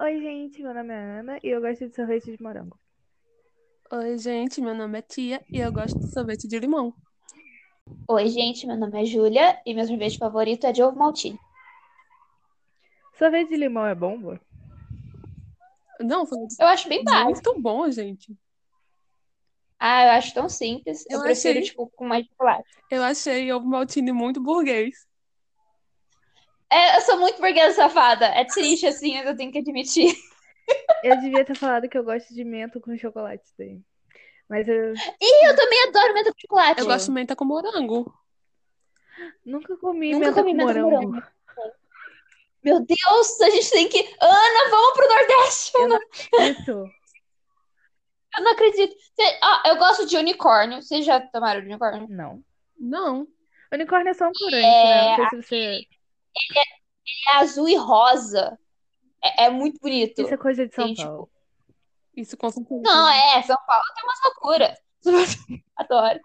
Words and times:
Oi, 0.00 0.20
gente, 0.20 0.62
meu 0.62 0.72
nome 0.74 0.92
é 0.94 0.96
Ana 1.20 1.38
e 1.42 1.48
eu 1.48 1.60
gosto 1.60 1.86
de 1.88 1.94
sorvete 1.94 2.34
de 2.36 2.42
morango. 2.42 2.78
Oi, 3.92 4.18
gente, 4.18 4.60
meu 4.60 4.74
nome 4.74 4.98
é 4.98 5.02
Tia 5.02 5.44
e 5.52 5.58
eu 5.58 5.72
gosto 5.72 5.98
de 5.98 6.06
sorvete 6.06 6.48
de 6.48 6.58
limão. 6.58 6.94
Oi, 8.08 8.28
gente, 8.28 8.66
meu 8.66 8.76
nome 8.76 9.02
é 9.02 9.04
Júlia 9.04 9.60
e 9.66 9.74
meu 9.74 9.86
sorvete 9.86 10.16
favorito 10.18 10.66
é 10.66 10.72
de 10.72 10.82
ovo 10.82 10.98
maltine. 10.98 11.38
Sorvete 13.18 13.50
de 13.50 13.56
limão 13.56 13.86
é 13.86 13.94
bom, 13.94 14.14
amor? 14.14 14.40
Não, 16.00 16.24
Eu 16.58 16.66
acho 16.66 16.88
bem 16.88 17.04
básico. 17.04 17.30
muito 17.32 17.60
bom, 17.60 17.90
gente. 17.90 18.34
Ah, 19.78 20.04
eu 20.04 20.10
acho 20.12 20.32
tão 20.34 20.48
simples. 20.48 21.04
Eu, 21.10 21.18
Eu 21.18 21.22
prefiro, 21.22 21.58
achei- 21.58 21.62
tipo, 21.70 21.90
com 21.90 22.06
mais 22.06 22.26
chocolate. 22.26 22.68
Eu 22.90 23.02
achei 23.04 23.52
ovo 23.52 23.66
maltine 23.66 24.12
muito 24.12 24.40
burguês. 24.42 25.06
É, 26.72 26.96
eu 26.96 27.00
sou 27.02 27.18
muito 27.18 27.40
burguesa 27.40 27.74
safada. 27.74 28.26
É 28.26 28.44
triste, 28.44 28.86
assim, 28.86 29.16
mas 29.16 29.26
eu 29.26 29.36
tenho 29.36 29.50
que 29.52 29.58
admitir. 29.58 30.14
Eu 31.02 31.18
devia 31.20 31.44
ter 31.44 31.56
falado 31.56 31.88
que 31.88 31.98
eu 31.98 32.04
gosto 32.04 32.32
de 32.32 32.44
menta 32.44 32.78
com 32.78 32.96
chocolate 32.96 33.42
daí. 33.58 33.80
Mas 34.48 34.68
eu 34.68 34.92
Ih, 34.94 35.46
eu 35.48 35.56
também 35.56 35.82
adoro 35.88 36.14
menta 36.14 36.32
com 36.32 36.38
chocolate. 36.38 36.80
Eu 36.80 36.86
gosto 36.86 37.06
de 37.06 37.12
menta 37.12 37.34
com 37.34 37.44
morango. 37.44 38.14
nunca 39.44 39.76
comi 39.78 40.12
Nunca 40.12 40.26
menta 40.26 40.40
comi 40.40 40.50
com 40.52 40.56
menta 40.58 40.74
com 40.74 40.80
morango. 40.80 41.08
morango. 41.12 41.26
Meu 42.62 42.78
Deus, 42.86 43.40
a 43.40 43.50
gente 43.50 43.70
tem 43.70 43.88
que... 43.88 43.98
Ana, 44.20 44.70
vamos 44.70 44.92
pro 44.92 45.08
Nordeste! 45.08 45.72
Eu 45.74 45.88
não 45.88 45.96
acredito. 45.96 46.90
Eu 48.38 48.44
não 48.44 48.52
acredito. 48.52 48.94
Cê- 49.16 49.38
Ah, 49.42 49.62
eu 49.66 49.76
gosto 49.76 50.06
de 50.06 50.16
unicórnio. 50.18 50.82
Vocês 50.82 51.04
já 51.04 51.18
tomaram 51.20 51.62
de 51.62 51.66
unicórnio? 51.66 52.06
Não. 52.08 52.44
Não. 52.78 53.26
Unicórnio 53.72 54.10
é 54.10 54.14
só 54.14 54.28
um 54.28 54.32
corante, 54.32 54.64
É, 54.66 54.84
né? 54.84 55.16
Não 55.16 55.16
sei 55.16 55.42
se 55.42 55.48
você. 55.48 55.80
É 57.28 57.36
azul 57.36 57.68
e 57.68 57.76
rosa. 57.76 58.58
É, 59.22 59.44
é 59.44 59.50
muito 59.50 59.78
bonito. 59.80 60.20
Isso 60.22 60.34
é 60.34 60.36
coisa 60.36 60.66
de 60.66 60.74
São 60.74 60.86
Tem, 60.86 60.94
tipo, 60.94 61.08
Paulo. 61.08 61.30
Isso 62.16 62.36
com 62.36 62.50
certeza. 62.50 62.82
Não, 62.82 63.08
é, 63.08 63.42
São 63.42 63.56
Paulo 63.66 63.84
tem 63.94 64.04
umas 64.04 64.18
loucuras. 64.24 64.78
Adoro. 65.76 66.20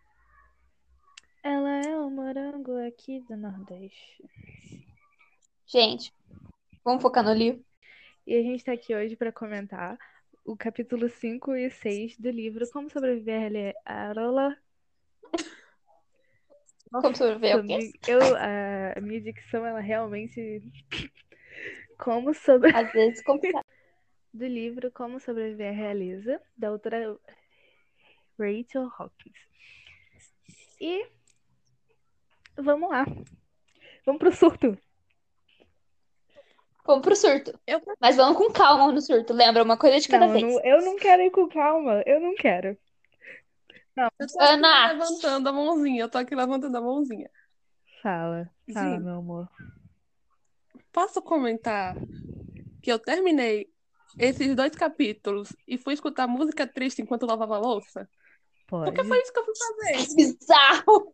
Ela 1.43 1.69
é 1.85 1.97
o 1.97 2.09
morango 2.09 2.75
aqui 2.87 3.21
do 3.21 3.37
Nordeste. 3.37 4.23
Gente, 5.67 6.13
vamos 6.83 7.01
focar 7.01 7.23
no 7.23 7.33
livro. 7.33 7.63
E 8.25 8.35
a 8.35 8.41
gente 8.41 8.63
tá 8.63 8.71
aqui 8.73 8.95
hoje 8.95 9.15
pra 9.15 9.31
comentar 9.31 9.97
o 10.43 10.55
capítulo 10.57 11.07
5 11.09 11.55
e 11.55 11.69
6 11.69 12.17
do 12.17 12.29
livro 12.29 12.67
Como 12.71 12.89
Sobreviver 12.89 13.41
a 13.41 13.45
Ele- 13.45 13.75
a 16.93 16.97
Arola. 16.97 17.01
Como 17.03 17.15
sobreviver 17.15 17.57
o 17.59 17.67
quê? 17.67 17.81
Sobre- 17.81 17.99
Eu, 18.07 18.35
a, 18.35 18.93
a 18.97 19.01
minha 19.01 19.21
dicção, 19.21 19.65
ela 19.65 19.79
realmente. 19.79 20.61
Como 21.97 22.33
sobre. 22.33 22.75
Às 22.75 22.91
vezes 22.91 23.23
complicado. 23.23 23.63
Do 24.33 24.45
livro 24.45 24.91
Como 24.91 25.17
Sobreviver 25.17 25.69
a 25.69 25.71
Realiza, 25.71 26.41
da 26.57 26.67
autora 26.67 27.17
Rachel 28.37 28.91
Hawkins. 28.99 29.37
E. 30.81 31.05
Vamos 32.57 32.89
lá. 32.89 33.05
Vamos 34.05 34.19
pro 34.19 34.33
surto. 34.33 34.77
Vamos 36.85 37.01
pro 37.01 37.15
surto. 37.15 37.57
Eu, 37.65 37.81
Mas 37.99 38.17
vamos 38.17 38.37
com 38.37 38.51
calma 38.51 38.91
no 38.91 38.99
surto. 39.01 39.33
Lembra? 39.33 39.63
Uma 39.63 39.77
coisa 39.77 39.99
de 40.01 40.07
cada 40.09 40.27
Não, 40.27 40.33
vez. 40.33 40.43
não- 40.43 40.61
eu 40.65 40.81
não 40.81 40.97
quero 40.97 41.21
ir 41.23 41.31
com 41.31 41.47
calma. 41.47 42.03
Eu 42.05 42.19
não 42.19 42.35
quero. 42.35 42.77
Eu 43.97 44.27
tô 44.27 44.41
Ana. 44.41 44.93
levantando 44.93 45.49
a 45.49 45.53
mãozinha. 45.53 46.01
Eu 46.03 46.09
tô 46.09 46.17
aqui 46.17 46.35
levantando 46.35 46.77
a 46.77 46.81
mãozinha. 46.81 47.29
Fala. 48.01 48.49
Fala, 48.73 48.97
Sim. 48.97 49.03
meu 49.03 49.15
amor. 49.15 49.49
Posso 50.91 51.21
comentar 51.21 51.95
que 52.81 52.91
eu 52.91 52.99
terminei 52.99 53.69
esses 54.17 54.55
dois 54.55 54.75
capítulos 54.75 55.53
e 55.67 55.77
fui 55.77 55.93
escutar 55.93 56.27
música 56.27 56.65
triste 56.65 57.01
enquanto 57.01 57.25
lavava 57.25 57.55
a 57.55 57.59
louça? 57.59 58.09
Pode. 58.67 58.85
Porque 58.85 59.07
foi 59.07 59.21
isso 59.21 59.33
que 59.33 59.39
eu 59.39 59.45
fui 59.45 59.53
fazer. 59.55 60.15
Bizarro. 60.15 61.13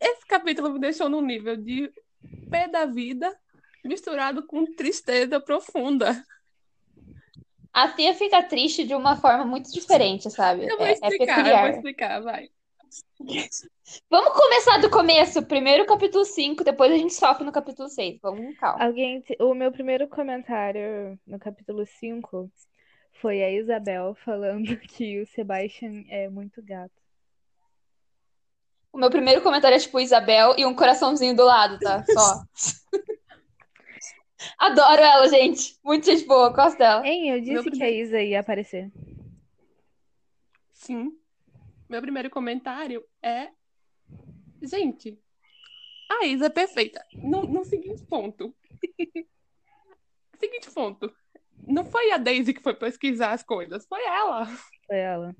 Esse 0.00 0.26
capítulo 0.26 0.72
me 0.72 0.80
deixou 0.80 1.08
num 1.08 1.20
nível 1.22 1.56
de 1.56 1.92
pé 2.50 2.68
da 2.68 2.86
vida 2.86 3.38
misturado 3.84 4.46
com 4.46 4.64
tristeza 4.74 5.40
profunda. 5.40 6.24
A 7.72 7.88
Fia 7.88 8.14
fica 8.14 8.42
triste 8.42 8.84
de 8.84 8.94
uma 8.94 9.16
forma 9.16 9.44
muito 9.44 9.70
diferente, 9.72 10.30
sabe? 10.30 10.66
Eu 10.66 10.76
vou 10.76 10.86
É, 10.86 10.90
é 10.90 10.92
explicar, 10.92 11.46
eu 11.46 11.58
vou 11.58 11.68
explicar, 11.68 12.22
vai. 12.22 12.48
Vamos 14.10 14.32
começar 14.32 14.78
do 14.78 14.90
começo. 14.90 15.42
Primeiro 15.42 15.86
capítulo 15.86 16.24
5, 16.24 16.64
depois 16.64 16.90
a 16.90 16.96
gente 16.96 17.14
sofre 17.14 17.44
no 17.44 17.52
capítulo 17.52 17.88
6. 17.88 18.18
Vamos 18.20 18.40
com 18.40 18.54
calma. 18.56 18.84
Alguém. 18.84 19.22
O 19.38 19.54
meu 19.54 19.70
primeiro 19.70 20.08
comentário 20.08 21.18
no 21.26 21.38
capítulo 21.38 21.86
5 21.86 22.50
foi 23.20 23.42
a 23.42 23.50
Isabel 23.52 24.16
falando 24.24 24.76
que 24.88 25.20
o 25.20 25.26
Sebastian 25.26 26.04
é 26.08 26.28
muito 26.28 26.62
gato. 26.62 26.92
O 28.92 28.98
meu 28.98 29.10
primeiro 29.10 29.40
comentário 29.42 29.76
é 29.76 29.78
tipo 29.78 30.00
Isabel 30.00 30.54
e 30.58 30.66
um 30.66 30.74
coraçãozinho 30.74 31.36
do 31.36 31.44
lado, 31.44 31.78
tá? 31.78 32.04
Só. 32.04 32.42
Adoro 34.58 35.02
ela, 35.02 35.28
gente. 35.28 35.78
Muito 35.84 36.06
gente 36.06 36.24
boa, 36.26 36.50
gosto 36.50 36.78
dela. 36.78 37.06
Hein, 37.06 37.30
eu 37.30 37.40
disse 37.40 37.52
Meu 37.52 37.64
que 37.64 37.82
a 37.82 37.90
Isa 37.90 38.20
ia 38.22 38.40
aparecer. 38.40 38.90
Sim. 40.72 41.12
Meu 41.88 42.00
primeiro 42.00 42.30
comentário 42.30 43.04
é. 43.22 43.48
Gente, 44.62 45.18
a 46.10 46.26
Isa 46.26 46.46
é 46.46 46.50
perfeita. 46.50 47.04
No, 47.14 47.42
no 47.42 47.64
seguinte 47.64 48.04
ponto. 48.04 48.54
seguinte 50.38 50.70
ponto. 50.72 51.14
Não 51.66 51.84
foi 51.84 52.10
a 52.10 52.18
Daisy 52.18 52.52
que 52.52 52.62
foi 52.62 52.74
pesquisar 52.74 53.32
as 53.32 53.42
coisas, 53.42 53.86
foi 53.86 54.02
ela. 54.04 54.46
Foi 54.86 54.98
ela. 54.98 55.36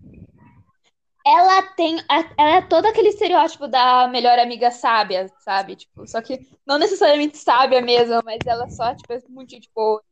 Ela 1.31 1.63
tem. 1.75 1.99
a- 2.09 2.35
Ela 2.39 2.57
é 2.57 2.63
todo 2.63 2.87
aquele 2.87 3.09
estereótipo 3.11 3.69
da 3.69 4.09
melhor 4.09 4.39
amiga 4.39 4.71
sábia, 4.71 5.29
sabe? 5.39 5.77
Tipo, 5.77 6.07
só 6.07 6.21
que 6.21 6.41
não 6.67 6.79
necessariamente 6.79 7.39
sábia 7.39 7.81
mesmo, 7.81 8.21
mas 8.25 8.45
ela 8.47 8.69
só, 8.69 8.95
tipo, 8.95 9.13
é 9.13 9.21
muito 9.29 9.51
gente 9.51 9.71
boa. 9.75 10.03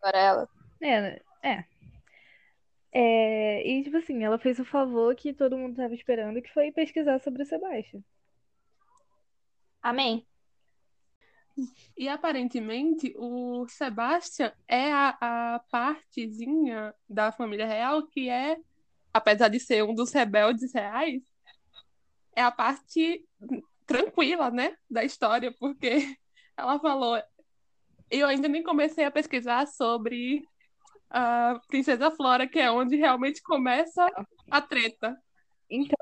Para 0.00 0.18
ela. 0.18 0.48
É, 0.80 1.20
é. 1.42 1.64
É, 2.92 3.68
e 3.68 3.82
tipo 3.84 3.96
assim, 3.96 4.24
ela 4.24 4.38
fez 4.38 4.58
o 4.58 4.64
favor 4.64 5.14
que 5.14 5.32
todo 5.34 5.58
mundo 5.58 5.76
tava 5.76 5.94
esperando, 5.94 6.40
que 6.40 6.52
foi 6.52 6.72
pesquisar 6.72 7.20
sobre 7.20 7.42
o 7.42 7.46
Sebastian. 7.46 8.00
Amém. 9.82 10.24
E 11.96 12.08
aparentemente 12.08 13.12
o 13.16 13.66
Sebastian 13.68 14.52
é 14.68 14.92
a, 14.92 15.16
a 15.56 15.58
partezinha 15.70 16.94
da 17.08 17.32
família 17.32 17.66
real 17.66 18.06
que 18.06 18.28
é, 18.28 18.56
apesar 19.12 19.48
de 19.48 19.58
ser 19.60 19.82
um 19.84 19.94
dos 19.94 20.12
rebeldes 20.12 20.72
reais, 20.72 21.22
é 22.36 22.42
a 22.42 22.50
parte 22.50 23.24
tranquila, 23.86 24.50
né, 24.50 24.76
da 24.90 25.04
história, 25.04 25.52
porque 25.58 25.90
ela 26.56 26.78
falou. 26.78 27.20
Eu 28.10 28.26
ainda 28.26 28.48
nem 28.48 28.62
comecei 28.62 29.04
a 29.04 29.10
pesquisar 29.10 29.66
sobre 29.66 30.42
a 31.10 31.60
Princesa 31.68 32.10
Flora, 32.10 32.46
que 32.46 32.58
é 32.58 32.70
onde 32.70 32.96
realmente 32.96 33.42
começa 33.42 34.06
a 34.50 34.60
treta. 34.62 35.16
Então, 35.68 35.96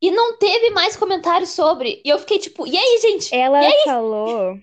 E 0.00 0.10
não 0.10 0.38
teve 0.38 0.70
mais 0.70 0.96
comentários 0.96 1.50
sobre. 1.50 2.00
E 2.04 2.08
eu 2.08 2.18
fiquei 2.18 2.38
tipo, 2.38 2.66
e 2.66 2.76
aí, 2.76 2.98
gente? 3.02 3.34
ela 3.34 3.60
falou. 3.84 4.58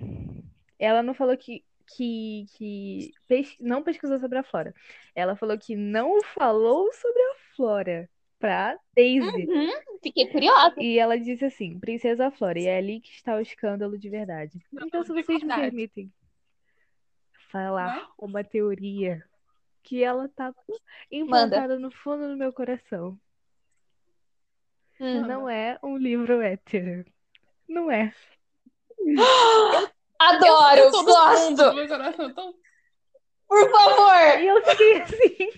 Ela 0.80 1.04
não 1.04 1.14
falou 1.14 1.38
que, 1.38 1.64
que, 1.96 2.46
que 2.56 3.12
pes- 3.28 3.56
não 3.60 3.84
pesquisou 3.84 4.18
sobre 4.20 4.40
a 4.40 4.44
Flora. 4.44 4.74
Ela 5.18 5.36
falou 5.36 5.58
que 5.58 5.76
não 5.76 6.22
falou 6.22 6.94
sobre 6.94 7.20
a 7.20 7.36
Flora 7.56 8.08
pra 8.38 8.78
Daisy. 8.96 9.48
Uhum, 9.50 9.72
fiquei 10.00 10.28
curiosa. 10.28 10.76
E 10.78 11.00
ela 11.00 11.18
disse 11.18 11.44
assim: 11.44 11.80
Princesa 11.80 12.30
Flora, 12.30 12.60
e 12.60 12.68
é 12.68 12.78
ali 12.78 13.02
que 13.02 13.10
está 13.10 13.36
o 13.36 13.40
escândalo 13.40 13.98
de 13.98 14.12
verdade. 14.12 14.64
Não, 14.72 14.86
Então, 14.86 15.04
se 15.04 15.12
vocês 15.12 15.42
me 15.42 15.56
permitem 15.56 16.14
falar 17.50 18.08
uma 18.16 18.44
teoria 18.44 19.24
que 19.82 20.04
ela 20.04 20.30
tá 20.30 20.54
implantada 21.12 21.80
no 21.80 21.90
fundo 21.90 22.28
do 22.28 22.38
meu 22.38 22.54
coração. 22.54 23.20
Hum. 25.00 25.22
Não 25.26 25.50
é 25.50 25.80
um 25.82 25.98
livro 25.98 26.42
hétero. 26.42 27.04
Não 27.68 27.90
é. 27.90 28.14
Adoro, 30.20 30.80
Eu 30.80 30.92
fundo 30.92 31.06
do 31.06 31.12
gosto. 31.12 31.74
meu 31.74 31.88
coração, 31.88 32.30
então 32.30 32.54
Por 33.48 33.72
favor. 33.72 34.40
E 34.42 34.48
eu 34.48 34.64
fiquei 34.66 35.02
assim. 35.02 35.50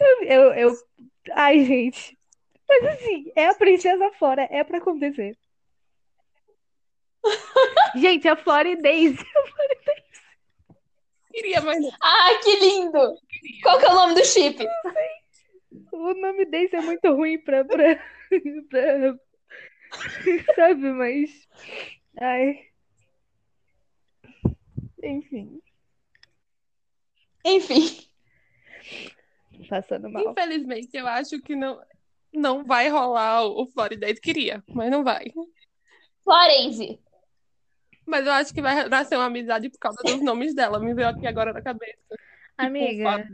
Eu, 0.00 0.22
eu, 0.24 0.52
eu- 0.54 0.76
Ai, 1.32 1.64
gente. 1.64 2.18
Mas 2.68 2.84
assim, 2.84 3.32
é 3.36 3.46
a 3.46 3.54
princesa 3.54 4.10
Flora, 4.18 4.46
é 4.50 4.62
pra 4.64 4.78
acontecer. 4.78 5.36
Gente, 7.96 8.26
a 8.28 8.36
Flora 8.36 8.68
e 8.68 8.76
Daisy. 8.76 9.18
queria, 11.32 11.60
mas 11.60 11.80
não. 11.80 11.90
Ai, 12.00 12.38
que 12.40 12.56
lindo. 12.56 13.16
Qual 13.62 13.78
que 13.78 13.84
é 13.86 13.88
o 13.90 13.94
nome 13.94 14.14
do 14.14 14.24
chip? 14.24 14.66
O 15.92 16.14
nome 16.14 16.44
Daisy 16.46 16.76
é 16.76 16.80
muito 16.80 17.12
ruim 17.14 17.38
pra, 17.38 17.64
pra, 17.64 17.96
pra- 18.70 19.14
Sabe, 20.54 20.92
mas. 20.92 21.30
Ai. 22.20 22.66
Enfim. 25.02 25.60
Enfim. 27.44 28.08
passando 29.68 30.08
mal. 30.10 30.30
Infelizmente, 30.30 30.96
eu 30.96 31.06
acho 31.06 31.40
que 31.40 31.54
não, 31.54 31.80
não 32.32 32.64
vai 32.64 32.88
rolar 32.88 33.44
o 33.44 33.66
Florida 33.66 34.12
queria, 34.14 34.62
mas 34.68 34.90
não 34.90 35.02
vai. 35.04 35.32
Florence. 36.24 37.00
Mas 38.06 38.26
eu 38.26 38.32
acho 38.32 38.52
que 38.52 38.60
vai 38.62 38.88
nascer 38.88 39.16
uma 39.16 39.26
amizade 39.26 39.70
por 39.70 39.78
causa 39.78 40.02
dos 40.02 40.20
nomes 40.22 40.54
dela. 40.54 40.80
Me 40.80 40.94
veio 40.94 41.08
aqui 41.08 41.26
agora 41.26 41.52
na 41.52 41.62
cabeça. 41.62 41.96
Tipo, 42.08 42.18
Amiga, 42.56 43.28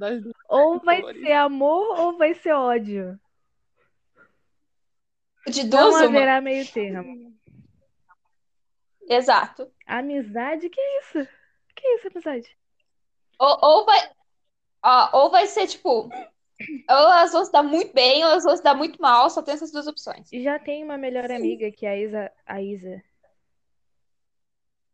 ou 0.49 0.79
vai 0.81 1.01
cores. 1.01 1.21
ser 1.21 1.33
amor 1.33 1.99
ou 1.99 2.17
vai 2.19 2.35
ser 2.35 2.53
ódio. 2.53 3.19
De 5.49 5.63
Não 5.63 5.71
duas, 5.71 5.95
uma. 5.95 6.05
haverá 6.05 6.41
meio 6.41 6.71
termo. 6.71 7.35
Exato. 9.09 9.71
Amizade? 9.87 10.69
Que 10.69 10.81
isso? 11.01 11.29
Que 11.75 11.87
isso, 11.95 12.09
amizade? 12.09 12.57
Ou, 13.39 13.59
ou 13.63 13.85
vai. 13.85 14.11
ó, 14.83 15.25
ou 15.25 15.31
vai 15.31 15.47
ser, 15.47 15.67
tipo. 15.67 16.09
Ou 16.89 17.13
elas 17.13 17.33
vão 17.33 17.45
se 17.45 17.53
dar 17.53 17.63
muito 17.63 17.93
bem, 17.93 18.25
ou 18.25 18.31
elas 18.31 18.45
vão 18.45 18.57
se 18.57 18.63
dar 18.63 18.75
muito 18.75 19.01
mal. 19.01 19.29
Só 19.29 19.43
tem 19.43 19.55
essas 19.55 19.71
duas 19.71 19.87
opções. 19.87 20.29
Já 20.33 20.59
tem 20.59 20.83
uma 20.83 20.97
melhor 20.97 21.31
amiga 21.31 21.71
que 21.71 21.85
é 21.85 21.91
a 21.91 21.97
Isa. 21.97 22.33
A 22.47 22.63
Isa. 22.63 23.03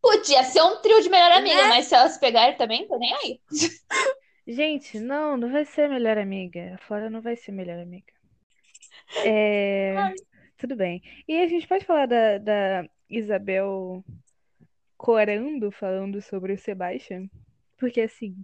Podia 0.01 0.43
ser 0.43 0.61
um 0.63 0.81
trio 0.81 1.01
de 1.01 1.09
melhor 1.09 1.31
amiga, 1.31 1.69
mas 1.69 1.87
se 1.87 1.95
elas 1.95 2.19
pegarem 2.19 2.57
também, 2.57 2.89
tô 2.89 2.99
nem 2.99 3.15
aí. 3.15 3.41
Gente, 4.45 4.99
não, 4.99 5.37
não 5.37 5.53
vai 5.53 5.65
ser 5.65 5.89
melhor 5.89 6.19
amiga. 6.19 6.75
A 6.75 6.79
Flora 6.79 7.09
não 7.09 7.23
vai 7.23 7.37
ser 7.37 7.53
melhor 7.53 7.79
amiga. 7.79 8.13
É, 9.25 9.95
Ai. 9.97 10.15
tudo 10.59 10.75
bem. 10.75 11.01
E 11.29 11.41
a 11.41 11.47
gente 11.47 11.69
pode 11.69 11.85
falar 11.85 12.07
da, 12.07 12.39
da 12.39 12.85
Isabel 13.09 14.05
corando, 14.97 15.71
falando 15.71 16.21
sobre 16.21 16.53
o 16.53 16.59
Sebastian? 16.59 17.29
Porque 17.83 18.01
assim, 18.03 18.35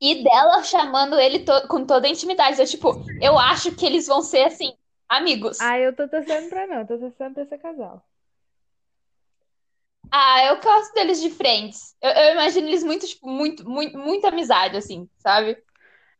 E 0.00 0.22
dela 0.22 0.62
chamando 0.62 1.18
ele 1.18 1.40
to- 1.40 1.68
com 1.68 1.84
toda 1.86 2.06
a 2.06 2.10
intimidade. 2.10 2.60
Eu, 2.60 2.66
tipo, 2.66 3.04
eu 3.20 3.38
acho 3.38 3.74
que 3.74 3.84
eles 3.86 4.06
vão 4.06 4.22
ser 4.22 4.44
assim, 4.46 4.72
amigos. 5.08 5.58
ah, 5.58 5.78
eu 5.80 5.94
tô 5.96 6.08
torcendo 6.08 6.48
pra 6.48 6.64
não, 6.68 6.86
tô 6.86 6.96
torcendo 6.98 7.34
pra 7.34 7.42
esse 7.42 7.58
casal. 7.58 8.04
Ah, 10.10 10.44
eu 10.46 10.60
gosto 10.60 10.94
deles 10.94 11.20
de 11.20 11.30
frentes. 11.30 11.96
Eu, 12.00 12.10
eu 12.10 12.32
imagino 12.32 12.68
eles 12.68 12.84
muito, 12.84 13.06
tipo, 13.06 13.28
muito, 13.28 13.68
muito, 13.68 13.98
muita 13.98 14.28
amizade, 14.28 14.76
assim, 14.76 15.08
sabe? 15.18 15.60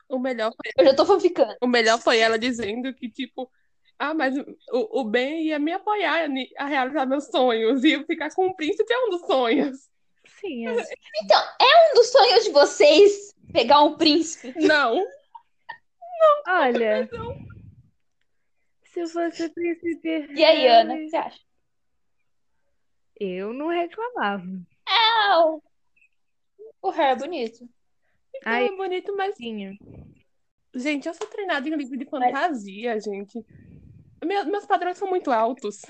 O 0.08 0.18
melhor, 0.18 0.52
foi, 0.54 0.72
Eu 0.78 0.84
já 0.86 0.94
tô 0.94 1.04
fanficando. 1.06 1.56
o 1.62 1.66
melhor 1.66 1.98
foi 2.00 2.18
ela 2.18 2.38
dizendo 2.38 2.92
que, 2.94 3.08
tipo, 3.10 3.50
ah, 3.98 4.14
mas 4.14 4.34
o, 4.72 5.00
o 5.00 5.04
Ben 5.04 5.46
ia 5.46 5.58
me 5.58 5.72
apoiar 5.72 6.28
a 6.58 6.66
realizar 6.66 7.06
meus 7.06 7.26
sonhos. 7.26 7.84
E 7.84 7.92
eu 7.92 8.04
ficar 8.06 8.30
com 8.34 8.46
o 8.46 8.54
príncipe 8.56 8.92
é 8.92 9.06
um 9.06 9.10
dos 9.10 9.22
sonhos. 9.26 9.88
É. 10.44 10.94
Então, 11.24 11.40
é 11.60 11.90
um 11.92 11.94
dos 11.94 12.08
sonhos 12.10 12.44
de 12.44 12.50
vocês 12.50 13.34
pegar 13.52 13.82
um 13.82 13.96
príncipe? 13.96 14.52
Não. 14.66 15.04
Olha, 16.46 17.08
se 18.84 19.06
fosse 19.06 19.48
príncipe 19.50 20.26
E 20.34 20.44
aí, 20.44 20.66
Ana, 20.66 20.94
o 20.94 20.96
que 20.98 21.08
você 21.08 21.16
acha? 21.16 21.40
eu 23.20 23.52
não 23.52 23.68
reclamava. 23.68 24.44
Ah, 24.86 25.56
o 26.82 26.90
Harry 26.90 27.12
é 27.12 27.16
bonito. 27.16 27.68
Então 28.34 28.52
Ai. 28.52 28.66
é 28.66 28.76
bonito, 28.76 29.16
mas. 29.16 29.36
Sim. 29.36 29.78
Gente, 30.74 31.06
eu 31.06 31.14
sou 31.14 31.26
treinada 31.28 31.68
em 31.68 31.74
livro 31.76 31.96
de 31.96 32.04
fantasia, 32.06 32.98
gente. 33.00 33.40
Meu- 34.24 34.46
meus 34.46 34.66
padrões 34.66 34.98
são 34.98 35.08
muito 35.08 35.30
altos. 35.30 35.82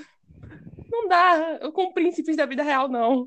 Não 0.90 1.08
dá 1.08 1.58
eu 1.62 1.72
com 1.72 1.92
príncipes 1.92 2.36
da 2.36 2.44
vida 2.46 2.62
real, 2.62 2.88
não. 2.88 3.26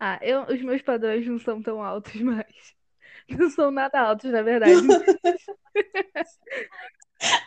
Ah, 0.00 0.18
eu, 0.22 0.42
os 0.44 0.62
meus 0.62 0.82
padrões 0.82 1.26
não 1.26 1.38
são 1.38 1.62
tão 1.62 1.82
altos, 1.82 2.14
mas 2.22 2.46
não 3.28 3.50
são 3.50 3.70
nada 3.70 4.00
altos, 4.00 4.30
na 4.30 4.42
verdade. 4.42 4.80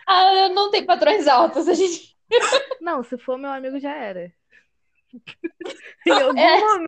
Ah, 0.08 0.34
eu 0.36 0.50
não 0.50 0.70
tenho 0.70 0.86
padrões 0.86 1.28
altos, 1.28 1.68
a 1.68 1.74
gente. 1.74 2.16
Não, 2.82 3.04
se 3.04 3.18
for 3.18 3.38
meu 3.38 3.52
amigo 3.52 3.80
já 3.80 3.96
era. 3.96 4.32
Em 6.06 6.20
algum 6.22 6.40
É. 6.40 6.60
momento, 6.60 6.88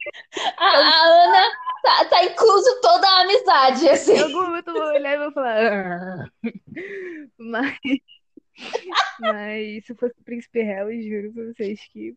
A, 0.58 0.66
a 0.66 1.06
Ana 1.06 1.52
tá, 1.84 2.06
tá 2.06 2.24
incluso 2.26 2.82
toda 2.82 3.08
a 3.08 3.22
amizade, 3.22 3.90
assim. 3.90 4.14
em 4.14 4.20
algum 4.22 4.44
momento 4.46 4.70
eu 4.70 4.74
vou 4.76 4.84
olhar 4.86 5.14
e 5.16 5.18
vou 5.20 5.32
falar. 5.32 5.58
"Ah". 5.58 6.30
Mas, 7.38 7.78
mas 9.20 9.86
se 9.86 9.96
fosse 9.96 10.14
o 10.20 10.24
Príncipe 10.24 10.62
Harry, 10.62 11.08
juro 11.10 11.34
pra 11.34 11.46
vocês 11.46 11.80
que 11.92 12.16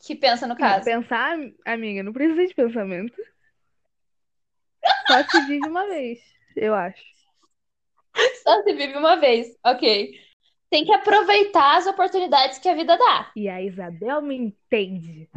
Que 0.00 0.14
pensa 0.14 0.46
no 0.46 0.56
caso. 0.56 0.84
pensar, 0.84 1.36
amiga, 1.64 2.02
não 2.02 2.12
precisa 2.12 2.46
de 2.46 2.54
pensamento. 2.54 3.20
Só 5.06 5.22
se 5.24 5.40
vive 5.46 5.66
uma 5.68 5.86
vez, 5.86 6.20
eu 6.56 6.74
acho. 6.74 7.02
Só 8.42 8.62
se 8.62 8.72
vive 8.74 8.96
uma 8.96 9.16
vez. 9.16 9.56
Ok. 9.64 10.10
Tem 10.70 10.84
que 10.84 10.92
aproveitar 10.92 11.78
as 11.78 11.86
oportunidades 11.86 12.58
que 12.58 12.68
a 12.68 12.74
vida 12.74 12.96
dá. 12.96 13.32
E 13.34 13.48
a 13.48 13.62
Isabel 13.62 14.20
me 14.22 14.36
entende. 14.36 15.28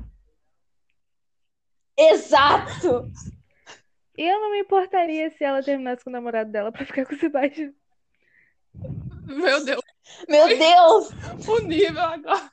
Exato! 1.98 3.10
Eu 4.18 4.42
não 4.42 4.52
me 4.52 4.60
importaria 4.60 5.30
se 5.32 5.44
ela 5.44 5.64
terminasse 5.64 6.04
com 6.04 6.10
o 6.10 6.14
namorado 6.14 6.52
dela 6.52 6.72
pra 6.72 6.86
ficar 6.86 7.06
com 7.06 7.16
o 7.16 7.18
Sebastião. 7.18 7.74
Meu 9.26 9.64
Deus, 9.64 9.82
Meu 10.28 10.48
Deus! 10.48 11.48
o 11.48 11.60
nível 11.60 12.02
agora. 12.02 12.52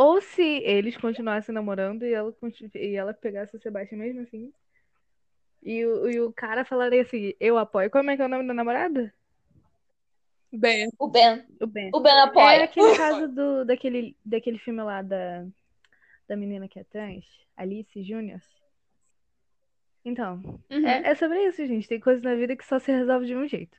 Ou 0.00 0.20
se 0.20 0.40
eles 0.62 0.96
continuassem 0.96 1.52
namorando 1.52 2.04
e 2.04 2.12
ela, 2.12 2.32
e 2.76 2.94
ela 2.94 3.12
pegasse 3.12 3.56
o 3.56 3.60
Sebastião 3.60 3.98
mesmo 3.98 4.20
assim. 4.20 4.52
E 5.60 5.84
o, 5.84 6.08
e 6.08 6.20
o 6.20 6.32
cara 6.32 6.64
falaria 6.64 7.02
assim: 7.02 7.34
Eu 7.40 7.58
apoio. 7.58 7.90
Como 7.90 8.08
é 8.08 8.14
que 8.14 8.22
é 8.22 8.24
o 8.24 8.28
nome 8.28 8.46
da 8.46 8.54
namorada? 8.54 9.12
Ben, 10.52 10.88
O 11.00 11.08
Ben. 11.08 11.44
O 11.60 11.66
Ben. 11.66 11.90
O 11.92 11.98
Ben 11.98 12.12
É 12.12 12.20
apoia. 12.22 12.62
aquele 12.62 12.96
caso 12.96 13.26
do, 13.26 13.64
daquele, 13.64 14.16
daquele 14.24 14.58
filme 14.58 14.80
lá 14.84 15.02
da, 15.02 15.44
da 16.28 16.36
menina 16.36 16.68
que 16.68 16.78
é 16.78 16.84
trans, 16.84 17.24
Alice 17.56 18.00
Júnior. 18.04 18.40
Então, 20.04 20.40
Uhum. 20.70 20.86
é, 20.86 21.08
é 21.10 21.14
sobre 21.16 21.44
isso, 21.48 21.66
gente. 21.66 21.88
Tem 21.88 21.98
coisas 21.98 22.22
na 22.22 22.36
vida 22.36 22.54
que 22.56 22.64
só 22.64 22.78
se 22.78 22.92
resolve 22.92 23.26
de 23.26 23.34
um 23.34 23.48
jeito. 23.48 23.76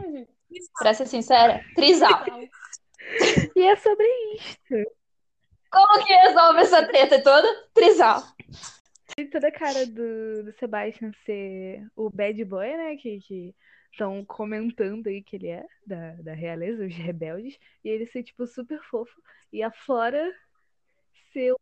é, 0.00 0.10
gente. 0.10 0.30
Pra 0.78 0.94
ser 0.94 1.04
sincera, 1.06 1.62
trisal. 1.74 2.24
E 3.54 3.62
é 3.62 3.76
sobre 3.76 4.06
isso. 4.34 4.90
Como 5.70 6.06
que 6.06 6.12
resolve 6.12 6.60
essa 6.60 6.86
treta 6.86 7.22
toda? 7.22 7.48
Trisal. 7.74 8.22
E 9.18 9.24
toda 9.26 9.48
a 9.48 9.52
cara 9.52 9.86
do, 9.86 10.44
do 10.44 10.52
Sebastian 10.58 11.12
ser 11.24 11.86
o 11.96 12.10
bad 12.10 12.44
boy, 12.44 12.76
né? 12.76 12.96
Que 12.96 13.54
estão 13.90 14.24
comentando 14.24 15.06
aí 15.06 15.22
que 15.22 15.36
ele 15.36 15.48
é, 15.48 15.66
da, 15.86 16.12
da 16.16 16.34
realeza, 16.34 16.84
os 16.84 16.94
rebeldes. 16.94 17.58
E 17.82 17.88
ele 17.88 18.06
ser, 18.06 18.22
tipo, 18.22 18.46
super 18.46 18.82
fofo. 18.84 19.20
E 19.52 19.62
a 19.62 19.70
Flora 19.70 20.34
ser 21.32 21.52
o 21.52 21.60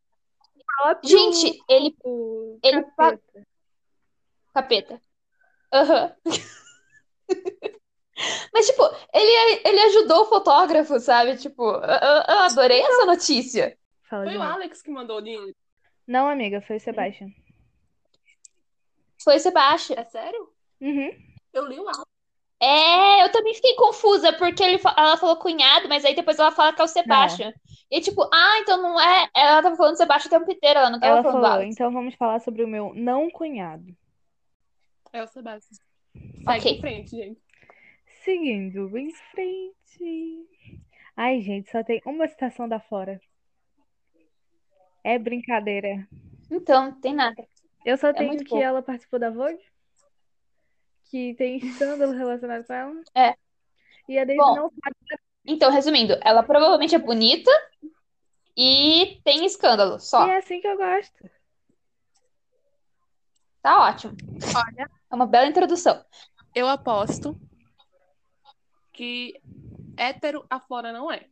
próprio 0.66 1.10
Gente, 1.10 1.62
ele. 1.68 1.96
o 2.04 2.58
ele 2.62 2.82
capeta. 2.82 3.46
Capeta. 4.52 5.02
Aham. 5.72 6.16
Mas, 8.52 8.66
tipo, 8.66 8.82
ele, 9.12 9.60
ele 9.64 9.80
ajudou 9.80 10.22
o 10.22 10.26
fotógrafo, 10.26 10.98
sabe? 11.00 11.36
Tipo, 11.36 11.62
eu, 11.64 11.80
eu- 12.28 12.38
adorei 12.44 12.80
essa 12.80 13.04
notícia. 13.06 13.76
Fala 14.08 14.24
Foi 14.24 14.36
o. 14.36 14.42
Alex 14.42 14.82
que 14.82 14.90
mandou 14.90 15.18
o 15.18 15.20
dinheiro. 15.22 15.54
Não, 16.06 16.28
amiga, 16.28 16.60
foi 16.60 16.76
o 16.76 16.80
Sebastian. 16.80 17.28
Foi 19.22 19.36
o 19.36 19.40
Sebastião. 19.40 19.98
É 19.98 20.04
sério? 20.04 20.48
Uhum. 20.80 21.10
Eu 21.52 21.66
li 21.66 21.80
o 21.80 21.88
Alex. 21.88 22.04
É, 22.60 23.24
eu 23.24 23.32
também 23.32 23.52
fiquei 23.54 23.74
confusa, 23.74 24.32
porque 24.34 24.62
ele, 24.62 24.80
ela 24.96 25.16
falou 25.16 25.36
cunhado, 25.36 25.88
mas 25.88 26.04
aí 26.04 26.14
depois 26.14 26.38
ela 26.38 26.50
fala 26.52 26.72
que 26.72 26.80
é 26.80 26.84
o 26.84 26.88
Sebastian. 26.88 27.52
E 27.90 28.00
tipo, 28.00 28.22
ah, 28.32 28.58
então 28.60 28.80
não 28.80 28.98
é. 29.00 29.28
Ela 29.34 29.62
tava 29.62 29.76
falando 29.76 29.96
Sebastian 29.96 30.28
o 30.28 30.38
tempo 30.40 30.50
inteiro, 30.52 30.78
ela 30.78 30.90
não 30.90 30.98
tava 31.00 31.12
Ela 31.14 31.22
falando 31.22 31.36
do 31.36 31.42
falou, 31.42 31.56
Alex. 31.58 31.74
então 31.74 31.92
vamos 31.92 32.14
falar 32.14 32.40
sobre 32.40 32.64
o 32.64 32.68
meu 32.68 32.92
não 32.94 33.28
cunhado. 33.30 33.84
É 35.12 35.22
o 35.22 35.26
Sebastião. 35.26 35.78
Segue 36.14 36.58
Ok. 36.60 36.72
em 36.72 36.80
frente, 36.80 37.10
gente. 37.10 37.40
Seguindo 38.24 38.96
em 38.96 39.12
frente. 39.12 40.46
Ai, 41.16 41.40
gente, 41.42 41.70
só 41.70 41.84
tem 41.84 42.00
uma 42.06 42.26
citação 42.26 42.68
da 42.68 42.80
Flora. 42.80 43.20
É 45.02 45.18
brincadeira. 45.18 46.08
Então, 46.50 46.86
não 46.86 47.00
tem 47.00 47.14
nada. 47.14 47.46
Eu 47.84 47.96
só 47.98 48.12
tenho 48.12 48.24
É 48.24 48.28
muito 48.28 48.44
que 48.44 48.48
pouco. 48.50 48.64
ela 48.64 48.82
participou 48.82 49.20
da 49.20 49.30
Vogue, 49.30 49.60
que 51.04 51.34
tem 51.34 51.58
escândalo 51.98 52.12
relacionado 52.12 52.66
com 52.66 52.72
ela. 52.72 53.02
É. 53.14 53.34
E 54.08 54.18
a 54.18 54.24
Daisy 54.24 54.40
Bom. 54.42 54.56
não 54.56 54.70
sabe. 54.70 54.96
Então, 55.46 55.70
resumindo, 55.70 56.18
ela 56.22 56.42
provavelmente 56.42 56.94
é 56.94 56.98
bonita 56.98 57.50
e 58.56 59.20
tem 59.22 59.44
escândalo, 59.44 60.00
só. 60.00 60.26
E 60.26 60.30
é 60.30 60.36
assim 60.38 60.60
que 60.62 60.66
eu 60.66 60.76
gosto. 60.78 61.30
Tá 63.60 63.80
ótimo. 63.88 64.14
Olha, 64.56 64.90
É 65.10 65.14
uma 65.14 65.26
bela 65.26 65.46
introdução. 65.46 66.02
eu 66.54 66.66
aposto 66.66 67.38
que 68.94 69.40
hétero 69.96 70.46
a 70.48 70.58
Flora 70.58 70.92
não 70.92 71.12
é. 71.12 71.26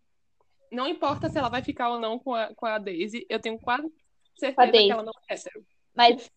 Não 0.71 0.87
importa 0.87 1.31
se 1.31 1.38
ela 1.38 1.49
vai 1.49 1.62
ficar 1.62 1.88
ou 1.90 2.00
não 2.00 2.19
com 2.19 2.35
a, 2.35 2.54
com 2.54 2.66
a 2.66 2.78
Daisy, 2.78 3.25
eu 3.28 3.40
tenho 3.40 3.59
quase 3.59 3.90
certeza 4.37 4.71
que 4.73 4.90
ela 4.90 5.02
não 5.02 5.12
é 5.28 5.35
hétero. 5.35 5.64
Mas 5.95 6.31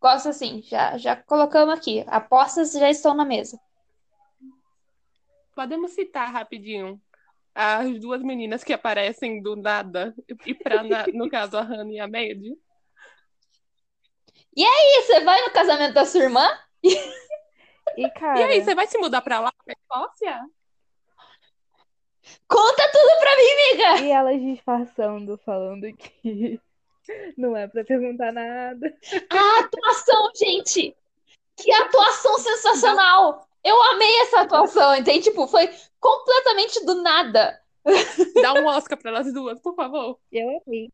Gosto 0.00 0.30
assim, 0.30 0.62
já, 0.62 0.98
já 0.98 1.14
colocamos 1.14 1.72
aqui. 1.72 2.04
Apostas 2.08 2.72
já 2.72 2.90
estão 2.90 3.14
na 3.14 3.24
mesa. 3.24 3.56
Podemos 5.54 5.92
citar 5.92 6.32
rapidinho 6.32 7.00
as 7.54 8.00
duas 8.00 8.20
meninas 8.20 8.64
que 8.64 8.72
aparecem 8.72 9.40
do 9.40 9.54
nada, 9.54 10.12
e 10.44 10.54
pra, 10.54 10.82
na- 10.82 11.06
no 11.12 11.28
caso, 11.28 11.56
a 11.56 11.60
Hannah 11.62 11.92
e 11.92 12.00
a 12.00 12.08
Maddie. 12.08 12.58
E 14.56 15.02
você 15.02 15.20
vai 15.20 15.40
no 15.42 15.52
casamento 15.52 15.94
da 15.94 16.04
sua 16.04 16.22
irmã? 16.22 16.48
E, 17.96 18.10
cara, 18.10 18.40
E 18.40 18.42
aí, 18.44 18.64
você 18.64 18.74
vai 18.74 18.86
se 18.86 18.98
mudar 18.98 19.20
pra 19.22 19.40
lá, 19.40 19.52
pra 19.64 19.74
Escócia? 19.74 20.40
Conta 22.48 22.90
tudo 22.92 23.18
pra 23.20 23.36
mim, 23.36 23.52
amiga! 23.52 24.04
e 24.06 24.10
elas 24.10 24.40
disfarçando, 24.40 25.38
falando 25.44 25.92
que 25.96 26.60
não 27.36 27.56
é 27.56 27.66
pra 27.66 27.84
perguntar 27.84 28.32
nada. 28.32 28.94
A 29.30 29.60
atuação, 29.60 30.30
gente! 30.36 30.96
Que 31.56 31.72
atuação 31.72 32.38
sensacional! 32.38 33.46
Eu 33.64 33.80
amei 33.90 34.20
essa 34.22 34.40
atuação, 34.40 34.94
entende? 34.96 35.24
Tipo, 35.24 35.46
foi 35.46 35.68
completamente 36.00 36.84
do 36.84 36.96
nada. 37.02 37.60
Dá 38.42 38.54
um 38.54 38.66
Oscar 38.66 38.98
pra 38.98 39.10
elas 39.10 39.32
duas, 39.32 39.60
por 39.60 39.74
favor. 39.74 40.18
Eu 40.30 40.62
amei. 40.66 40.90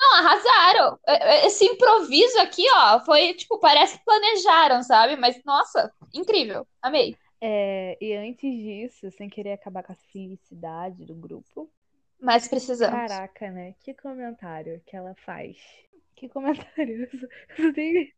Não, 0.00 0.14
arrasaram. 0.16 0.98
É, 1.06 1.34
é, 1.42 1.46
Esse 1.46 1.64
improviso 1.64 2.38
aqui, 2.40 2.64
ó, 2.74 3.00
foi, 3.00 3.34
tipo, 3.34 3.58
parece 3.58 3.98
que 3.98 4.04
planejaram, 4.04 4.82
sabe? 4.82 5.16
Mas, 5.16 5.42
nossa, 5.44 5.92
incrível. 6.14 6.66
Amei. 6.80 7.14
É, 7.40 7.96
e 8.00 8.14
antes 8.14 8.50
disso, 8.50 9.10
sem 9.16 9.28
querer 9.28 9.52
acabar 9.52 9.82
com 9.82 9.92
a 9.92 9.96
felicidade 10.12 11.04
do 11.04 11.14
grupo, 11.14 11.70
Mas 12.20 12.48
precisamos. 12.48 12.94
caraca, 12.94 13.50
né? 13.50 13.74
Que 13.80 13.94
comentário 13.94 14.80
que 14.86 14.96
ela 14.96 15.14
faz. 15.24 15.56
Que 16.16 16.28
comentário. 16.28 17.08
Eu 17.58 17.64
eu 17.64 17.66
só 17.68 17.72
tenho- 17.72 18.08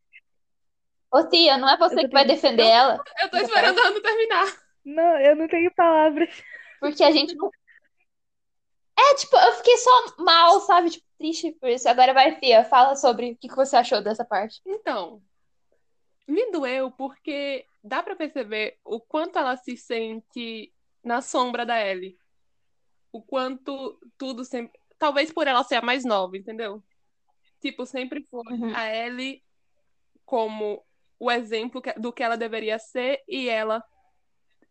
Ô, 1.13 1.29
tia, 1.29 1.59
não 1.59 1.69
é 1.69 1.77
você 1.77 2.01
Eu 2.01 2.09
que 2.09 2.15
vai 2.15 2.25
defender 2.25 2.67
ela? 2.67 2.99
Eu 3.23 3.31
tô 3.31 3.37
esperando 3.37 3.79
a 3.79 3.83
Hannah 3.83 4.01
terminar. 4.01 4.47
Não, 4.85 5.21
eu 5.21 5.37
não 5.37 5.47
tenho 5.47 5.71
palavras. 5.75 6.43
Porque 6.81 7.05
a 7.05 7.11
gente 7.11 7.35
não. 7.37 7.51
É, 8.99 9.15
tipo, 9.17 9.37
eu 9.37 9.53
fiquei 9.55 9.77
só 9.79 9.91
mal, 10.19 10.61
sabe? 10.61 10.91
Tipo, 10.91 11.07
triste 11.19 11.53
por 11.53 11.69
isso. 11.69 11.89
Agora 11.89 12.13
vai, 12.13 12.39
Fia, 12.39 12.65
fala 12.65 12.95
sobre 12.97 13.33
o 13.33 13.37
que 13.37 13.49
que 13.49 13.57
você 13.57 13.77
achou 13.77 14.03
dessa 14.03 14.25
parte. 14.25 14.61
Então, 14.67 15.23
me 16.29 16.51
doeu 16.51 16.91
porque 16.91 17.67
dá 17.83 18.03
pra 18.03 18.15
perceber 18.17 18.79
o 18.85 19.01
quanto 19.01 19.39
ela 19.39 19.57
se 19.57 19.77
sente 19.77 20.73
na 21.03 21.21
sombra 21.21 21.65
da 21.67 21.81
Ellie. 21.85 22.17
O 23.11 23.21
quanto 23.23 23.99
tudo 24.17 24.45
sempre. 24.45 24.79
Talvez 24.99 25.33
por 25.33 25.47
ela 25.47 25.65
ser 25.65 25.77
a 25.77 25.83
mais 25.83 26.05
nova, 26.05 26.37
entendeu? 26.37 26.83
Tipo, 27.61 27.85
sempre 27.87 28.25
foi 28.31 28.53
Uhum. 28.53 28.73
a 28.75 28.95
Ellie 28.95 29.43
como 30.25 30.85
o 31.19 31.31
exemplo 31.31 31.83
do 31.99 32.13
que 32.13 32.23
ela 32.23 32.37
deveria 32.37 32.79
ser 32.79 33.23
e 33.29 33.49
ela 33.49 33.83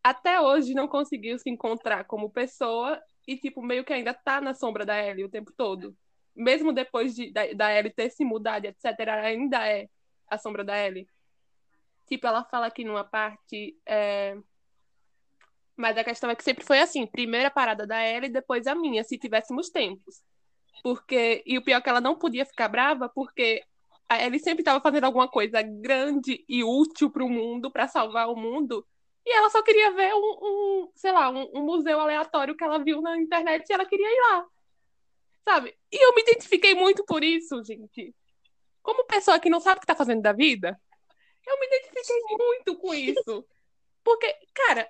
até 0.03 0.41
hoje 0.41 0.73
não 0.73 0.87
conseguiu 0.87 1.37
se 1.37 1.49
encontrar 1.49 2.05
como 2.05 2.29
pessoa 2.31 2.99
e, 3.27 3.37
tipo, 3.37 3.61
meio 3.61 3.83
que 3.83 3.93
ainda 3.93 4.13
tá 4.13 4.41
na 4.41 4.53
sombra 4.53 4.85
da 4.85 4.97
Ellie 5.01 5.25
o 5.25 5.29
tempo 5.29 5.51
todo. 5.55 5.95
Mesmo 6.35 6.71
depois 6.73 7.15
de, 7.15 7.31
da, 7.31 7.51
da 7.53 7.73
Ellie 7.73 7.93
ter 7.93 8.09
se 8.09 8.23
mudado, 8.25 8.65
etc., 8.65 8.85
ela 8.99 9.21
ainda 9.21 9.67
é 9.67 9.89
a 10.27 10.37
sombra 10.37 10.63
da 10.63 10.77
Ellie. 10.77 11.07
Tipo, 12.07 12.27
ela 12.27 12.43
fala 12.43 12.67
aqui 12.67 12.83
numa 12.83 13.03
parte. 13.03 13.77
é, 13.85 14.37
Mas 15.75 15.97
a 15.97 16.03
questão 16.03 16.29
é 16.29 16.35
que 16.35 16.43
sempre 16.43 16.65
foi 16.65 16.79
assim: 16.79 17.05
primeira 17.05 17.51
parada 17.51 17.85
da 17.87 18.05
Ellie, 18.05 18.29
depois 18.29 18.67
a 18.67 18.75
minha, 18.75 19.03
se 19.03 19.17
tivéssemos 19.17 19.69
tempos. 19.69 20.21
Porque. 20.83 21.43
E 21.45 21.57
o 21.57 21.63
pior 21.63 21.77
é 21.77 21.81
que 21.81 21.89
ela 21.89 22.01
não 22.01 22.17
podia 22.17 22.45
ficar 22.45 22.67
brava, 22.67 23.09
porque 23.09 23.63
a 24.09 24.21
Ellie 24.21 24.39
sempre 24.39 24.61
estava 24.61 24.81
fazendo 24.81 25.05
alguma 25.05 25.27
coisa 25.29 25.61
grande 25.61 26.43
e 26.49 26.63
útil 26.63 27.09
para 27.09 27.23
o 27.23 27.29
mundo, 27.29 27.71
para 27.71 27.87
salvar 27.87 28.29
o 28.29 28.35
mundo. 28.35 28.85
E 29.25 29.31
ela 29.33 29.49
só 29.49 29.61
queria 29.61 29.91
ver 29.91 30.13
um, 30.15 30.17
um, 30.41 30.91
sei 30.95 31.11
lá, 31.11 31.29
um, 31.29 31.49
um 31.53 31.61
museu 31.63 31.99
aleatório 31.99 32.55
que 32.55 32.63
ela 32.63 32.79
viu 32.83 33.01
na 33.01 33.17
internet 33.17 33.69
e 33.69 33.73
ela 33.73 33.85
queria 33.85 34.07
ir 34.07 34.19
lá. 34.21 34.45
Sabe? 35.47 35.77
E 35.91 36.05
eu 36.05 36.13
me 36.15 36.21
identifiquei 36.21 36.73
muito 36.73 37.03
por 37.05 37.23
isso, 37.23 37.63
gente. 37.63 38.15
Como 38.81 39.05
pessoa 39.05 39.39
que 39.39 39.49
não 39.49 39.59
sabe 39.59 39.77
o 39.77 39.81
que 39.81 39.87
tá 39.87 39.95
fazendo 39.95 40.21
da 40.21 40.33
vida, 40.33 40.79
eu 41.47 41.59
me 41.59 41.67
identifiquei 41.67 42.37
muito 42.37 42.77
com 42.77 42.93
isso. 42.93 43.45
Porque, 44.03 44.33
cara, 44.53 44.87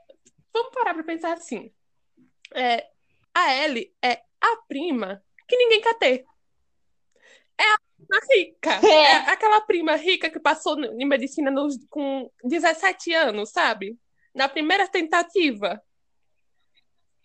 vamos 0.53 0.71
parar 0.73 0.93
pra 0.93 1.03
pensar 1.03 1.33
assim. 1.33 1.71
É, 2.53 2.87
a 3.33 3.55
Ellie 3.63 3.93
é 4.01 4.21
a 4.41 4.57
prima 4.67 5.23
que 5.47 5.57
ninguém 5.57 5.81
quer 5.81 5.97
ter. 5.97 6.25
É 7.57 7.63
a 7.63 7.77
prima 7.97 8.19
rica. 8.33 8.87
É. 8.87 9.03
É 9.03 9.15
aquela 9.31 9.61
prima 9.61 9.95
rica 9.95 10.29
que 10.29 10.39
passou 10.39 10.79
em 10.83 11.05
medicina 11.05 11.51
nos- 11.51 11.85
com 11.89 12.31
17 12.43 13.13
anos, 13.13 13.51
sabe? 13.51 13.97
Na 14.33 14.47
primeira 14.47 14.87
tentativa. 14.87 15.81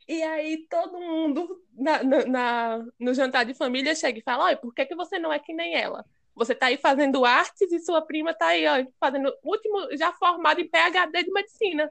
E 0.08 0.22
aí 0.22 0.66
todo 0.68 0.98
mundo 1.00 1.62
na, 1.72 2.02
na- 2.02 2.24
na- 2.26 2.86
no 2.98 3.12
jantar 3.12 3.44
de 3.44 3.54
família 3.54 3.94
chega 3.94 4.18
e 4.18 4.22
fala: 4.22 4.56
por 4.56 4.72
que, 4.74 4.86
que 4.86 4.94
você 4.94 5.18
não 5.18 5.32
é 5.32 5.38
que 5.38 5.52
nem 5.52 5.74
ela? 5.74 6.04
Você 6.34 6.54
tá 6.54 6.66
aí 6.66 6.76
fazendo 6.76 7.24
artes 7.24 7.72
e 7.72 7.80
sua 7.80 8.02
prima 8.02 8.34
tá 8.34 8.48
aí, 8.48 8.66
ó, 8.66 8.86
fazendo 9.00 9.32
último, 9.42 9.96
já 9.96 10.12
formada 10.12 10.60
em 10.60 10.68
PhD 10.68 11.24
de 11.24 11.32
medicina, 11.32 11.90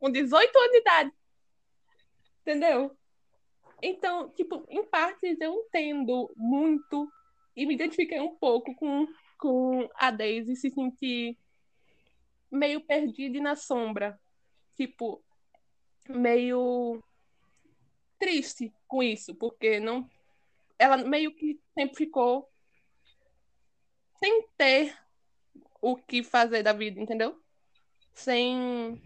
com 0.00 0.10
18 0.10 0.56
anos 0.58 0.70
de 0.72 0.78
idade. 0.78 1.12
Entendeu? 2.40 2.96
Então, 3.82 4.30
tipo, 4.30 4.64
em 4.68 4.82
partes 4.84 5.38
eu 5.40 5.52
entendo 5.54 6.32
muito 6.36 7.06
e 7.54 7.66
me 7.66 7.74
identifiquei 7.74 8.18
um 8.20 8.34
pouco 8.36 8.74
com, 8.74 9.06
com 9.38 9.88
a 9.96 10.10
Daisy 10.10 10.56
se 10.56 10.70
sentir 10.70 11.36
meio 12.50 12.80
perdida 12.80 13.36
e 13.36 13.40
na 13.40 13.54
sombra. 13.54 14.18
Tipo, 14.76 15.22
meio 16.08 17.02
triste 18.18 18.72
com 18.86 19.02
isso, 19.02 19.34
porque 19.34 19.78
não 19.80 20.08
ela 20.78 20.96
meio 20.96 21.34
que 21.34 21.60
sempre 21.74 21.96
ficou 21.96 22.50
sem 24.18 24.46
ter 24.56 24.96
o 25.80 25.96
que 25.96 26.22
fazer 26.22 26.62
da 26.62 26.72
vida, 26.72 27.00
entendeu? 27.00 27.40
Sem 28.12 29.00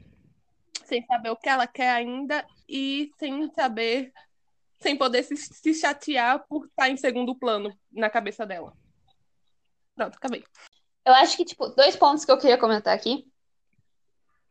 sem 0.84 1.04
saber 1.04 1.30
o 1.30 1.36
que 1.36 1.48
ela 1.48 1.66
quer 1.66 1.90
ainda 1.90 2.46
e 2.68 3.12
sem 3.18 3.52
saber 3.52 4.12
sem 4.80 4.96
poder 4.96 5.22
se, 5.24 5.36
se 5.36 5.74
chatear 5.74 6.46
por 6.48 6.66
estar 6.66 6.88
em 6.88 6.96
segundo 6.96 7.34
plano 7.34 7.76
na 7.90 8.08
cabeça 8.08 8.46
dela. 8.46 8.72
Pronto, 9.94 10.16
acabei. 10.16 10.44
Eu 11.04 11.12
acho 11.14 11.36
que, 11.36 11.44
tipo, 11.44 11.68
dois 11.70 11.96
pontos 11.96 12.24
que 12.24 12.30
eu 12.30 12.38
queria 12.38 12.56
comentar 12.56 12.94
aqui. 12.94 13.26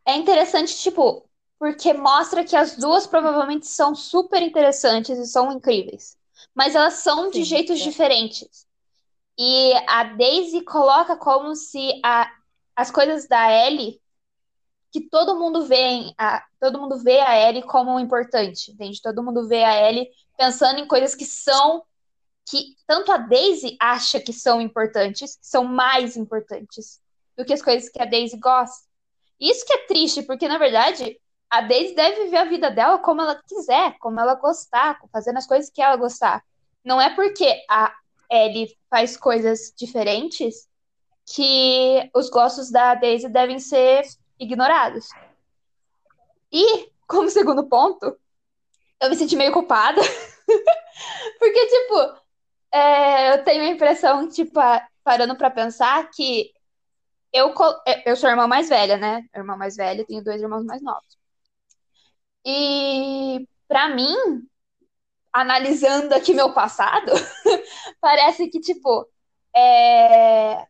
É 0.08 0.16
interessante, 0.16 0.74
tipo, 0.78 1.28
porque 1.60 1.92
mostra 1.94 2.46
que 2.46 2.56
as 2.56 2.78
duas 2.78 3.06
provavelmente 3.06 3.68
são 3.68 3.94
super 3.94 4.42
interessantes 4.42 5.18
e 5.20 5.26
são 5.26 5.52
incríveis. 5.52 6.18
Mas 6.56 6.76
elas 6.76 6.96
são 6.96 7.30
de 7.30 7.40
Sim, 7.40 7.44
jeitos 7.44 7.82
é. 7.82 7.84
diferentes. 7.84 8.66
E 9.38 9.74
a 9.88 10.06
Daisy 10.06 10.62
coloca 10.62 11.18
como 11.18 11.54
se 11.56 12.00
a, 12.04 12.32
as 12.76 12.90
coisas 12.90 13.28
da 13.28 13.52
Ellie, 13.52 14.02
que 14.92 15.02
todo 15.02 15.38
mundo 15.38 15.66
vê, 15.66 16.12
a, 16.18 16.44
todo 16.60 16.80
mundo 16.80 16.98
vê 17.04 17.20
a 17.20 17.38
Ellie 17.38 17.64
como 17.64 18.00
importante, 18.00 18.72
entende? 18.72 19.02
Todo 19.02 19.22
mundo 19.22 19.46
vê 19.46 19.64
a 19.64 19.90
Ellie 19.90 20.10
pensando 20.38 20.80
em 20.80 20.88
coisas 20.88 21.14
que 21.14 21.26
são 21.26 21.84
que 22.50 22.78
tanto 22.88 23.12
a 23.12 23.18
Daisy 23.18 23.76
acha 23.78 24.22
que 24.22 24.32
são 24.32 24.62
importantes, 24.62 25.36
que 25.36 25.46
são 25.46 25.66
mais 25.66 26.16
importantes 26.16 27.02
do 27.38 27.44
que 27.44 27.52
as 27.52 27.62
coisas 27.62 27.90
que 27.90 28.02
a 28.02 28.06
Daisy 28.06 28.38
gosta. 28.38 28.87
Isso 29.40 29.66
que 29.66 29.74
é 29.74 29.86
triste, 29.86 30.24
porque 30.24 30.48
na 30.48 30.58
verdade 30.58 31.20
a 31.50 31.62
Daisy 31.62 31.96
deve 31.96 32.26
viver 32.26 32.38
a 32.38 32.46
vida 32.46 32.70
dela 32.70 32.98
como 32.98 33.22
ela 33.22 33.42
quiser, 33.48 33.98
como 34.00 34.20
ela 34.20 34.36
gostar, 34.36 35.00
fazendo 35.12 35.38
as 35.38 35.48
coisas 35.48 35.70
que 35.70 35.82
ela 35.82 35.96
gostar. 35.96 36.44
Não 36.84 37.00
é 37.00 37.14
porque 37.16 37.64
a 37.70 37.94
Ellie 38.30 38.76
faz 38.90 39.16
coisas 39.16 39.74
diferentes 39.78 40.68
que 41.26 42.10
os 42.14 42.30
gostos 42.30 42.72
da 42.72 42.96
Daisy 42.96 43.30
devem 43.30 43.60
ser 43.60 44.04
ignorados. 44.40 45.08
E, 46.52 46.90
como 47.08 47.30
segundo 47.30 47.68
ponto, 47.68 48.18
eu 49.02 49.10
me 49.10 49.16
senti 49.16 49.36
meio 49.36 49.52
culpada. 49.52 50.02
Porque, 51.40 51.66
tipo, 51.68 52.18
é, 52.72 53.34
eu 53.34 53.44
tenho 53.44 53.64
a 53.64 53.68
impressão, 53.68 54.28
tipo, 54.30 54.60
parando 55.04 55.36
pra 55.36 55.50
pensar, 55.50 56.10
que 56.10 56.52
eu, 57.34 57.54
é, 57.88 58.10
eu 58.10 58.16
sou 58.16 58.28
a 58.28 58.32
irmã 58.32 58.48
mais 58.48 58.70
velha, 58.70 58.98
né? 58.98 59.26
Irmã 59.36 59.56
mais 59.58 59.76
velha, 59.76 60.06
tenho 60.06 60.24
dois 60.24 60.42
irmãos 60.42 60.66
mais 60.66 60.82
novos. 60.82 61.18
E, 62.46 63.48
pra 63.68 63.90
mim, 63.90 64.16
analisando 65.34 66.14
aqui 66.14 66.34
meu 66.34 66.54
passado, 66.54 67.12
parece 68.02 68.48
que, 68.50 68.60
tipo, 68.60 69.08
é, 69.56 70.66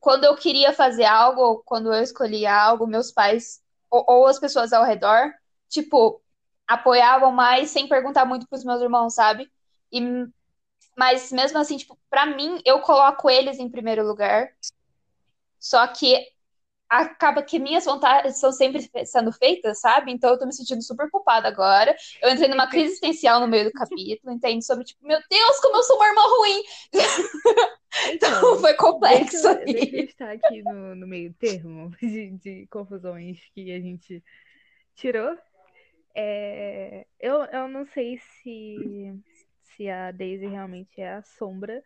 quando 0.00 0.24
eu 0.24 0.36
queria 0.36 0.72
fazer 0.72 1.04
algo, 1.04 1.62
quando 1.64 1.92
eu 1.92 2.02
escolhia 2.02 2.54
algo, 2.54 2.86
meus 2.86 3.10
pais, 3.12 3.62
ou, 3.90 4.04
ou 4.06 4.26
as 4.26 4.38
pessoas 4.38 4.72
ao 4.72 4.84
redor, 4.84 5.32
tipo, 5.68 6.22
apoiavam 6.66 7.32
mais 7.32 7.70
sem 7.70 7.88
perguntar 7.88 8.24
muito 8.24 8.46
pros 8.48 8.64
meus 8.64 8.80
irmãos, 8.80 9.14
sabe? 9.14 9.50
E 9.92 10.00
mas 10.96 11.30
mesmo 11.30 11.58
assim, 11.58 11.76
tipo, 11.76 11.98
pra 12.08 12.24
mim, 12.24 12.60
eu 12.64 12.80
coloco 12.80 13.28
eles 13.28 13.58
em 13.58 13.68
primeiro 13.68 14.06
lugar. 14.06 14.48
Só 15.58 15.86
que 15.88 16.16
acaba 16.88 17.42
que 17.42 17.58
minhas 17.58 17.84
vontades 17.84 18.38
são 18.38 18.52
sempre 18.52 18.88
sendo 19.04 19.32
feitas, 19.32 19.80
sabe? 19.80 20.12
Então 20.12 20.30
eu 20.30 20.38
tô 20.38 20.46
me 20.46 20.54
sentindo 20.54 20.82
super 20.82 21.10
culpada 21.10 21.48
agora. 21.48 21.94
Eu 22.22 22.30
entrei 22.30 22.48
numa 22.48 22.68
crise 22.68 22.92
existencial 22.92 23.40
no 23.40 23.48
meio 23.48 23.64
do 23.64 23.72
capítulo, 23.72 24.32
entende? 24.32 24.64
Sobre, 24.64 24.84
tipo, 24.84 25.04
meu 25.04 25.18
Deus, 25.28 25.60
como 25.60 25.76
eu 25.76 25.82
sou 25.82 25.96
uma 25.96 26.06
irmã 26.06 26.22
ruim! 26.22 26.62
Então, 28.08 28.58
foi 28.60 28.74
complexo. 28.74 29.42
Deixa, 29.64 29.64
deixa 29.64 29.96
eu 29.96 30.04
estar 30.04 30.30
aqui 30.30 30.62
no, 30.62 30.94
no 30.94 31.06
meio 31.06 31.32
termo 31.32 31.90
de, 31.98 32.30
de 32.32 32.66
confusões 32.66 33.40
que 33.54 33.72
a 33.72 33.80
gente 33.80 34.22
tirou. 34.94 35.34
É, 36.14 37.06
eu, 37.18 37.42
eu 37.44 37.68
não 37.68 37.86
sei 37.86 38.18
se, 38.18 39.14
se 39.62 39.88
a 39.88 40.10
Daisy 40.10 40.46
realmente 40.46 41.00
é 41.00 41.14
a 41.14 41.22
sombra 41.22 41.82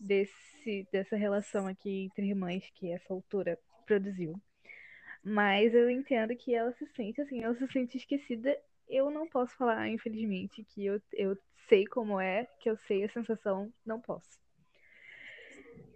desse, 0.00 0.86
dessa 0.92 1.16
relação 1.16 1.66
aqui 1.66 2.04
entre 2.04 2.26
irmãs 2.26 2.64
que 2.74 2.90
essa 2.90 3.12
autora 3.12 3.58
produziu. 3.86 4.40
Mas 5.22 5.74
eu 5.74 5.88
entendo 5.88 6.36
que 6.36 6.54
ela 6.54 6.72
se 6.72 6.86
sente 6.94 7.20
assim, 7.20 7.42
ela 7.42 7.54
se 7.54 7.66
sente 7.68 7.96
esquecida. 7.96 8.58
Eu 8.88 9.10
não 9.10 9.26
posso 9.26 9.56
falar, 9.56 9.88
infelizmente, 9.88 10.62
que 10.64 10.84
eu, 10.84 11.00
eu 11.12 11.38
sei 11.68 11.86
como 11.86 12.20
é, 12.20 12.46
que 12.60 12.68
eu 12.68 12.76
sei 12.76 13.04
a 13.04 13.08
sensação, 13.08 13.72
não 13.86 14.00
posso. 14.00 14.38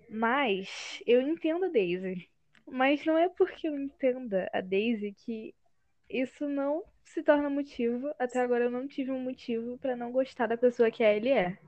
Mas 0.09 1.03
eu 1.07 1.21
entendo 1.21 1.67
a 1.67 1.69
Daisy. 1.69 2.29
Mas 2.67 3.05
não 3.05 3.17
é 3.19 3.29
porque 3.29 3.69
eu 3.69 3.79
entenda 3.79 4.49
a 4.53 4.61
Daisy 4.61 5.13
que 5.13 5.55
isso 6.09 6.49
não 6.49 6.83
se 7.05 7.23
torna 7.23 7.51
motivo. 7.51 8.11
Até 8.19 8.41
agora 8.41 8.65
eu 8.65 8.71
não 8.71 8.87
tive 8.89 9.11
um 9.11 9.21
motivo 9.21 9.77
pra 9.79 9.95
não 9.95 10.11
gostar 10.11 10.47
da 10.47 10.57
pessoa 10.57 10.91
que 10.91 11.05
a 11.05 11.15
Ellie 11.15 11.33
é. 11.33 11.59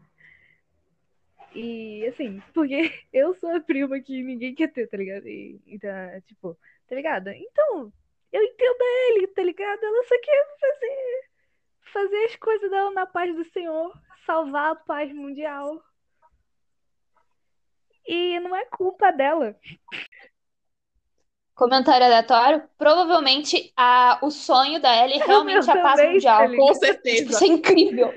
E 1.54 2.07
assim, 2.07 2.40
porque 2.54 2.92
eu 3.12 3.35
sou 3.35 3.50
a 3.54 3.61
prima 3.61 4.00
que 4.00 4.23
ninguém 4.23 4.54
quer 4.54 4.69
ter, 4.73 4.87
tá 4.88 4.97
ligado? 4.97 5.26
E, 5.28 5.61
então, 5.66 5.90
tipo, 6.26 6.57
tá 6.88 6.95
ligado? 6.95 7.28
Então, 7.30 7.92
eu 8.33 8.42
entendo 8.42 8.80
a 8.83 9.11
Ellie, 9.11 9.26
tá 9.28 9.42
ligado? 9.42 9.83
Ela 9.85 10.04
só 10.04 10.14
quer 10.21 10.47
fazer, 10.61 11.28
fazer 11.92 12.25
as 12.26 12.37
coisas 12.37 12.71
dela 12.71 12.90
na 12.92 13.07
paz 13.07 13.35
do 13.35 13.45
Senhor, 13.52 13.92
salvar 14.25 14.73
a 14.73 14.76
paz 14.76 15.12
mundial. 15.12 15.83
E 18.07 18.38
não 18.40 18.54
é 18.57 18.64
culpa 18.66 19.11
dela. 19.12 19.57
Comentário 21.54 22.07
aleatório. 22.07 22.62
Provavelmente 22.78 23.73
a, 23.76 24.19
o 24.23 24.30
sonho 24.30 24.80
da 24.80 24.97
Ellie 25.04 25.19
realmente 25.19 25.69
é 25.69 25.73
a 25.73 25.83
paz 25.83 26.00
mundial. 26.02 26.38
tá 26.40 26.47
ligado? 26.47 26.57
Com 26.57 26.73
Tipo, 26.73 26.75
certeza. 26.75 27.30
isso 27.33 27.45
é 27.45 27.47
incrível. 27.49 28.14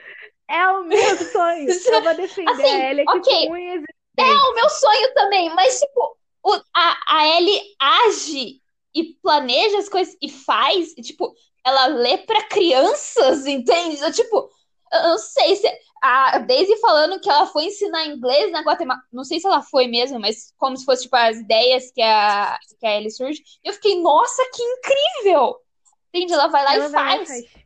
É 0.49 0.67
o 0.69 0.83
meu 0.83 1.17
sonho. 1.17 1.67
Eu 1.85 2.01
vou 2.03 2.13
defender 2.15 2.51
Assim, 2.51 2.67
a 2.67 2.91
Ellie 2.91 3.01
aqui 3.03 3.19
ok. 3.19 3.47
com 3.47 3.57
e 3.57 3.83
É 4.17 4.23
o 4.23 4.55
meu 4.55 4.69
sonho 4.69 5.13
também, 5.13 5.49
mas 5.55 5.79
tipo, 5.79 6.17
o- 6.43 6.61
a, 6.75 6.97
a 7.07 7.27
Ellie 7.37 7.61
age 7.79 8.61
e 8.95 9.15
planeja 9.21 9.79
as 9.79 9.89
coisas 9.89 10.15
e 10.21 10.29
faz, 10.29 10.93
e, 10.97 11.01
tipo, 11.01 11.33
ela 11.65 11.87
lê 11.87 12.17
pra 12.19 12.43
crianças, 12.43 13.45
entende? 13.47 13.97
Eu, 14.03 14.11
tipo, 14.11 14.49
eu 14.93 15.03
não 15.03 15.17
sei 15.17 15.55
se 15.55 15.67
a 16.01 16.37
Daisy 16.39 16.77
falando 16.79 17.19
que 17.19 17.29
ela 17.29 17.47
foi 17.47 17.65
ensinar 17.65 18.05
inglês 18.05 18.51
na 18.51 18.61
Guatemala, 18.61 18.99
não 19.11 19.23
sei 19.23 19.39
se 19.39 19.47
ela 19.47 19.61
foi 19.63 19.87
mesmo, 19.87 20.19
mas 20.19 20.53
como 20.57 20.77
se 20.77 20.85
fosse 20.85 21.03
tipo 21.03 21.15
as 21.15 21.37
ideias 21.37 21.91
que 21.91 22.01
a 22.01 22.59
que 22.79 22.85
a 22.85 22.97
Ellie 22.97 23.09
surge. 23.11 23.41
Eu 23.63 23.73
fiquei, 23.73 24.01
nossa, 24.01 24.43
que 24.53 24.61
incrível! 24.61 25.55
Entende? 26.13 26.33
Ela 26.33 26.47
vai 26.47 26.63
lá 26.63 26.75
Ela 26.75 26.87
e 26.87 26.89
e 26.89 26.91
faz. 26.91 27.27
faz. 27.27 27.62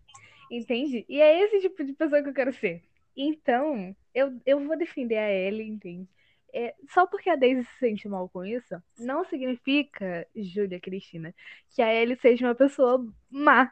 Entende? 0.50 1.06
E 1.10 1.22
é 1.22 1.44
esse 1.44 1.62
tipo 1.62 1.84
de 1.84 1.94
pessoa 1.94 2.22
que 2.22 2.30
eu 2.30 2.34
quero 2.34 2.54
ser. 2.54 2.84
Então, 3.16 3.96
eu, 4.14 4.40
eu 4.46 4.60
vou 4.66 4.78
defender 4.78 5.18
a 5.18 5.32
Ellie, 5.32 5.68
entende? 5.68 6.08
É, 6.54 6.74
só 6.90 7.06
porque 7.06 7.30
a 7.30 7.36
Daisy 7.36 7.64
se 7.64 7.80
sente 7.80 8.08
mal 8.08 8.30
com 8.30 8.46
isso, 8.46 8.82
não 8.98 9.26
significa, 9.26 10.26
Júlia 10.36 10.80
Cristina, 10.80 11.36
que 11.70 11.82
a 11.82 11.94
Ellie 11.94 12.18
seja 12.20 12.48
uma 12.48 12.56
pessoa 12.56 13.06
má. 13.30 13.72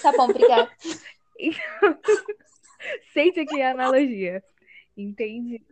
Tá 0.00 0.12
bom, 0.12 0.24
obrigada. 0.24 0.70
Sente 3.12 3.40
aqui 3.40 3.60
a 3.60 3.72
analogia. 3.72 4.42
Entende? 4.96 5.62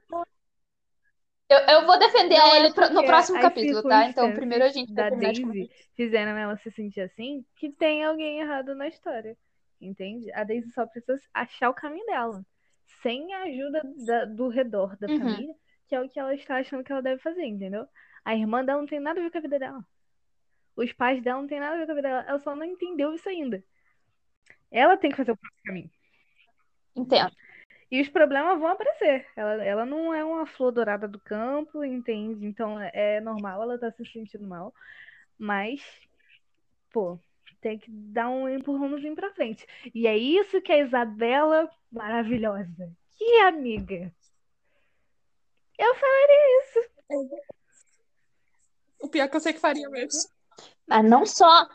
Eu, 1.49 1.59
eu 1.59 1.87
vou 1.87 1.99
defender 1.99 2.37
Não 2.37 2.53
a 2.53 2.57
é 2.57 2.61
Ellie 2.61 2.75
no 2.93 3.05
próximo 3.05 3.41
capítulo, 3.41 3.83
tá? 3.83 4.09
Então 4.09 4.33
primeiro 4.33 4.65
a 4.65 4.69
gente 4.69 4.93
da 4.93 5.09
Daisy 5.11 5.71
fizeram 5.95 6.37
ela 6.37 6.57
se 6.59 6.71
sentir 6.71 7.01
assim, 7.01 7.45
que 7.57 7.71
tem 7.71 8.05
alguém 8.05 8.41
errado 8.41 8.75
na 8.75 8.89
história. 8.89 9.37
Entende? 9.85 10.33
A 10.33 10.45
Daisy 10.45 10.71
só 10.73 10.87
precisa 10.87 11.21
achar 11.33 11.69
o 11.71 11.75
caminho 11.75 12.07
dela. 12.07 12.45
Sem 13.03 13.33
a 13.35 13.43
ajuda 13.43 13.83
da- 14.07 14.25
do 14.25 14.49
redor 14.49 14.97
da 14.97 15.09
Uhum. 15.09 15.19
família, 15.19 15.55
que 15.89 15.95
é 15.95 16.01
o 16.01 16.09
que 16.09 16.19
ela 16.19 16.35
está 16.35 16.57
achando 16.57 16.83
que 16.83 16.91
ela 16.91 17.03
deve 17.03 17.21
fazer, 17.21 17.45
entendeu? 17.45 17.87
A 18.25 18.35
irmã 18.35 18.65
dela 18.65 18.81
não 18.81 18.87
tem 18.87 19.01
nada 19.01 19.21
a 19.21 19.23
ver 19.23 19.31
com 19.31 19.39
a 19.39 19.43
vida 19.43 19.59
dela. 19.59 19.87
Os 20.75 20.93
pais 20.93 21.23
dela 21.23 21.41
não 21.41 21.47
tem 21.47 21.61
nada 21.61 21.75
a 21.75 21.79
ver 21.79 21.87
com 21.87 21.93
a 21.93 21.95
vida 21.95 22.09
dela. 22.09 22.25
Ela 22.27 22.39
só 22.39 22.57
não 22.57 22.65
entendeu 22.65 23.13
isso 23.15 23.29
ainda. 23.29 23.63
Ela 24.71 24.97
tem 24.97 25.11
que 25.11 25.17
fazer 25.17 25.33
o 25.33 25.37
próprio 25.37 25.63
caminho. 25.65 25.91
Entendo. 26.97 27.33
E 27.91 28.01
os 28.01 28.09
problemas 28.09 28.59
vão 28.59 28.69
aparecer. 28.69 29.27
Ela, 29.37 29.63
ela 29.63 29.87
não 29.87 30.13
é 30.13 30.25
uma 30.25 30.47
flor 30.47 30.73
dourada 30.73 31.07
do 31.07 31.21
campo, 31.21 31.85
entende? 31.85 32.45
Então 32.47 32.81
é 32.81 33.21
normal 33.21 33.63
ela 33.63 33.75
estar 33.77 33.93
se 33.93 34.05
sentindo 34.07 34.47
mal. 34.47 34.75
Mas, 35.39 35.81
pô, 36.93 37.19
tem 37.65 37.79
que 37.79 37.91
dar 37.91 38.29
um 38.29 38.47
empurrãozinho 38.47 39.17
pra 39.17 39.33
frente. 39.33 39.67
E 39.95 40.07
é 40.07 40.15
isso 40.15 40.61
que 40.61 40.71
a 40.71 40.85
Isabela, 40.85 41.67
maravilhosa, 41.91 42.93
que 43.17 43.39
amiga. 43.39 44.15
Eu 45.79 45.95
falaria 45.95 46.61
isso. 46.61 46.91
O 49.01 49.09
pior 49.09 49.25
é 49.25 49.29
que 49.29 49.37
eu 49.37 49.41
sei 49.41 49.55
que 49.55 49.61
faria 49.61 49.89
mesmo. 49.89 50.21
Mas 50.87 51.09
não 51.09 51.25
só, 51.25 51.67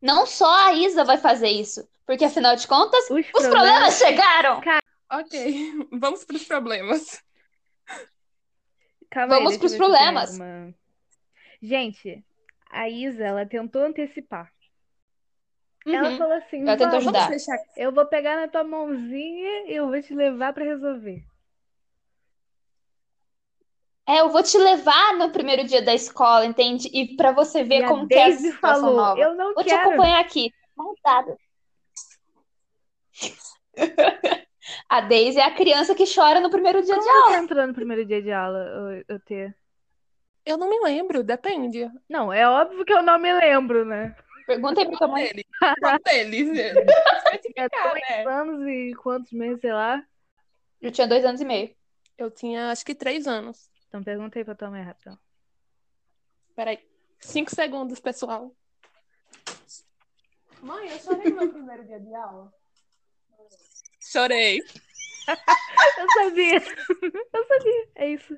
não 0.00 0.26
só 0.26 0.52
a 0.66 0.74
Isa 0.74 1.04
vai 1.04 1.18
fazer 1.18 1.50
isso, 1.50 1.88
porque 2.04 2.24
afinal 2.24 2.56
de 2.56 2.66
contas, 2.66 3.08
Os 3.08 3.24
os 3.32 3.46
problemas 3.46 3.98
chegaram. 3.98 4.60
Ok, 5.08 5.86
vamos 5.92 6.24
pros 6.24 6.44
problemas. 6.44 7.22
Calma 9.08 9.36
aí, 9.36 9.38
Vamos 9.38 9.54
eu 9.54 9.60
pros 9.60 9.76
problemas. 9.76 10.36
Gente, 11.62 12.24
a 12.68 12.88
Isa, 12.88 13.22
ela 13.22 13.46
tentou 13.46 13.84
antecipar. 13.84 14.52
Ela 15.86 16.08
Uhum. 16.10 16.18
falou 16.18 16.32
assim: 16.34 16.60
Ela 16.60 16.76
tentou 16.76 16.86
"Vamos, 16.86 16.96
ajudar. 16.98 17.28
Vamos 17.28 17.44
fechar. 17.44 17.58
Eu 17.76 17.92
vou 17.92 18.06
pegar 18.06 18.36
na 18.36 18.48
tua 18.48 18.64
mãozinha 18.64 19.66
e 19.70 19.74
eu 19.74 19.88
vou 19.88 20.00
te 20.02 20.14
levar 20.14 20.52
pra 20.52 20.64
resolver. 20.64 21.24
É, 24.06 24.20
eu 24.20 24.30
vou 24.30 24.42
te 24.42 24.58
levar 24.58 25.14
no 25.16 25.30
primeiro 25.30 25.64
dia 25.64 25.80
da 25.82 25.94
escola, 25.94 26.44
entende? 26.44 26.88
E 26.92 27.16
pra 27.16 27.32
você 27.32 27.62
ver 27.62 27.80
E 27.80 27.84
a 27.84 27.88
como 27.88 28.08
que 28.08 28.18
é 28.18 28.26
a 28.26 28.32
situação 28.32 28.90
falou: 28.90 28.96
nova. 28.96 29.20
Eu 29.20 29.34
não 29.34 29.54
Vou 29.54 29.62
te 29.64 29.70
quero. 29.70 29.90
acompanhar 29.90 30.20
aqui. 30.20 30.52
Montada. 30.76 31.36
A 34.88 35.00
Daisy 35.00 35.38
é 35.40 35.44
a 35.44 35.54
criança 35.54 35.94
que 35.94 36.04
chora 36.06 36.40
no 36.40 36.50
primeiro 36.50 36.82
dia 36.82 36.94
de 36.94 37.00
Como 37.00 37.10
aula. 37.10 37.36
você 37.38 37.38
entrou 37.44 37.66
no 37.66 37.74
primeiro 37.74 38.04
dia 38.06 38.22
de 38.22 38.30
aula, 38.32 38.58
eu, 38.58 39.04
eu 39.08 39.20
ter? 39.20 39.56
Eu 40.44 40.56
não 40.56 40.68
me 40.70 40.78
lembro, 40.80 41.22
depende. 41.24 41.90
Não, 42.08 42.32
é 42.32 42.48
óbvio 42.48 42.84
que 42.84 42.92
eu 42.92 43.02
não 43.02 43.18
me 43.18 43.32
lembro, 43.32 43.84
né? 43.84 44.14
Pergunta 44.52 44.80
aí 44.82 44.86
pra 44.86 44.98
tua 44.98 45.08
mãe. 45.08 45.24
Dele. 45.24 45.46
Qual 45.80 45.98
deles? 46.04 46.48
É 47.56 47.68
dois 47.68 48.08
né? 48.08 48.24
anos 48.26 48.68
e 48.68 48.94
quantos 48.94 49.32
meses, 49.32 49.60
sei 49.60 49.72
lá. 49.72 50.04
Eu 50.80 50.92
tinha 50.92 51.06
dois 51.06 51.24
anos 51.24 51.40
e 51.40 51.44
meio. 51.44 51.74
Eu 52.18 52.30
tinha 52.30 52.70
acho 52.70 52.84
que 52.84 52.94
três 52.94 53.26
anos. 53.26 53.70
Então 53.88 54.02
pergunta 54.02 54.38
aí 54.38 54.44
pra 54.44 54.54
tua 54.54 54.70
mãe 54.70 54.82
rapidão. 54.82 55.18
Peraí. 56.54 56.78
Cinco 57.20 57.54
segundos, 57.54 57.98
pessoal. 58.00 58.54
Mãe, 60.60 60.90
eu 60.90 60.98
chorei 60.98 61.30
no 61.30 61.36
meu 61.36 61.48
primeiro 61.52 61.84
dia 61.86 62.00
de 62.00 62.14
aula. 62.14 62.52
Chorei. 64.00 64.60
Eu 65.98 66.10
sabia. 66.10 66.58
Eu 67.32 67.46
sabia. 67.46 67.88
É 67.94 68.08
isso. 68.08 68.36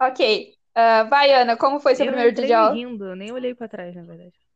Ok. 0.00 0.54
Ah, 0.74 1.04
vai, 1.04 1.32
Ana, 1.32 1.56
como 1.56 1.80
foi 1.80 1.94
seu 1.94 2.06
eu 2.06 2.12
primeiro 2.12 2.34
dia 2.34 2.46
de 2.46 2.52
aula? 2.52 2.74
rindo, 2.74 3.06
eu 3.06 3.16
nem 3.16 3.32
olhei 3.32 3.54
pra 3.54 3.68
trás, 3.68 3.94
na 3.94 4.02
verdade. 4.02 4.47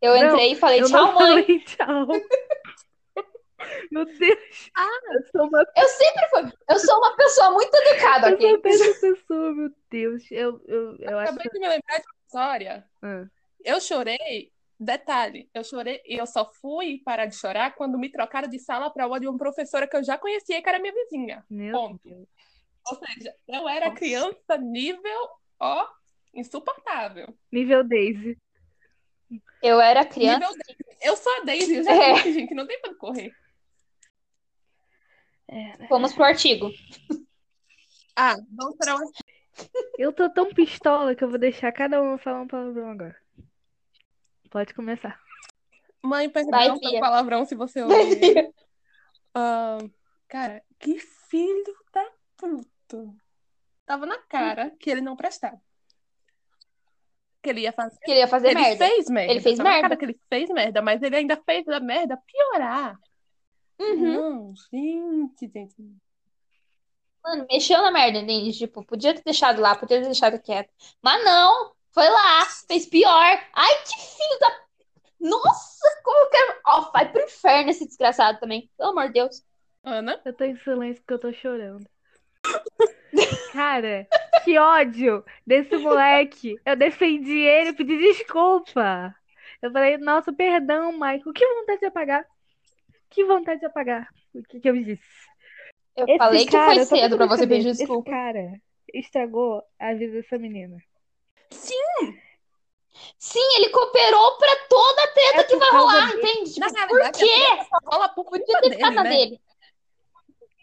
Eu 0.00 0.14
Não, 0.16 0.28
entrei 0.28 0.52
e 0.52 0.56
falei, 0.56 0.80
eu 0.80 0.86
tchau, 0.88 1.06
não 1.06 1.14
mãe. 1.14 1.42
falei 1.44 1.60
tchau. 1.60 2.06
Meu 3.92 4.04
Deus. 4.06 4.70
Ah. 4.74 4.88
eu 5.12 5.22
sou 5.30 5.46
uma, 5.48 5.60
Eu 5.76 5.88
sempre 5.88 6.28
fui. 6.30 6.52
Eu 6.68 6.78
sou 6.78 6.96
uma 6.98 7.14
pessoa 7.16 7.50
muito 7.50 7.74
educada, 7.74 8.30
eu 8.30 8.40
sou 8.40 8.54
ok? 8.56 8.70
essa 8.72 9.00
pessoa, 9.00 9.54
meu 9.54 9.70
Deus. 9.90 10.22
Eu, 10.30 10.60
eu, 10.66 10.96
eu 10.96 11.18
acho. 11.18 11.32
Acabei 11.32 11.50
de 11.52 11.58
me 11.60 11.68
lembrar 11.68 11.98
de 11.98 12.04
uma 12.06 12.14
história. 12.26 12.84
Ah, 13.02 13.24
Eu 13.64 13.80
chorei. 13.80 14.50
Detalhe, 14.82 15.46
eu 15.52 15.62
chorei 15.62 16.00
e 16.06 16.16
eu 16.16 16.24
só 16.26 16.50
fui 16.54 17.02
parar 17.04 17.26
de 17.26 17.36
chorar 17.36 17.74
quando 17.74 17.98
me 17.98 18.10
trocaram 18.10 18.48
de 18.48 18.58
sala 18.58 18.88
para 18.90 19.04
aula 19.04 19.20
de 19.20 19.28
uma 19.28 19.36
professora 19.36 19.86
que 19.86 19.94
eu 19.94 20.02
já 20.02 20.16
conhecia, 20.16 20.62
que 20.62 20.68
era 20.70 20.78
minha 20.78 20.94
vizinha. 20.94 21.44
meu 21.50 21.72
Ponto. 21.76 22.00
Deus. 22.08 22.26
Ou 22.88 22.94
seja, 22.96 23.34
eu 23.46 23.68
era 23.68 23.86
Nossa. 23.88 23.98
criança 23.98 24.56
nível, 24.58 25.28
ó, 25.60 25.86
insuportável. 26.32 27.26
Nível 27.52 27.84
Daisy. 27.84 28.38
Eu 29.62 29.80
era 29.80 30.04
criança. 30.04 30.56
Eu 31.02 31.16
sou 31.16 31.32
a 31.40 31.44
Daisy, 31.44 31.76
eu 31.76 31.84
já 31.84 31.92
É. 31.92 32.14
disse, 32.14 32.32
gente, 32.32 32.54
não 32.54 32.66
tem 32.66 32.80
pra 32.80 32.94
correr. 32.94 33.34
É, 35.48 35.78
né? 35.78 35.86
Vamos 35.88 36.14
pro 36.14 36.24
artigo. 36.24 36.70
Ah, 38.16 38.36
vamos 38.50 38.76
para 38.76 38.96
o 38.96 39.10
Eu 39.98 40.12
tô 40.12 40.30
tão 40.30 40.52
pistola 40.52 41.14
que 41.14 41.24
eu 41.24 41.28
vou 41.28 41.38
deixar 41.38 41.72
cada 41.72 42.02
um 42.02 42.16
falar 42.18 42.42
um 42.42 42.46
palavrão 42.46 42.90
agora. 42.90 43.16
Pode 44.50 44.74
começar. 44.74 45.20
Mãe, 46.02 46.28
perdão 46.30 46.78
pelo 46.78 47.00
palavrão 47.00 47.44
se 47.44 47.54
você 47.54 47.82
ouvir. 47.82 48.52
Ah, 49.32 49.78
cara, 50.26 50.60
que 50.80 50.98
filho 50.98 51.76
da 51.92 52.04
puta. 52.36 53.14
Tava 53.86 54.04
na 54.04 54.18
cara 54.18 54.70
que 54.70 54.90
ele 54.90 55.00
não 55.00 55.14
prestava. 55.14 55.62
Que 57.42 57.50
ele 57.50 57.60
ia 57.62 57.72
fazer. 57.72 57.98
Queria 58.00 58.28
fazer 58.28 58.48
ele 58.48 58.60
merda. 58.60 58.86
fez 58.86 59.08
merda. 59.08 59.32
Ele 59.32 59.40
fez 59.40 59.58
merda. 59.58 59.80
cara 59.80 59.96
que 59.96 60.04
ele 60.04 60.20
fez 60.28 60.50
merda, 60.50 60.82
mas 60.82 61.02
ele 61.02 61.16
ainda 61.16 61.36
fez 61.44 61.66
a 61.68 61.80
merda 61.80 62.18
piorar. 62.26 62.98
Uhum. 63.78 64.12
Não, 64.12 64.54
gente, 64.70 65.48
gente. 65.48 65.74
Mano, 67.24 67.46
mexeu 67.50 67.80
na 67.80 67.90
merda, 67.90 68.18
entende? 68.18 68.56
Tipo, 68.56 68.84
podia 68.84 69.14
ter 69.14 69.22
deixado 69.22 69.60
lá, 69.60 69.74
podia 69.74 69.98
ter 70.00 70.06
deixado 70.06 70.40
quieto. 70.40 70.70
Mas 71.02 71.24
não, 71.24 71.72
foi 71.90 72.08
lá, 72.08 72.44
fez 72.66 72.86
pior. 72.86 73.48
Ai, 73.52 73.74
que 73.84 73.98
filho 73.98 74.38
da. 74.40 74.60
Nossa, 75.20 76.00
como 76.02 76.30
que 76.30 76.36
é. 76.36 76.60
Ó, 76.66 76.90
vai 76.92 77.10
pro 77.10 77.22
inferno 77.22 77.70
esse 77.70 77.86
desgraçado 77.86 78.38
também. 78.38 78.70
Pelo 78.76 78.90
amor 78.90 79.06
de 79.06 79.14
Deus. 79.14 79.42
Ana? 79.82 80.20
Eu 80.24 80.34
tô 80.34 80.44
em 80.44 80.56
silêncio 80.58 81.02
porque 81.02 81.14
eu 81.14 81.18
tô 81.18 81.32
chorando. 81.32 81.86
Cara, 83.52 84.06
que 84.44 84.58
ódio 84.58 85.24
desse 85.46 85.76
moleque. 85.76 86.56
Eu 86.64 86.76
defendi 86.76 87.38
ele, 87.38 87.72
pedi 87.72 87.96
desculpa. 87.98 89.14
Eu 89.62 89.70
falei, 89.72 89.98
nossa, 89.98 90.32
perdão, 90.32 90.92
Michael. 90.92 91.32
Que 91.34 91.46
vontade 91.46 91.80
de 91.80 91.86
apagar. 91.86 92.24
Que 93.10 93.24
vontade 93.24 93.60
de 93.60 93.66
apagar. 93.66 94.08
O 94.34 94.42
que, 94.44 94.60
que 94.60 94.68
eu 94.68 94.74
disse? 94.74 95.02
Eu 95.96 96.06
Esse 96.06 96.18
falei 96.18 96.44
que 96.46 96.52
cara, 96.52 96.66
foi 96.66 96.74
eu 96.82 96.88
tô 96.88 96.96
cedo 96.96 97.16
pra 97.16 97.26
você 97.26 97.46
pedir 97.46 97.68
Esse 97.68 97.78
desculpa. 97.80 98.10
cara 98.10 98.52
estragou 98.94 99.62
a 99.78 99.92
vida 99.92 100.20
dessa 100.22 100.38
menina. 100.38 100.78
Sim, 103.18 103.40
ele 103.56 103.68
cooperou 103.70 104.36
pra 104.38 104.56
toda 104.68 105.02
a 105.04 105.08
treta 105.08 105.40
É 105.40 105.44
que 105.44 105.52
por 105.52 105.58
vai 105.58 105.70
rolar, 105.70 106.06
dele. 106.10 106.18
entende? 106.22 106.60
Na 106.60 106.68
Tipo, 106.68 106.88
por 106.88 107.12
quê? 107.12 107.34
rola 107.84 108.08
por 108.08 108.24
culpa 108.24 108.60
dele, 108.60 108.76
né? 108.76 109.02
dele. 109.10 109.40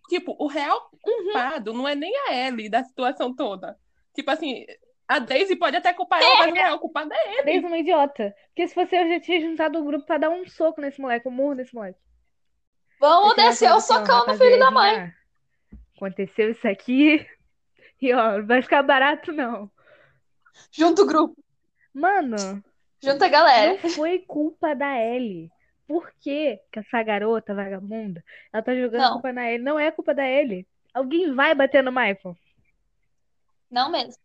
Tipo, 0.08 0.36
o 0.39 0.48
real 0.48 0.89
culpado 1.02 1.74
não 1.74 1.88
é 1.88 1.96
nem 1.96 2.13
a 2.28 2.34
Ellie 2.34 2.70
da 2.70 2.84
situação 2.84 3.36
toda. 3.36 3.78
Tipo 4.13 4.32
assim, 4.32 4.65
a 5.08 5.20
Daisy 5.20 5.56
pode 5.56 5.76
até 5.78 5.93
culpar 5.93 6.22
ela, 6.22 6.38
mas 6.39 6.52
o 6.52 6.56
real 6.56 6.80
culpado 6.80 7.13
é 7.13 7.34
ele. 7.36 7.43
Desde 7.43 7.65
uma 7.67 7.78
idiota. 7.78 8.36
Porque 8.48 8.67
se 8.67 8.74
fosse 8.74 8.96
eu, 8.96 9.08
já 9.08 9.20
tinha 9.20 9.41
juntado 9.41 9.80
o 9.80 9.86
grupo 9.86 10.06
pra 10.06 10.17
dar 10.17 10.30
um 10.30 10.46
soco 10.48 10.82
nesse 10.82 11.00
moleque, 11.00 11.28
um 11.28 11.32
murro 11.32 11.54
nesse 11.54 11.74
moleque. 11.74 12.00
Vamos 13.00 13.36
descer 13.36 13.72
o 13.72 13.76
assim, 13.76 13.88
socão 13.93 14.26
no 14.26 14.34
filho 14.38 14.58
da 14.60 14.72
mãe. 14.72 14.89
rapaziadinha, 14.96 15.15
Aconteceu 15.96 16.52
isso 16.52 16.67
aqui. 16.67 17.26
E 18.00 18.13
ó, 18.13 18.38
não 18.38 18.46
vai 18.46 18.62
ficar 18.62 18.84
barato, 18.84 19.32
não. 19.32 19.72
Junta 20.72 21.02
o 21.02 21.06
grupo, 21.08 21.36
Mano, 21.91 22.63
junta 23.04 23.26
a 23.26 23.28
galera. 23.28 23.72
não 23.82 23.89
foi 23.89 24.20
culpa 24.20 24.76
da 24.76 25.04
Ellie. 25.04 25.50
Por 25.88 26.12
que 26.19 26.60
que 26.71 26.80
essa 26.80 27.02
garota 27.02 27.56
vagabunda, 27.56 28.23
ela 28.52 28.62
tá 28.62 28.76
jogando 28.76 29.02
Não. 29.02 29.13
culpa 29.13 29.32
na 29.32 29.50
Ellie? 29.50 29.63
Não 29.63 29.80
é 29.80 29.89
culpa 29.89 30.13
da 30.13 30.28
Ellie. 30.28 30.67
Alguém 30.93 31.34
vai 31.34 31.56
bater 31.56 31.82
no 31.82 31.91
Michael. 31.91 32.36
Não 33.71 33.89
mesmo. 33.91 34.13
Se 34.13 34.19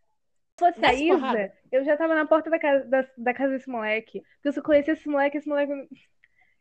fosse 0.59 0.85
a 0.85 0.91
porrada. 1.17 1.45
Isa, 1.45 1.53
eu 1.71 1.85
já 1.85 1.97
tava 1.97 2.15
na 2.15 2.27
porta 2.27 2.51
da 2.51 2.59
casa, 2.59 2.85
da, 2.87 3.07
da 3.17 3.35
casa 3.35 3.53
desse 3.53 3.69
moleque. 3.71 4.21
Porque 4.37 4.53
se 4.53 4.59
eu 4.59 4.63
conhecesse 4.63 5.01
esse 5.01 5.09
moleque, 5.09 5.39
esse 5.39 5.49
moleque. 5.49 5.73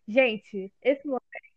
Gente, 0.07 0.71
esse 0.81 1.07
moleque. 1.07 1.51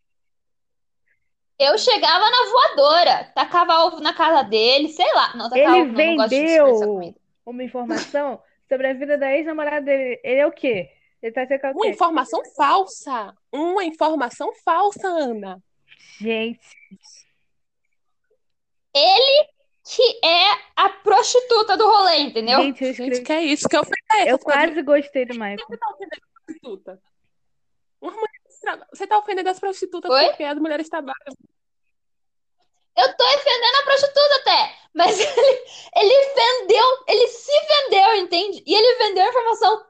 Eu 1.59 1.79
chegava 1.79 2.25
na 2.31 2.51
voadora, 2.51 3.25
tacava 3.35 3.85
ovo 3.85 4.01
na 4.01 4.13
casa 4.13 4.43
dele, 4.43 4.89
sei 4.89 5.13
lá. 5.15 5.37
Não, 5.37 5.49
Ele 5.55 5.67
ovo, 5.67 5.93
não, 5.93 6.05
não 6.05 6.17
gosto 6.17 6.31
de 6.31 6.41
desperdiçar 6.43 6.89
vendeu 6.89 6.89
comida. 6.89 7.21
uma 7.47 7.63
informação 7.63 8.43
sobre 8.69 8.89
a 8.89 8.95
vida 8.95 9.17
da 9.17 9.33
ex-namorada 9.33 9.83
dele. 9.83 10.21
Ele 10.25 10.41
é 10.41 10.47
o 10.47 10.53
quê? 10.53 10.91
Ele 11.25 11.33
tá 11.33 11.43
o 11.47 11.73
Uma 11.73 11.87
informação 11.87 12.43
falsa. 12.55 13.35
Uma 13.51 13.83
informação 13.83 14.53
falsa, 14.63 15.09
Ana. 15.09 15.59
Gente, 16.21 16.61
Ele 18.95 19.49
que 19.87 20.21
é 20.27 20.51
a 20.77 20.89
prostituta 20.91 21.77
do 21.79 21.87
rolê, 21.87 22.19
entendeu? 22.19 22.61
gente, 22.63 22.85
eu 22.85 22.93
Gente, 22.95 23.13
escrevi. 23.13 23.25
que 23.25 23.33
é 23.33 23.43
isso? 23.43 23.69
Que 23.69 23.77
é 23.77 23.81
essa? 24.21 24.31
Eu 24.31 24.39
tá 24.39 24.45
quase 24.45 24.83
gostei 24.83 25.25
do 25.25 25.35
Michael. 25.35 25.57
Você 25.59 25.77
tá 25.79 25.89
ofendendo 25.91 26.23
mulher 28.01 28.87
Você 28.93 29.07
tá 29.07 29.19
ofendendo 29.19 29.49
as 29.51 29.61
prostitutas 29.61 30.11
Oi? 30.11 30.29
porque 30.29 30.45
as 30.45 30.59
mulheres 30.59 30.89
trabalham. 30.91 31.35
Eu 32.97 33.17
tô 33.17 33.25
defendendo 33.25 33.77
a 33.81 33.85
prostituta 33.85 34.37
até, 34.37 34.75
mas 34.95 35.19
ele, 35.19 35.65
ele 35.97 36.35
vendeu, 36.35 37.05
ele 37.09 37.27
se 37.29 37.53
vendeu, 37.67 38.15
entende? 38.17 38.63
E 38.65 38.75
ele 38.75 38.99
vendeu 38.99 39.25
a 39.25 39.29
informação 39.29 39.87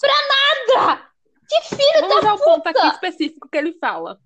pra 0.00 0.14
nada! 0.28 1.12
Que 1.48 1.76
filho 1.76 2.00
Vamos 2.00 2.22
da 2.22 2.30
ao 2.30 2.38
ponto 2.38 2.66
aqui 2.66 2.80
puta! 2.80 2.94
específico 2.94 3.48
que 3.48 3.58
ele 3.58 3.76
fala. 3.78 4.18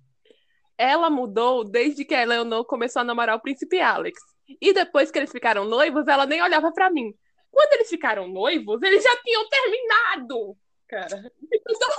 Ela 0.77 1.09
mudou 1.09 1.63
desde 1.63 2.05
que 2.05 2.13
a 2.15 2.21
Eleanor 2.21 2.63
começou 2.65 3.01
a 3.01 3.05
namorar 3.05 3.35
o 3.35 3.41
príncipe 3.41 3.79
Alex. 3.79 4.19
E 4.61 4.71
depois 4.73 5.11
que 5.11 5.19
eles 5.19 5.31
ficaram 5.31 5.65
noivos, 5.65 6.07
ela 6.07 6.25
nem 6.25 6.41
olhava 6.41 6.71
pra 6.71 6.89
mim. 6.89 7.13
Quando 7.51 7.73
eles 7.73 7.89
ficaram 7.89 8.27
noivos, 8.27 8.81
eles 8.81 9.03
já 9.03 9.17
tinham 9.23 9.47
terminado, 9.49 10.57
cara. 10.87 11.31
Então, 11.69 11.89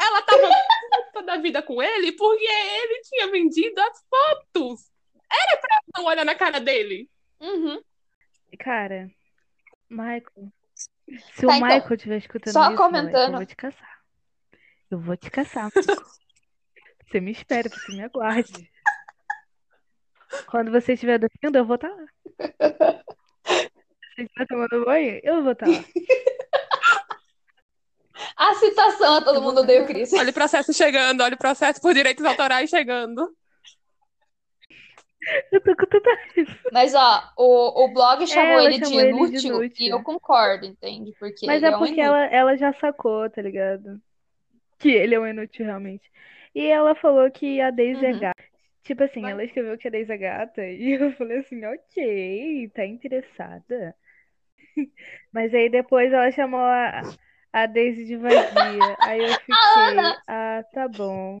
ela 0.00 0.22
tava 0.22 0.48
puta 1.12 1.22
da 1.24 1.36
vida 1.36 1.60
com 1.62 1.82
ele 1.82 2.12
porque 2.12 2.44
ele 2.44 3.02
tinha 3.02 3.26
vendido 3.30 3.80
as 3.80 4.04
fotos. 4.08 4.90
Era 5.30 5.60
pra 5.60 5.76
ela 5.76 5.82
não 5.96 6.04
olhar 6.04 6.24
na 6.24 6.34
cara 6.34 6.60
dele. 6.60 7.10
Uhum. 7.40 7.82
Cara, 8.58 9.10
Michael. 9.90 10.52
Se 11.34 11.46
Tá, 11.46 11.48
o 11.48 11.54
então. 11.54 11.60
Michael 11.68 11.94
estiver 11.94 12.16
escutando 12.18 12.52
Só 12.52 12.68
isso, 12.68 12.76
comentando. 12.76 13.32
eu 13.32 13.36
vou 13.38 13.46
te 13.46 13.56
caçar. 13.56 13.98
Eu 14.90 14.98
vou 15.00 15.16
te 15.16 15.30
caçar. 15.30 15.70
Você 17.10 17.20
me 17.20 17.32
espere, 17.32 17.70
você 17.70 17.92
me 17.92 18.02
aguarde. 18.04 18.70
Quando 20.46 20.70
você 20.70 20.92
estiver 20.92 21.18
dormindo, 21.18 21.56
eu 21.56 21.64
vou 21.64 21.76
estar 21.76 21.88
lá. 21.88 22.04
Se 23.46 23.64
você 24.14 24.22
estiver 24.24 24.46
tomando 24.46 24.84
banho, 24.84 25.18
eu 25.22 25.42
vou 25.42 25.52
estar 25.52 25.66
lá. 25.68 25.72
A 28.36 28.54
citação 28.56 29.14
a 29.16 29.22
todo 29.22 29.36
Eu 29.36 29.42
mundo 29.42 29.60
odeia 29.62 29.82
o 29.84 29.86
Chris. 29.86 30.12
Olha 30.12 30.30
o 30.30 30.34
processo 30.34 30.72
chegando, 30.74 31.22
olha 31.22 31.34
o 31.34 31.38
processo 31.38 31.80
por 31.80 31.94
direitos 31.94 32.24
autorais 32.24 32.68
chegando. 32.68 33.34
Eu 35.52 35.60
tô 35.62 35.76
com 35.76 35.86
tanta 35.86 36.10
raiva. 36.14 36.58
Mas, 36.70 36.94
ó, 36.94 37.32
o, 37.36 37.84
o 37.84 37.92
blog 37.92 38.26
chamou 38.26 38.60
ela 38.60 38.72
ele 38.72 38.78
de 38.78 38.78
chamou 38.78 39.00
ele 39.00 39.28
de 39.30 39.36
inútil 39.38 39.64
e 39.78 39.88
eu 39.88 40.00
concordo, 40.00 40.66
entende? 40.66 41.14
Porque 41.18 41.46
Mas 41.46 41.62
é 41.62 41.72
é 41.72 41.76
um 41.76 41.86
porque 41.86 42.00
inútil. 42.00 42.00
ela, 42.00 42.24
ela 42.26 42.56
já 42.56 42.72
sacou, 42.74 43.28
tá 43.30 43.40
ligado? 43.42 44.00
Que 44.78 44.90
ele 44.90 45.14
é 45.14 45.20
um 45.20 45.26
inútil, 45.26 45.66
realmente. 45.66 46.10
E 46.54 46.66
ela 46.66 46.94
falou 46.96 47.30
que 47.30 47.60
a 47.60 47.70
Daisy 47.70 48.04
é 48.06 48.12
Uhum. 48.12 48.14
gata. 48.14 48.44
Tipo 48.84 49.04
assim, 49.04 49.22
Vai. 49.22 49.30
ela 49.30 49.44
escreveu 49.44 49.78
que 49.78 49.88
a 49.88 49.90
Daisy 49.90 50.12
é 50.12 50.16
gata. 50.18 50.62
E 50.66 50.92
eu 51.00 51.12
falei 51.14 51.38
assim, 51.40 51.64
ok, 51.64 52.70
tá 52.74 52.86
interessada. 52.86 53.96
Mas 55.32 55.54
aí 55.54 55.68
depois 55.70 56.12
ela 56.12 56.30
chamou 56.32 56.60
a, 56.60 57.02
a 57.52 57.66
Daisy 57.66 58.06
de 58.06 58.16
vadia. 58.16 58.98
Aí 59.02 59.22
eu 59.22 59.36
fiquei, 59.36 60.18
ah, 60.28 60.64
tá 60.72 60.88
bom. 60.88 61.38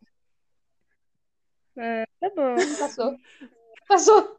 Ah, 1.76 2.04
tá 2.20 2.30
bom. 2.36 2.76
Passou. 2.78 3.18
Passou. 3.88 4.38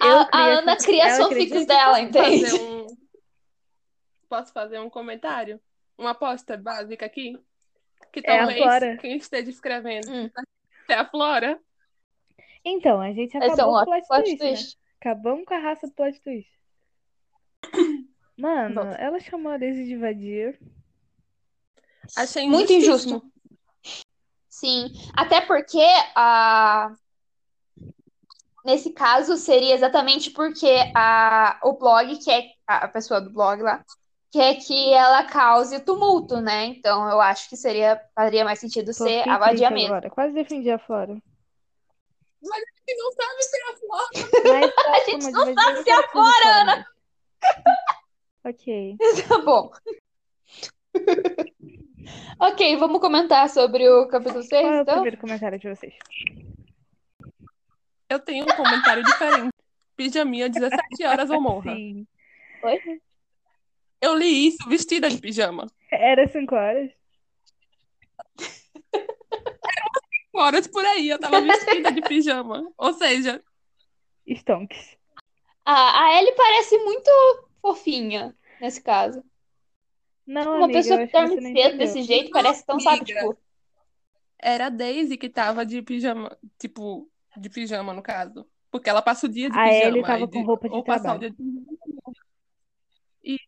A, 0.00 0.28
a 0.32 0.44
Ana 0.58 0.72
essa- 0.72 0.86
cria 0.86 1.16
fanfics 1.16 1.58
que 1.58 1.66
dela, 1.66 2.00
entende? 2.00 2.44
fazer 2.48 2.60
um... 2.62 2.86
Posso 4.28 4.52
fazer 4.52 4.78
um 4.78 4.88
comentário? 4.90 5.60
Uma 5.96 6.10
aposta 6.10 6.56
básica 6.56 7.04
aqui? 7.04 7.36
Que 8.12 8.20
É 8.20 8.38
talvez 8.38 8.58
Flora. 8.58 8.96
quem 8.98 9.16
esteja 9.16 9.50
escrevendo 9.50 10.08
Hum. 10.10 10.30
é 10.88 10.94
a 10.94 11.04
Flora. 11.04 11.60
Então, 12.64 13.00
a 13.00 13.12
gente 13.12 13.36
é 13.36 13.44
acabou 13.44 13.72
um 13.72 13.74
com 13.76 13.80
o 13.82 13.84
plot 13.84 14.06
plot 14.06 14.22
twist, 14.24 14.42
né? 14.42 14.48
twist. 14.50 14.78
Acabamos 15.00 15.44
com 15.44 15.54
a 15.54 15.58
raça 15.58 15.86
do 15.88 15.92
plot 15.94 16.20
twist. 16.20 16.50
Mano, 18.36 18.74
Volta. 18.76 18.96
ela 19.00 19.18
chamou 19.20 19.50
a 19.52 19.58
Daisy 19.58 19.84
de 19.84 19.96
vadia. 19.96 20.56
Achei 22.16 22.48
Muito 22.48 22.72
injusto. 22.72 23.20
Sim, 24.58 24.90
até 25.16 25.40
porque 25.40 25.84
a... 26.16 26.92
nesse 28.64 28.90
caso 28.90 29.36
seria 29.36 29.74
exatamente 29.74 30.30
porque 30.30 30.90
a... 30.96 31.60
o 31.62 31.74
blog 31.74 32.18
quer, 32.24 32.44
a 32.66 32.86
a 32.86 32.88
pessoa 32.88 33.20
do 33.20 33.30
blog 33.30 33.62
lá, 33.62 33.84
quer 34.32 34.56
que 34.56 34.92
ela 34.92 35.22
cause 35.24 35.78
tumulto, 35.80 36.40
né? 36.40 36.66
Então 36.66 37.08
eu 37.08 37.20
acho 37.20 37.48
que 37.48 37.56
seria, 37.56 38.00
faria 38.14 38.44
mais 38.44 38.58
sentido 38.58 38.86
Tô 38.86 39.04
ser 39.04 39.28
a 39.28 39.38
vadia 39.38 39.70
mesmo. 39.70 39.94
agora. 39.94 40.10
Quase 40.10 40.34
defendi 40.34 40.70
a 40.70 40.78
Flora. 40.78 41.16
E 42.42 42.96
não 42.96 43.12
sabe 43.12 43.42
ser 43.42 43.62
a 43.62 43.76
Flora. 43.76 44.08
Mas 44.44 44.72
A 44.86 45.10
gente 45.10 45.30
não 45.30 45.54
sabe 45.54 45.82
se 45.84 45.90
é 45.90 45.94
a 45.94 46.08
Flora, 46.08 46.46
Ana. 46.62 46.86
Ok. 48.44 48.96
Tá 49.28 49.38
bom. 49.38 49.70
Ok, 52.40 52.76
vamos 52.76 53.00
comentar 53.00 53.48
sobre 53.48 53.88
o 53.88 54.06
capítulo 54.08 54.42
6, 54.42 54.50
Qual 54.62 54.72
é 54.72 54.78
o 54.78 54.82
então? 54.82 54.94
primeiro 54.94 55.18
comentário 55.18 55.58
de 55.58 55.68
vocês? 55.68 55.94
Eu 58.08 58.18
tenho 58.20 58.44
um 58.44 58.56
comentário 58.56 59.02
diferente. 59.02 59.50
Pijaminha, 59.96 60.48
17 60.48 61.04
horas 61.04 61.28
ou 61.30 61.40
morra. 61.40 61.74
Sim. 61.74 62.06
Oi? 62.62 63.00
Eu 64.00 64.14
li 64.14 64.46
isso 64.48 64.68
vestida 64.68 65.10
de 65.10 65.18
pijama. 65.18 65.66
Era 65.90 66.26
cinco 66.28 66.54
horas? 66.54 66.90
Horas 70.34 70.68
por 70.68 70.84
aí, 70.84 71.08
eu 71.08 71.18
tava 71.18 71.40
vestida 71.40 71.90
de 71.90 72.00
pijama. 72.02 72.70
Ou 72.78 72.92
seja, 72.92 73.42
Stonks. 74.28 74.96
A, 75.64 76.04
a 76.04 76.18
Ellie 76.20 76.34
parece 76.36 76.78
muito 76.78 77.10
fofinha 77.60 78.34
nesse 78.60 78.80
caso. 78.82 79.22
Não, 80.28 80.56
Uma 80.56 80.64
amiga, 80.66 80.78
pessoa 80.80 81.06
que 81.06 81.12
dorme 81.12 81.28
cedo 81.36 81.46
entendeu. 81.48 81.78
desse 81.78 82.02
jeito 82.02 82.30
parece 82.30 82.64
tão, 82.66 82.78
sabe, 82.78 82.96
Amiga. 82.98 83.20
tipo. 83.20 83.38
era 84.38 84.66
a 84.66 84.68
Daisy 84.68 85.16
que 85.16 85.28
tava 85.30 85.64
de 85.64 85.80
pijama, 85.80 86.36
tipo, 86.58 87.10
de 87.36 87.48
pijama 87.48 87.94
no 87.94 88.02
caso. 88.02 88.46
Porque 88.70 88.90
ela 88.90 89.00
passa 89.00 89.24
o 89.26 89.28
dia 89.30 89.48
de 89.50 89.58
A 89.58 89.62
pijama. 89.64 89.84
Ellie 89.86 90.02
tava 90.02 90.24
e 90.24 90.28
com 90.30 90.42
roupa 90.42 90.68
de 90.68 90.74
ou 90.74 90.84
passar 90.84 91.16
o 91.16 91.18
trabalho. 91.18 91.20
dia 91.20 91.30
de... 91.30 91.68
E 93.24 93.38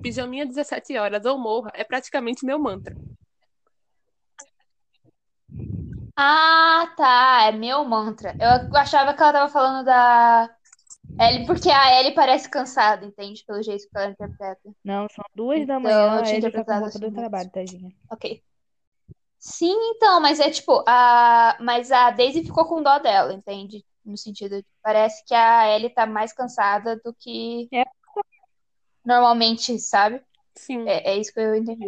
pijaminha 0.00 0.46
17 0.46 0.96
horas 0.96 1.24
ou 1.24 1.36
morra 1.38 1.72
é 1.74 1.82
praticamente 1.82 2.46
meu 2.46 2.58
mantra. 2.58 2.94
Ah, 6.16 6.92
tá. 6.96 7.46
É 7.48 7.52
meu 7.52 7.84
mantra. 7.84 8.36
Eu 8.38 8.76
achava 8.76 9.12
que 9.14 9.22
ela 9.22 9.32
tava 9.32 9.52
falando 9.52 9.84
da 9.84 10.53
Ellie, 11.20 11.46
porque 11.46 11.70
a 11.70 12.00
Ellie 12.00 12.14
parece 12.14 12.48
cansada, 12.48 13.04
entende? 13.06 13.44
Pelo 13.46 13.62
jeito 13.62 13.82
que 13.88 13.96
ela 13.96 14.10
interpreta. 14.10 14.60
Não, 14.84 15.06
são 15.10 15.24
duas 15.34 15.58
da 15.66 15.78
Então, 15.78 15.80
manhã, 15.80 15.96
eu 15.96 16.10
a 16.18 16.22
tinha 16.22 16.36
Ellie 16.38 16.50
tá 16.52 16.64
com 16.64 16.78
roupa 16.78 16.98
do 16.98 17.12
trabalho, 17.12 17.50
tadinha. 17.50 17.92
Ok. 18.10 18.42
Sim, 19.38 19.74
então, 19.94 20.20
mas 20.20 20.40
é 20.40 20.50
tipo, 20.50 20.82
a... 20.86 21.56
mas 21.60 21.92
a 21.92 22.10
Daisy 22.10 22.44
ficou 22.44 22.64
com 22.64 22.82
dó 22.82 22.98
dela, 22.98 23.32
entende? 23.32 23.84
No 24.04 24.16
sentido 24.16 24.56
de 24.56 24.66
parece 24.82 25.24
que 25.24 25.34
a 25.34 25.68
Ellie 25.68 25.90
tá 25.90 26.06
mais 26.06 26.32
cansada 26.32 26.96
do 27.04 27.14
que 27.14 27.68
É. 27.72 27.84
normalmente, 29.04 29.78
sabe? 29.78 30.22
Sim. 30.54 30.88
É, 30.88 31.10
é 31.12 31.16
isso 31.18 31.32
que 31.32 31.40
eu 31.40 31.54
entendi. 31.54 31.86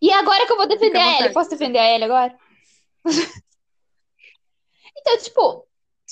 E 0.00 0.12
agora 0.12 0.46
que 0.46 0.52
eu 0.52 0.56
vou 0.56 0.66
defender 0.66 0.98
a 0.98 1.18
Ellie, 1.20 1.32
posso 1.32 1.50
defender 1.50 1.78
a 1.78 1.90
Ellie 1.94 2.04
agora? 2.04 2.36
Então, 4.98 5.18
tipo, 5.18 5.66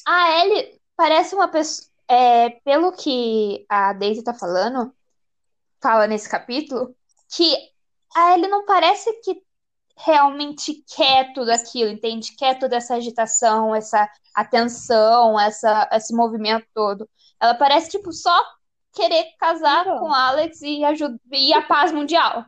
a 0.07 0.45
Ellie 0.45 0.81
parece 0.97 1.35
uma 1.35 1.49
pessoa. 1.49 1.89
É, 2.09 2.51
pelo 2.65 2.93
que 2.93 3.65
a 3.69 3.93
Daisy 3.93 4.23
tá 4.23 4.35
falando, 4.35 4.95
fala 5.83 6.07
nesse 6.07 6.29
capítulo, 6.29 6.95
que 7.35 7.57
a 8.17 8.35
Ellie 8.35 8.49
não 8.49 8.65
parece 8.65 9.13
que 9.23 9.43
realmente 9.97 10.85
quer 10.95 11.33
tudo 11.33 11.51
aquilo, 11.51 11.91
entende? 11.91 12.35
Quer 12.37 12.59
toda 12.59 12.77
essa 12.77 12.97
agitação, 12.97 13.75
essa 13.75 14.09
atenção, 14.35 15.39
essa, 15.39 15.89
esse 15.93 16.15
movimento 16.15 16.67
todo. 16.75 17.09
Ela 17.41 17.55
parece, 17.55 17.91
tipo, 17.91 18.13
só 18.13 18.35
querer 18.93 19.25
casar 19.39 19.83
Então. 19.83 19.99
com 20.01 20.07
o 20.07 20.15
Alex 20.15 20.61
e, 20.63 20.81
e 21.33 21.53
a 21.55 21.63
paz 21.63 21.93
mundial. 21.93 22.45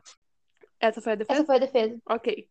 Essa 0.81 1.01
foi 1.01 1.13
a 1.13 1.17
defesa? 1.17 1.41
Essa 1.41 1.47
foi 1.47 1.57
a 1.57 1.61
defesa. 1.61 2.01
Ok. 2.09 2.49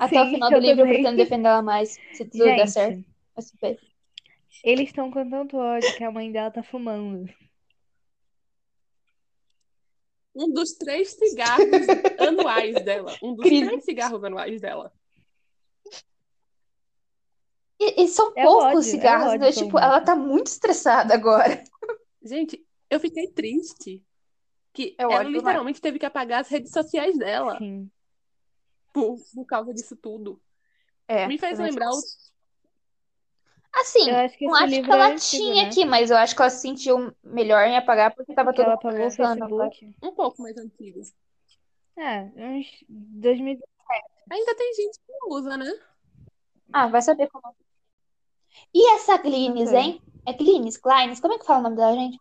Até 0.00 0.20
o 0.22 0.24
Sim, 0.26 0.34
final 0.34 0.50
do 0.50 0.58
livro 0.58 0.82
eu 0.82 0.86
pretendo 0.86 1.16
defender 1.16 1.48
ela 1.48 1.62
mais, 1.62 1.94
se 2.12 2.24
tudo 2.24 2.44
der 2.44 2.66
certo. 2.68 2.96
Gente, 2.96 3.08
Mas 3.34 3.50
tudo 3.50 3.60
bem. 3.60 3.87
Eles 4.64 4.88
estão 4.88 5.10
com 5.10 5.28
tanto 5.28 5.56
ódio 5.56 5.96
que 5.96 6.04
a 6.04 6.10
mãe 6.10 6.30
dela 6.30 6.50
tá 6.50 6.62
fumando. 6.62 7.28
Um 10.34 10.52
dos 10.52 10.74
três 10.74 11.10
cigarros 11.14 11.66
anuais 12.20 12.84
dela. 12.84 13.16
Um 13.22 13.34
dos 13.34 13.44
Crise. 13.44 13.66
três 13.66 13.84
cigarros 13.84 14.22
anuais 14.22 14.60
dela. 14.60 14.92
E, 17.80 18.04
e 18.04 18.08
são 18.08 18.32
É 18.36 18.42
poucos 18.42 18.64
ódio, 18.64 18.78
é 18.78 18.82
cigarros, 18.82 19.28
ódio 19.28 19.40
né? 19.40 19.52
Tipo, 19.52 19.78
ela 19.78 20.00
tá 20.00 20.14
muito 20.16 20.48
estressada 20.48 21.14
agora. 21.14 21.62
Gente, 22.22 22.64
eu 22.90 22.98
fiquei 22.98 23.28
triste 23.28 24.02
que 24.72 24.94
É 24.98 25.02
ela 25.02 25.22
literalmente 25.22 25.80
teve 25.80 25.98
que 25.98 26.06
apagar 26.06 26.40
as 26.40 26.48
redes 26.48 26.72
sociais 26.72 27.16
dela 27.16 27.56
Sim. 27.58 27.90
por, 28.92 29.16
por 29.34 29.44
causa 29.44 29.72
disso 29.72 29.96
tudo. 29.96 30.40
É, 31.06 31.26
Me 31.26 31.38
fez 31.38 31.58
lembrar 31.58 31.90
o 31.90 32.00
Assim, 33.80 34.10
Eu 34.10 34.16
acho 34.16 34.36
que 34.38 34.46
não 34.46 34.54
acho 34.54 34.64
que 34.64 34.70
livro 34.76 34.92
é 34.92 34.94
ela 34.94 35.06
antigo, 35.08 35.42
tinha 35.44 35.62
né? 35.62 35.68
aqui, 35.68 35.84
mas 35.84 36.10
eu 36.10 36.16
acho 36.16 36.34
que 36.34 36.42
ela 36.42 36.50
se 36.50 36.60
sentiu 36.60 37.14
melhor 37.22 37.66
em 37.66 37.76
apagar 37.76 38.14
porque 38.14 38.34
tava 38.34 38.50
Porque 38.52 38.62
todo 38.62 38.66
ela 38.66 38.76
mundo 38.76 38.86
apagou 38.88 39.58
né? 39.58 39.70
Facebook. 39.70 39.96
um 40.02 40.14
pouco 40.14 40.42
mais 40.42 40.56
antigo. 40.56 41.00
É, 41.96 42.22
uns 42.36 42.66
2000. 42.88 43.58
Ainda 44.30 44.54
tem 44.54 44.74
gente 44.74 44.98
que 44.98 45.12
não 45.12 45.28
usa, 45.36 45.56
né? 45.56 45.72
Ah, 46.72 46.86
vai 46.88 47.00
saber 47.02 47.28
como. 47.28 47.54
E 48.74 48.90
essa 48.94 49.16
sei. 49.70 49.78
hein? 49.80 50.02
É 50.26 50.32
Glynis, 50.32 50.76
Kleines? 50.76 51.20
Como 51.20 51.34
é 51.34 51.38
que 51.38 51.46
fala 51.46 51.60
o 51.60 51.62
nome 51.62 51.76
dela, 51.76 51.94
gente? 51.94 52.18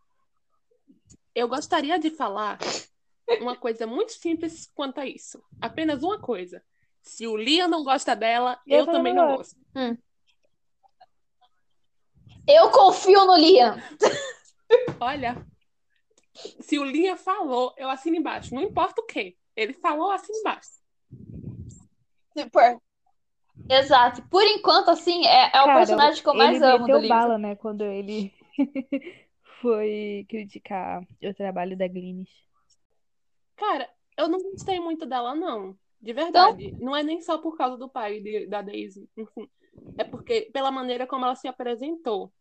Eu 1.35 1.47
gostaria 1.47 1.99
de 1.99 2.09
falar 2.09 2.57
uma 3.41 3.55
coisa 3.55 3.85
muito 3.85 4.13
simples 4.13 4.71
quanto 4.73 4.99
a 4.99 5.05
isso. 5.05 5.43
Apenas 5.61 6.01
uma 6.01 6.19
coisa. 6.19 6.63
Se 7.01 7.27
o 7.27 7.35
Liam 7.37 7.67
não 7.67 7.83
gosta 7.83 8.15
dela, 8.15 8.59
Eu 8.65 8.79
eu, 8.79 8.85
também 8.85 9.13
não 9.13 9.27
gosto. 9.37 9.55
gosto. 9.73 9.97
Eu 12.47 12.69
confio 12.71 13.25
no 13.25 13.35
Liam. 13.35 13.75
Olha, 14.99 15.45
se 16.61 16.79
o 16.79 16.83
Liam 16.83 17.17
falou, 17.17 17.73
eu 17.77 17.89
assino 17.89 18.15
embaixo. 18.15 18.53
Não 18.55 18.61
importa 18.61 19.01
o 19.01 19.05
quê. 19.05 19.35
Ele 19.55 19.73
falou, 19.73 20.11
assino 20.11 20.37
embaixo. 20.39 20.69
Por- 22.51 22.81
Exato. 23.69 24.21
Por 24.29 24.43
enquanto, 24.43 24.89
assim, 24.89 25.25
é, 25.25 25.45
é 25.45 25.61
o 25.61 25.65
Cara, 25.65 25.77
personagem 25.79 26.21
que 26.21 26.29
eu 26.29 26.33
mais 26.35 26.61
amo 26.61 26.85
do 26.87 26.93
livro. 26.99 27.07
bala, 27.09 27.37
né? 27.37 27.55
Quando 27.55 27.83
ele 27.83 28.31
foi 29.61 30.25
criticar 30.29 31.01
o 31.21 31.33
trabalho 31.33 31.75
da 31.75 31.87
Glynis. 31.87 32.29
Cara, 33.55 33.89
eu 34.15 34.27
não 34.27 34.39
gostei 34.39 34.79
muito 34.79 35.05
dela, 35.05 35.33
não. 35.33 35.75
De 35.99 36.13
verdade. 36.13 36.75
Não 36.79 36.95
é 36.95 37.01
nem 37.01 37.19
só 37.21 37.39
por 37.39 37.57
causa 37.57 37.75
do 37.77 37.89
pai 37.89 38.19
de- 38.19 38.45
da 38.45 38.61
Daisy. 38.61 39.09
Enfim. 39.17 39.49
É 39.97 40.03
porque, 40.03 40.49
pela 40.53 40.71
maneira 40.71 41.07
como 41.07 41.25
ela 41.25 41.35
se 41.35 41.47
apresentou. 41.47 42.31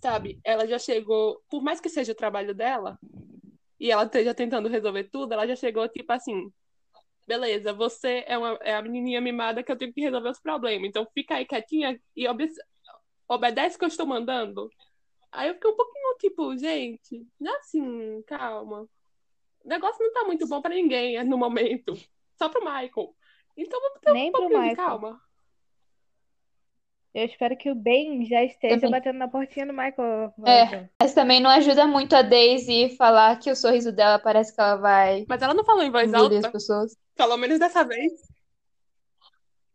Sabe? 0.00 0.40
Ela 0.44 0.66
já 0.66 0.78
chegou, 0.78 1.42
por 1.48 1.62
mais 1.62 1.80
que 1.80 1.88
seja 1.88 2.12
o 2.12 2.16
trabalho 2.16 2.54
dela, 2.54 2.98
e 3.78 3.90
ela 3.90 4.04
esteja 4.04 4.34
tentando 4.34 4.68
resolver 4.68 5.04
tudo, 5.04 5.32
ela 5.32 5.46
já 5.46 5.56
chegou 5.56 5.88
tipo 5.88 6.12
assim. 6.12 6.52
Beleza, 7.26 7.72
você 7.72 8.24
é, 8.26 8.36
uma, 8.36 8.58
é 8.62 8.74
a 8.74 8.82
menininha 8.82 9.20
mimada 9.20 9.62
que 9.62 9.70
eu 9.70 9.76
tenho 9.76 9.92
que 9.92 10.00
resolver 10.00 10.28
os 10.28 10.40
problemas. 10.40 10.88
Então 10.88 11.06
fica 11.14 11.36
aí 11.36 11.44
quietinha 11.44 12.00
e 12.16 12.26
obede- 12.28 12.60
obedece 13.28 13.76
o 13.76 13.78
que 13.78 13.84
eu 13.84 13.88
estou 13.88 14.06
mandando. 14.06 14.68
Aí 15.30 15.48
eu 15.48 15.54
fiquei 15.54 15.70
um 15.70 15.76
pouquinho 15.76 16.16
tipo, 16.18 16.56
gente, 16.56 17.26
não 17.40 17.54
é 17.54 17.58
assim, 17.58 18.22
calma. 18.26 18.88
O 19.64 19.68
negócio 19.68 20.04
não 20.04 20.12
tá 20.12 20.24
muito 20.24 20.46
bom 20.46 20.60
pra 20.60 20.74
ninguém 20.74 21.22
no 21.24 21.38
momento. 21.38 21.94
Só 22.36 22.48
pro 22.48 22.60
Michael. 22.60 23.14
Então 23.56 23.80
vamos 23.80 24.00
ter 24.00 24.12
Nem 24.12 24.28
um 24.28 24.32
pouquinho 24.32 24.68
de 24.68 24.76
calma. 24.76 25.20
Eu 27.14 27.26
espero 27.26 27.54
que 27.56 27.70
o 27.70 27.74
Ben 27.74 28.24
já 28.24 28.42
esteja 28.42 28.76
Também. 28.76 28.90
batendo 28.90 29.18
na 29.18 29.28
portinha 29.28 29.66
do 29.66 29.72
Michael. 29.72 30.32
É. 30.46 30.88
Mas 31.00 31.12
também 31.12 31.40
não 31.40 31.50
ajuda 31.50 31.86
muito 31.86 32.16
a 32.16 32.22
Daisy 32.22 32.96
falar 32.96 33.38
que 33.38 33.50
o 33.50 33.56
sorriso 33.56 33.92
dela 33.92 34.18
parece 34.18 34.54
que 34.54 34.60
ela 34.60 34.76
vai 34.76 35.26
Mas 35.28 35.42
ela 35.42 35.52
não 35.52 35.62
falou 35.64 35.82
em 35.82 35.90
voz 35.90 36.08
engolir 36.08 36.38
as 36.38 36.44
alta, 36.44 36.52
pessoas. 36.52 36.96
pelo 37.14 37.36
menos 37.36 37.58
dessa 37.58 37.84
vez. 37.84 38.12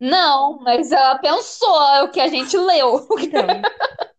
Não, 0.00 0.58
mas 0.60 0.90
ela 0.90 1.18
pensou 1.18 1.82
é 1.94 2.02
o 2.02 2.10
que 2.10 2.20
a 2.20 2.28
gente 2.28 2.56
leu. 2.56 3.06
Então, 3.20 3.46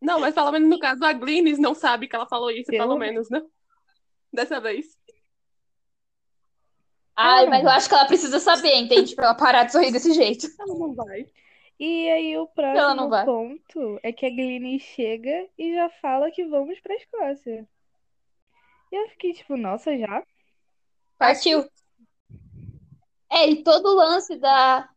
Não, 0.00 0.18
mas 0.18 0.34
pelo 0.34 0.50
menos 0.50 0.68
no 0.68 0.78
caso 0.80 1.04
a 1.04 1.12
Glynis 1.12 1.58
não 1.58 1.74
sabe 1.74 2.08
que 2.08 2.16
ela 2.16 2.26
falou 2.26 2.50
isso, 2.50 2.70
Pelo 2.70 2.82
pelo 2.82 2.98
menos, 2.98 3.30
né? 3.30 3.40
Dessa 4.32 4.60
vez. 4.60 4.86
Ai, 7.14 7.44
não. 7.44 7.50
mas 7.50 7.62
eu 7.62 7.70
acho 7.70 7.88
que 7.88 7.94
ela 7.94 8.06
precisa 8.06 8.40
saber, 8.40 8.74
entende? 8.74 9.14
Pra 9.14 9.26
ela 9.26 9.34
parar 9.34 9.64
de 9.64 9.72
sorrir 9.72 9.92
desse 9.92 10.12
jeito. 10.12 10.48
Ela 10.58 10.74
não 10.78 10.94
vai. 10.94 11.26
E 11.78 12.10
aí 12.10 12.36
o 12.36 12.46
próximo 12.46 13.08
vai. 13.08 13.24
ponto 13.24 14.00
é 14.02 14.12
que 14.12 14.26
a 14.26 14.30
Glynis 14.30 14.82
chega 14.82 15.48
e 15.58 15.74
já 15.74 15.88
fala 15.90 16.30
que 16.30 16.44
vamos 16.44 16.78
pra 16.80 16.94
Escócia. 16.94 17.66
E 18.92 18.96
eu 18.96 19.08
fiquei 19.08 19.32
tipo, 19.32 19.56
nossa, 19.56 19.96
já? 19.96 20.22
Partiu. 21.18 21.64
É, 23.30 23.48
e 23.48 23.62
todo 23.62 23.86
o 23.86 23.94
lance 23.94 24.36
da, 24.36 24.88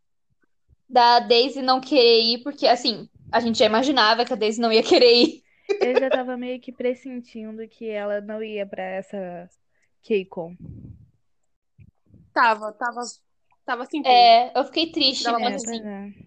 da 0.88 1.20
Daisy 1.20 1.62
não 1.62 1.80
querer 1.80 2.20
ir, 2.20 2.42
porque 2.42 2.66
assim, 2.66 3.08
a 3.32 3.40
gente 3.40 3.58
já 3.58 3.64
imaginava 3.66 4.24
que 4.24 4.32
a 4.32 4.36
Daisy 4.36 4.60
não 4.60 4.72
ia 4.72 4.82
querer 4.82 5.12
ir. 5.14 5.42
Eu 5.68 5.98
já 5.98 6.10
tava 6.10 6.36
meio 6.36 6.60
que 6.60 6.70
pressentindo 6.70 7.66
que 7.68 7.88
ela 7.88 8.20
não 8.20 8.42
ia 8.42 8.66
pra 8.66 8.82
essa 8.82 9.48
KCON. 10.02 10.54
Tava, 12.32 12.72
tava, 12.72 13.00
tava 13.64 13.84
sentindo. 13.86 14.06
É, 14.06 14.52
eu 14.54 14.64
fiquei 14.64 14.92
triste, 14.92 15.24
pra 15.24 15.40
É, 15.40 15.54
assim. 15.54 15.82
é. 15.82 16.25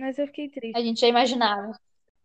Mas 0.00 0.18
eu 0.18 0.26
fiquei 0.26 0.48
triste. 0.48 0.76
A 0.76 0.80
gente 0.80 0.98
já 0.98 1.08
imaginava. 1.08 1.78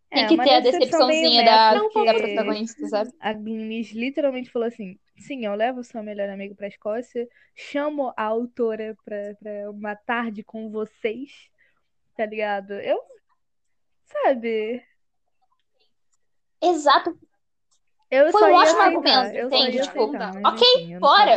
Tem 0.09 0.23
É, 0.23 0.27
que 0.27 0.37
ter 0.37 0.53
a 0.53 0.59
decepçãozinha 0.61 1.43
da, 1.43 1.73
da 1.73 2.13
protagonista, 2.13 2.87
sabe? 2.87 3.11
A 3.19 3.33
Glynis 3.33 3.91
literalmente 3.91 4.49
falou 4.49 4.67
assim: 4.67 4.97
sim, 5.17 5.45
eu 5.45 5.53
levo 5.53 5.83
sua 5.83 6.01
melhor 6.01 6.29
amiga 6.29 6.55
pra 6.55 6.69
Escócia, 6.69 7.27
chamo 7.53 8.13
a 8.15 8.23
autora 8.23 8.95
pra, 9.03 9.35
pra 9.35 9.71
uma 9.71 9.93
tarde 9.93 10.41
com 10.41 10.69
vocês, 10.71 11.49
tá 12.15 12.25
ligado? 12.25 12.71
Eu. 12.75 12.97
Sabe? 14.05 14.81
Exato. 16.61 17.19
Eu 18.09 18.31
Foi 18.31 18.39
só 18.39 18.47
um 18.47 18.53
ótimo 18.53 18.79
aceitar, 18.79 18.85
argumento, 18.85 19.35
eu 19.35 19.47
entende? 19.47 19.81
Tipo, 19.81 20.03
ok, 20.47 20.83
enfim, 20.83 20.99
bora. 20.99 21.35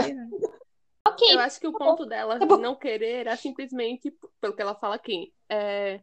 Ok. 1.09 1.35
Eu 1.35 1.40
acho 1.40 1.59
que 1.59 1.66
o 1.66 1.72
ponto 1.72 2.05
dela 2.07 2.38
Tá 2.38 2.44
de 2.44 2.57
não 2.59 2.77
querer 2.77 3.20
era 3.20 3.37
simplesmente, 3.37 4.14
pelo 4.40 4.55
que 4.55 4.62
ela 4.62 4.74
fala 4.74 4.94
aqui, 4.94 5.33
é, 5.48 6.01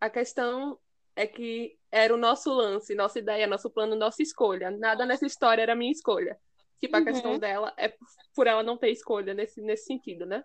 a 0.00 0.08
questão 0.10 0.78
é 1.14 1.26
que 1.26 1.78
era 1.92 2.14
o 2.14 2.16
nosso 2.16 2.50
lance, 2.52 2.94
nossa 2.94 3.18
ideia, 3.18 3.46
nosso 3.46 3.68
plano, 3.68 3.94
nossa 3.96 4.22
escolha. 4.22 4.70
Nada 4.70 5.04
nessa 5.04 5.26
história 5.26 5.62
era 5.62 5.74
minha 5.74 5.92
escolha. 5.92 6.38
Tipo, 6.78 6.96
a 6.96 6.98
Uhum. 7.00 7.04
questão 7.04 7.38
dela 7.38 7.74
é 7.76 7.94
por 8.34 8.46
ela 8.46 8.62
não 8.62 8.76
ter 8.78 8.90
escolha 8.90 9.34
nesse, 9.34 9.60
nesse 9.60 9.84
sentido, 9.84 10.24
né? 10.24 10.44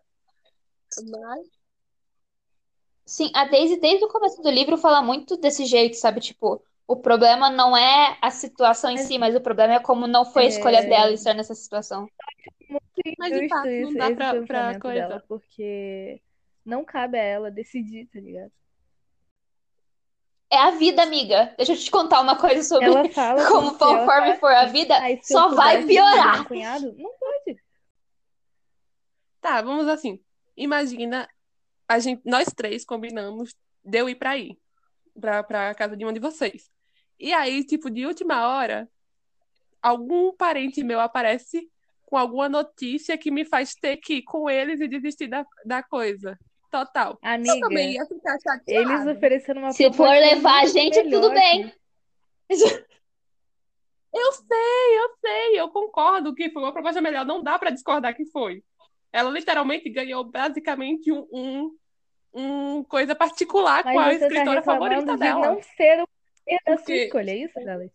Mas, 1.10 1.48
Sim, 3.06 3.30
a 3.36 3.46
Daisy, 3.46 3.80
desde 3.80 4.04
o 4.04 4.08
começo 4.08 4.42
do 4.42 4.50
livro, 4.50 4.78
fala 4.78 5.00
muito 5.02 5.38
desse 5.38 5.64
jeito, 5.66 5.96
sabe? 5.96 6.20
Tipo, 6.20 6.60
o 6.88 6.96
problema 6.96 7.52
não 7.52 7.78
é 7.78 8.18
a 8.20 8.32
situação 8.32 8.90
em 8.90 8.96
Mas- 8.96 9.06
si, 9.08 9.18
mas 9.20 9.36
o 9.36 9.42
problema 9.42 9.76
é 9.76 9.80
como 9.80 10.08
não 10.08 10.26
foi 10.26 10.46
a 10.46 10.48
escolha 10.48 10.78
É. 10.80 10.86
dela 10.88 11.12
estar 11.14 11.36
nessa 11.36 11.54
situação. 11.54 12.10
Mas, 13.20 13.32
de 13.32 13.48
fato, 13.48 13.68
não 13.68 13.94
dá 13.94 14.12
pra- 14.16 14.42
pra 14.42 14.80
coisa. 14.80 15.00
dela, 15.08 15.24
porque 15.28 16.20
não 16.66 16.84
cabe 16.84 17.20
a 17.20 17.24
ela 17.24 17.52
decidir, 17.52 18.08
tá 18.08 18.20
ligado? 18.20 18.52
É 20.52 20.58
a 20.58 20.72
vida, 20.72 21.02
amiga. 21.04 21.54
Deixa 21.58 21.74
eu 21.74 21.78
te 21.78 21.90
contar 21.90 22.22
uma 22.22 22.38
coisa 22.38 22.62
sobre 22.64 22.86
Ela 22.86 23.10
fala 23.10 23.46
como 23.50 23.68
ela 23.70 23.72
conforme 23.78 24.06
fala 24.06 24.36
for 24.36 24.52
a 24.52 24.66
vida, 24.66 24.98
"Ai, 24.98 25.20
se 25.22 25.34
eu 25.34 25.40
só 25.40 25.50
vai 25.56 25.84
piorar. 25.84 26.42
um 26.42 26.44
cunhado, 26.46 26.94
não 26.98 27.12
pode. 27.20 27.60
tá, 29.42 29.62
vamos 29.62 29.88
assim. 29.88 30.20
Imagina, 30.58 31.28
a 31.88 32.00
gente, 32.00 32.22
nós 32.26 32.48
três 32.56 32.86
combinamos 32.86 33.54
de 33.84 33.98
eu 34.00 34.10
ir 34.10 34.16
pra 34.16 34.32
aí, 34.32 34.58
pra, 35.20 35.44
pra 35.44 35.76
casa 35.76 35.96
de 35.98 36.04
uma 36.06 36.14
de 36.14 36.20
vocês. 36.20 36.70
E 37.20 37.34
aí, 37.34 37.64
tipo, 37.64 37.90
de 37.90 38.06
última 38.06 38.48
hora, 38.48 38.90
algum 39.82 40.34
parente 40.36 40.84
meu 40.84 41.00
aparece 41.00 41.70
com 42.06 42.18
alguma 42.18 42.48
notícia 42.50 43.18
que 43.18 43.32
me 43.32 43.46
faz 43.46 43.74
ter 43.76 43.98
que 43.98 44.16
ir 44.16 44.24
com 44.24 44.50
eles 44.50 44.80
e 44.80 44.88
desistir 44.88 45.28
da, 45.28 45.46
da 45.66 45.84
coisa. 45.84 46.38
Total. 46.76 47.12
Eu 47.24 47.30
Amiga, 47.32 47.60
também 47.62 47.92
ia 47.94 48.06
ficar 48.06 48.38
chateada. 48.40 48.64
eles 48.68 49.08
ofereceram 49.08 49.62
uma 49.62 49.72
Se 49.72 49.92
for 49.94 50.10
levar 50.10 50.64
a 50.64 50.66
gente, 50.66 51.02
tudo 51.04 51.30
melhor 51.30 51.34
bem. 51.34 51.70
que- 52.50 52.86
Eu 54.14 54.32
sei, 54.34 55.00
eu 55.00 55.10
sei, 55.22 55.60
eu 55.60 55.70
concordo 55.70 56.34
que 56.36 56.50
foi 56.50 56.62
uma 56.62 56.74
proposta 56.74 57.02
melhor. 57.02 57.26
Não 57.26 57.42
dá 57.42 57.58
pra 57.58 57.70
discordar 57.70 58.14
que 58.16 58.26
foi. 58.26 58.62
Ela 59.12 59.30
literalmente 59.30 59.90
ganhou 59.90 60.24
basicamente 60.26 61.12
um, 61.12 61.26
um, 61.32 61.78
um 62.34 62.84
coisa 62.84 63.16
particular 63.16 63.84
com 63.84 63.90
a 63.90 63.94
Mas 63.94 64.20
tá 64.20 64.26
escritora 64.28 64.62
favorita 64.62 65.00
reclamando 65.02 65.18
de 65.18 65.20
dela. 65.24 65.48
não 65.56 65.62
ser 65.62 66.02
o 66.04 66.08
da 66.66 66.78
sua 66.78 66.96
escolha, 66.96 67.32
é 67.32 67.36
isso, 67.38 67.54
Dalet? 67.64 67.94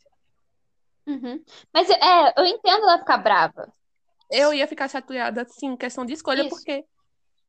Uhum. 1.07 1.45
Mas 1.73 1.88
é, 1.90 2.35
eu 2.38 2.47
entendo 2.47 2.83
ela 2.85 2.99
ficar 2.99 3.19
brava. 3.19 3.73
Eu 4.31 4.55
ia 4.55 4.66
ficar 4.66 4.88
chateada, 4.88 5.45
sim, 5.49 5.77
questão 5.77 6.05
de 6.07 6.12
escolha, 6.14 6.43
Isso. 6.43 6.51
porque, 6.51 6.85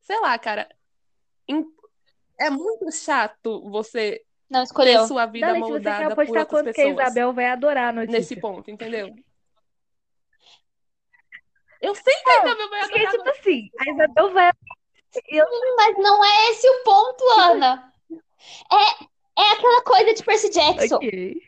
sei 0.02 0.20
lá, 0.20 0.38
cara, 0.40 0.68
é 2.40 2.50
muito 2.50 2.92
chato 2.92 3.70
você 3.70 4.24
Não 4.50 4.62
ter 4.62 4.66
escolheu. 4.66 5.08
sua 5.08 5.26
vida 5.26 5.48
Dalet, 5.48 5.60
você 5.62 5.68
quer 5.68 5.72
moldada 5.74 6.16
por 6.16 6.28
outras 6.28 6.48
quanto 6.48 6.74
que 6.74 6.82
a 6.82 6.86
pessoas 6.86 7.06
Isabel 7.06 7.34
vai 7.34 7.46
adorar 7.48 7.90
a 7.90 7.92
notícia? 7.94 8.18
nesse 8.20 8.36
ponto, 8.40 8.70
entendeu? 8.72 9.14
Eu 11.82 11.96
sei 11.96 12.14
que 12.24 12.30
a 12.30 12.46
Isabel 12.46 12.70
vai 12.70 12.80
Porque, 12.82 13.00
adorar. 13.08 13.12
tipo 13.12 13.30
assim, 13.40 13.70
a 13.80 13.92
Isabel 13.92 14.34
vai. 14.34 14.52
Eu 15.28 15.46
Mas 15.78 15.98
não 15.98 16.24
é 16.24 16.52
esse 16.52 16.70
o 16.70 16.84
ponto, 16.84 17.24
Ana. 17.40 17.92
É, 18.72 19.42
é 19.42 19.52
aquela 19.54 19.82
coisa 19.84 20.14
de 20.14 20.24
Percy 20.24 20.50
Jackson. 20.52 20.96
Ok. 20.96 21.42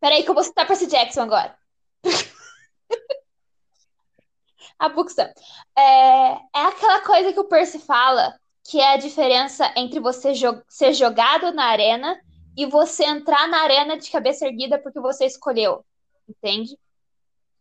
Peraí 0.00 0.22
que 0.24 0.30
eu 0.30 0.34
vou 0.34 0.42
citar 0.42 0.66
Percy 0.66 0.86
Jackson 0.88 1.22
agora. 1.22 1.56
A 4.78 4.88
Buxton. 4.88 5.28
É, 5.76 6.32
é 6.56 6.62
aquela 6.66 7.00
coisa 7.02 7.32
que 7.32 7.40
o 7.40 7.44
Percy 7.48 7.78
fala, 7.80 8.38
que 8.68 8.78
é 8.80 8.92
a 8.92 8.96
diferença 8.98 9.72
entre 9.76 9.98
você 9.98 10.34
jo- 10.34 10.62
ser 10.68 10.92
jogado 10.92 11.50
na 11.52 11.64
arena 11.64 12.20
e 12.54 12.66
você 12.66 13.04
entrar 13.04 13.48
na 13.48 13.62
arena 13.62 13.96
de 13.96 14.10
cabeça 14.10 14.46
erguida 14.46 14.78
porque 14.78 15.00
você 15.00 15.24
escolheu. 15.24 15.84
Entende? 16.28 16.78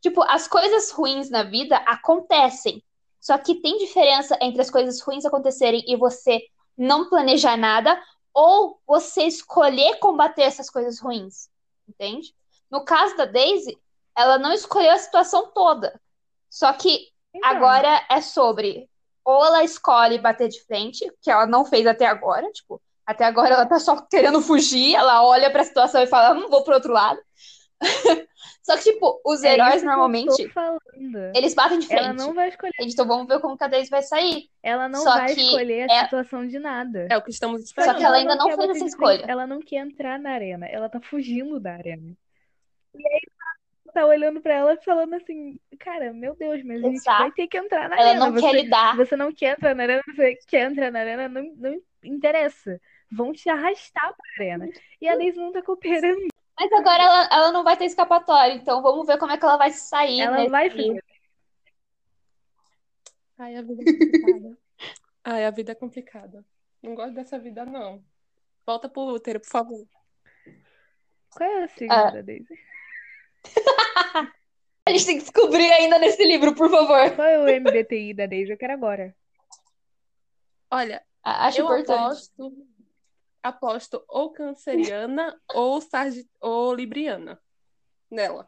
Tipo, 0.01 0.21
as 0.23 0.47
coisas 0.49 0.91
ruins 0.91 1.29
na 1.29 1.43
vida 1.43 1.77
acontecem. 1.77 2.83
Só 3.21 3.37
que 3.37 3.55
tem 3.55 3.77
diferença 3.77 4.37
entre 4.41 4.61
as 4.61 4.69
coisas 4.69 4.99
ruins 5.01 5.25
acontecerem 5.25 5.81
e 5.87 5.95
você 5.95 6.41
não 6.77 7.09
planejar 7.09 7.55
nada 7.55 7.97
ou 8.33 8.79
você 8.85 9.23
escolher 9.23 9.99
combater 9.99 10.41
essas 10.43 10.69
coisas 10.69 10.99
ruins. 10.99 11.49
Entende? 11.87 12.35
No 12.69 12.83
caso 12.83 13.15
da 13.15 13.25
Daisy, 13.25 13.77
ela 14.15 14.37
não 14.37 14.51
escolheu 14.51 14.91
a 14.91 14.97
situação 14.97 15.51
toda. 15.53 15.99
Só 16.49 16.73
que 16.73 17.07
Então, 17.33 17.49
agora 17.49 18.05
é 18.09 18.19
sobre 18.19 18.89
ou 19.27 19.45
ela 19.45 19.61
escolhe 19.63 20.17
bater 20.19 20.47
de 20.47 20.63
frente, 20.63 21.05
que 21.21 21.29
ela 21.29 21.45
não 21.45 21.65
fez 21.65 21.85
até 21.85 22.05
agora, 22.05 22.49
tipo, 22.51 22.81
até 23.05 23.25
agora 23.25 23.55
ela 23.55 23.65
tá 23.65 23.77
só 23.77 24.01
querendo 24.09 24.41
fugir, 24.41 24.95
ela 24.95 25.21
olha 25.25 25.51
pra 25.51 25.65
situação 25.65 26.01
e 26.01 26.07
fala, 26.07 26.33
hum, 26.33 26.49
vou 26.49 26.63
pro 26.63 26.75
outro 26.75 26.93
lado. 26.93 27.19
Só 28.63 28.75
que, 28.75 28.91
tipo, 28.91 29.21
os 29.25 29.43
é 29.43 29.53
heróis 29.53 29.81
normalmente, 29.81 30.51
eles 31.33 31.53
batem 31.53 31.79
de 31.79 31.91
Ela 31.93 32.07
frente. 32.07 32.17
não 32.17 32.33
vai 32.33 32.49
escolher. 32.49 32.73
Então 32.81 33.07
vamos 33.07 33.25
ver 33.27 33.39
como 33.39 33.57
que 33.57 33.63
a 33.63 33.67
Daisy 33.67 33.89
vai 33.89 34.01
sair. 34.01 34.49
Ela 34.61 34.89
não 34.89 35.01
Só 35.03 35.13
vai 35.13 35.33
que 35.33 35.41
escolher 35.41 35.89
a 35.89 35.93
é- 35.93 36.03
situação 36.03 36.45
de 36.45 36.59
nada. 36.59 37.07
É 37.09 37.15
o 37.17 37.21
que 37.21 37.29
estamos 37.31 37.61
Só 37.61 37.65
esperando. 37.67 37.97
que 37.97 38.03
ela 38.03 38.17
ainda 38.17 38.35
não 38.35 38.47
quer 38.47 38.57
fez 38.57 38.69
essa 38.69 38.79
frente, 38.79 38.89
escolha. 38.89 39.25
Ela 39.25 39.47
não 39.47 39.61
quer 39.61 39.77
entrar 39.77 40.19
na 40.19 40.31
arena. 40.31 40.65
Ela 40.67 40.89
tá 40.89 40.99
fugindo 40.99 41.59
da 41.61 41.73
arena. 41.73 42.13
E 42.93 43.07
aí 43.07 43.21
tá 44.01 44.05
olhando 44.05 44.39
pra 44.41 44.53
ela 44.53 44.73
e 44.73 44.83
falando 44.83 45.13
assim, 45.15 45.59
cara, 45.79 46.13
meu 46.13 46.35
Deus, 46.35 46.63
mas 46.63 46.77
a 46.83 46.87
gente 46.87 46.95
Exato. 46.97 47.19
vai 47.23 47.31
ter 47.31 47.47
que 47.47 47.57
entrar 47.57 47.89
na 47.89 47.95
Ela 47.95 48.09
arena. 48.11 48.25
não 48.29 48.33
quer 48.35 48.41
Você, 48.51 48.61
lidar. 48.61 48.95
você 48.95 49.15
não 49.15 49.31
quer 49.33 49.53
entrar 49.53 49.75
na 49.75 49.83
arena, 49.83 50.03
você 50.07 50.35
quer 50.47 50.71
entrar 50.71 50.91
na 50.91 50.99
arena, 50.99 51.27
não, 51.27 51.43
não 51.55 51.81
interessa. 52.03 52.79
Vão 53.11 53.33
te 53.33 53.49
arrastar 53.49 54.13
pra 54.15 54.25
arena. 54.45 54.69
E 55.01 55.07
a 55.07 55.15
Daisy 55.15 55.37
não 55.39 55.51
tá 55.51 55.61
cooperando. 55.63 56.27
Mas 56.59 56.71
agora 56.73 57.01
ela, 57.03 57.29
ela 57.31 57.51
não 57.51 57.63
vai 57.63 57.75
ter 57.77 57.85
escapatória, 57.85 58.53
então 58.53 58.81
vamos 58.81 59.05
ver 59.07 59.17
como 59.17 59.31
é 59.31 59.37
que 59.37 59.45
ela 59.45 59.57
vai 59.57 59.71
sair 59.71 60.21
Ela 60.21 60.37
nesse... 60.37 60.49
vai 60.51 60.69
fazer. 60.69 61.03
Ai, 63.39 63.55
a 63.55 63.61
vida 63.61 63.81
é 63.81 63.85
complicada. 63.93 64.57
Ai, 65.23 65.45
a 65.45 65.51
vida 65.51 65.71
é 65.71 65.75
complicada. 65.75 66.45
Não 66.83 66.95
gosto 66.95 67.13
dessa 67.13 67.37
vida, 67.39 67.65
não. 67.65 68.03
Volta 68.65 68.87
pro 68.89 69.01
útero, 69.03 69.39
por 69.39 69.49
favor. 69.49 69.85
Qual 71.31 71.49
é 71.49 71.65
o 71.65 71.69
signo 71.69 71.93
Ah. 71.93 72.11
da 72.11 72.21
Daisy? 72.21 72.47
A 74.85 74.89
gente 74.91 75.05
tem 75.05 75.17
que 75.17 75.23
descobrir 75.23 75.69
ainda 75.69 75.99
nesse 75.99 76.23
livro, 76.25 76.55
por 76.55 76.69
favor. 76.69 77.13
Qual 77.15 77.27
é 77.27 77.37
o 77.39 77.47
MBTI 77.47 78.13
da 78.13 78.25
Daisy? 78.25 78.51
Eu 78.51 78.57
quero 78.57 78.71
agora. 78.71 79.13
Olha, 80.71 81.03
A- 81.21 81.47
Acho 81.47 81.59
eu 81.59 81.65
importante. 81.65 81.91
aposto, 81.91 82.67
aposto 83.43 84.05
ou 84.07 84.31
canceriana 84.31 85.37
ou, 85.53 85.81
sargi... 85.81 86.25
ou 86.39 86.73
libriana 86.73 87.37
nela. 88.09 88.47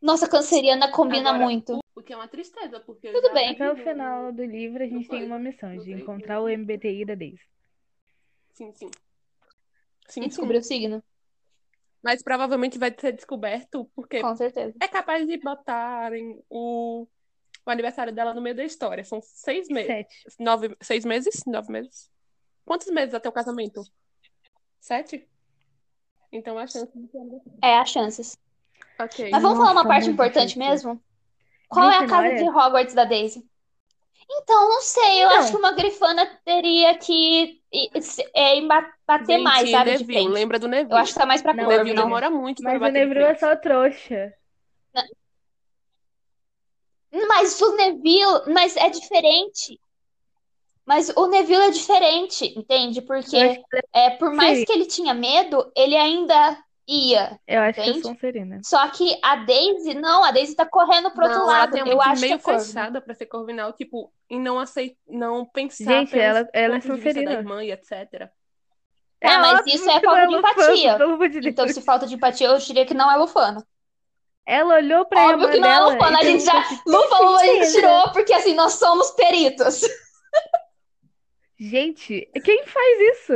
Nossa, 0.00 0.28
canceriana 0.28 0.92
combina 0.92 1.30
Agora, 1.30 1.44
muito. 1.44 1.80
O 1.94 2.02
que 2.02 2.12
é 2.12 2.16
uma 2.16 2.28
tristeza, 2.28 2.78
porque 2.80 3.10
Tudo 3.12 3.32
bem. 3.32 3.50
Até 3.50 3.72
o 3.72 3.76
final 3.76 4.32
do 4.32 4.44
livro, 4.44 4.82
a 4.82 4.86
gente 4.86 5.08
tem 5.08 5.24
uma 5.24 5.38
missão 5.38 5.76
de 5.76 5.92
encontrar 5.92 6.40
o 6.40 6.48
MBTI 6.48 7.04
da 7.04 7.14
Daisy. 7.16 7.42
Sim, 8.54 8.72
sim. 8.72 8.86
E 8.86 10.12
Sim, 10.12 10.22
sim. 10.22 10.28
descobrir 10.28 10.58
o 10.58 10.62
signo, 10.62 11.02
Mas 12.02 12.22
provavelmente 12.22 12.78
vai 12.78 12.94
ser 12.98 13.12
descoberto 13.12 13.84
porque 13.94 14.20
com 14.20 14.34
certeza. 14.34 14.74
é 14.80 14.88
capaz 14.88 15.26
de 15.26 15.36
botarem 15.38 16.42
o, 16.48 17.06
o 17.66 17.70
aniversário 17.70 18.12
dela 18.12 18.32
no 18.32 18.40
meio 18.40 18.56
da 18.56 18.64
história. 18.64 19.04
São 19.04 19.20
seis 19.22 19.68
meses. 19.68 19.86
Sete. 19.88 20.24
Nove, 20.38 20.76
seis 20.80 21.04
meses? 21.04 21.42
Nove 21.46 21.70
meses? 21.70 22.10
Quantos 22.64 22.86
meses 22.88 23.14
até 23.14 23.28
o 23.28 23.32
casamento? 23.32 23.82
Sete? 24.80 25.28
Então 26.32 26.56
a 26.56 26.66
chance 26.66 26.90
de. 26.94 27.08
É, 27.62 27.78
há 27.78 27.84
chances. 27.84 28.38
Ok. 28.98 29.30
Mas 29.30 29.42
vamos 29.42 29.58
falar 29.58 29.72
uma 29.72 29.82
Nossa, 29.82 29.88
parte 29.88 30.08
importante 30.08 30.54
difícil. 30.54 30.70
mesmo? 30.70 31.04
Qual 31.68 31.90
é 31.90 31.96
a 31.98 32.06
casa 32.06 32.28
Grifinória? 32.28 32.36
de 32.52 32.66
Hogwarts 32.66 32.94
da 32.94 33.04
Daisy? 33.04 33.48
Então, 34.30 34.68
não 34.68 34.80
sei. 34.80 35.24
Eu 35.24 35.28
Não. 35.28 35.36
acho 35.36 35.50
que 35.50 35.56
uma 35.56 35.72
grifana 35.72 36.26
teria 36.44 36.96
que 36.98 37.59
e- 37.72 37.90
é, 38.34 38.60
bater 39.06 39.26
Gente, 39.34 39.42
mais, 39.42 39.70
sabe? 39.70 39.92
De 39.92 39.98
Neville, 39.98 40.12
frente. 40.20 40.28
lembra 40.32 40.58
do 40.58 40.68
Neville. 40.68 40.92
Eu 40.92 40.96
acho 40.98 41.12
que 41.12 41.18
tá 41.18 41.26
mais 41.26 41.40
pra 41.42 41.52
Não, 41.54 41.64
O 41.64 41.66
Corvo, 41.66 41.78
Neville 41.78 41.96
não. 41.96 42.04
demora 42.04 42.30
muito 42.30 42.62
Mas 42.62 42.76
o 42.76 42.80
bater 42.80 42.92
de 42.92 42.98
Neville 43.06 43.24
é 43.24 43.34
só 43.36 43.56
trouxa. 43.56 44.34
Mas 47.28 47.60
o 47.60 47.76
Neville, 47.76 48.42
mas 48.54 48.76
é 48.76 48.88
diferente. 48.88 49.80
Mas 50.86 51.08
o 51.10 51.26
Neville 51.26 51.62
é 51.62 51.70
diferente, 51.70 52.46
entende? 52.58 53.02
Porque 53.02 53.56
que, 53.58 53.64
é, 53.92 54.10
por 54.10 54.32
mais 54.32 54.58
Sim. 54.58 54.64
que 54.64 54.72
ele 54.72 54.86
tinha 54.86 55.14
medo, 55.14 55.70
ele 55.76 55.96
ainda 55.96 56.56
ia. 56.88 57.38
eu 57.46 57.60
acho 57.62 57.74
que 57.74 57.80
é 57.80 57.88
Entende? 57.90 58.02
Sonserina. 58.06 58.60
Só 58.64 58.88
que 58.90 59.18
a 59.22 59.36
Daisy, 59.36 59.94
não, 59.94 60.24
a 60.24 60.30
Daisy 60.30 60.54
tá 60.56 60.66
correndo 60.66 61.10
pro 61.12 61.24
outro 61.24 61.38
Não, 61.38 61.48
ela 61.50 61.58
lado. 61.60 61.72
tem 61.72 61.82
a 61.82 61.86
Eu 61.86 62.00
acho 62.00 62.14
que 62.14 62.20
meio 62.20 62.34
é 62.34 62.38
Corvo. 62.38 62.60
fechada 62.64 63.00
pra 63.00 63.14
ser 63.14 63.26
corvinal, 63.26 63.72
tipo, 63.72 64.12
em 64.28 64.40
não 64.40 64.58
aceitar, 64.58 64.96
não 65.08 65.44
pensar 65.46 65.84
Gente, 65.84 66.18
ela, 66.18 66.48
ela 66.52 66.76
é 66.76 66.78
de 66.78 66.88
vista 66.88 67.04
da 67.04 67.12
Sonserina. 67.12 67.32
irmã 67.32 67.64
e 67.64 67.70
etc. 67.72 68.30
Ah, 69.22 69.38
mas 69.38 69.66
isso 69.66 69.88
é 69.90 70.00
que 70.00 70.06
falta 70.06 70.26
de 70.26 70.34
Lufano, 70.34 70.38
empatia. 70.38 70.98
de 71.40 71.48
Então, 71.50 71.68
se 71.68 71.82
falta 71.82 72.06
de 72.06 72.14
empatia, 72.14 72.46
eu 72.48 72.58
diria 72.58 72.86
que 72.86 72.94
não 72.94 73.10
é 73.12 73.16
Lufano. 73.16 73.64
Ela 74.46 74.76
olhou 74.76 75.04
pra 75.04 75.20
Óbvio 75.26 75.34
irmã 75.48 75.50
que 75.52 75.60
não 75.60 75.68
é 75.68 75.72
dela 75.74 75.92
Lufano. 75.92 76.16
e 76.16 76.20
A 76.20 76.24
gente 76.24 76.44
já. 76.44 76.64
Lufano 76.86 77.36
a 77.36 77.44
gente 77.44 77.72
tirou 77.72 78.12
porque 78.12 78.32
assim, 78.32 78.54
nós 78.54 78.72
somos 78.74 79.10
peritos. 79.12 79.82
Gente, 81.58 82.26
quem 82.42 82.64
faz 82.66 83.00
isso? 83.18 83.32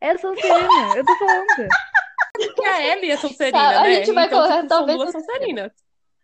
É 0.00 0.10
a 0.10 0.18
Sonserina, 0.18 0.96
eu 0.96 1.04
tô 1.06 1.16
falando. 1.16 1.68
Que 2.54 2.64
a 2.64 2.92
Ellie 2.92 3.10
é 3.10 3.16
Sonserina, 3.16 3.80
a 3.80 3.82
né? 3.84 3.94
gente 3.94 4.12
vai 4.12 4.26
então, 4.26 4.38
colocar 4.38 4.56
tipo, 4.56 4.68
são 4.68 4.78
talvez 4.78 4.98
duas 4.98 5.12
Sonserina. 5.12 5.74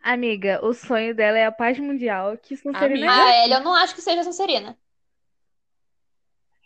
Amiga, 0.03 0.61
o 0.65 0.73
sonho 0.73 1.15
dela 1.15 1.39
é 1.39 1.47
a 1.47 1.53
paz 1.53 1.79
mundial. 1.79 2.37
Que 2.39 2.57
Sonserina 2.57 3.11
Amiga. 3.11 3.25
A 3.25 3.45
Ellie, 3.45 3.55
eu 3.57 3.61
não 3.61 3.75
acho 3.75 3.95
que 3.95 4.01
seja 4.01 4.23
Sonserina. 4.23 4.79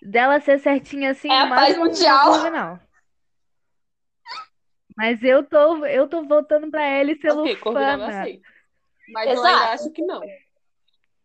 dela 0.02 0.40
ser 0.40 0.58
certinha 0.58 1.10
assim, 1.10 1.30
É 1.30 1.38
a 1.40 1.48
paz 1.48 1.76
mundial. 1.78 2.32
final. 2.34 2.80
Mas 4.96 5.22
eu 5.22 5.42
tô, 5.42 5.84
eu 5.86 6.06
tô 6.08 6.22
voltando 6.24 6.70
pra 6.70 6.84
ela 6.84 7.10
e 7.12 7.16
ser 7.16 7.32
Ok, 7.32 7.56
convidado 7.56 8.02
Lufana. 8.02 8.20
aceito. 8.22 8.42
Mas 9.08 9.26
eu 9.26 9.32
Exato. 9.32 9.54
ainda 9.54 9.70
acho 9.72 9.90
que 9.90 10.02
não. 10.02 10.20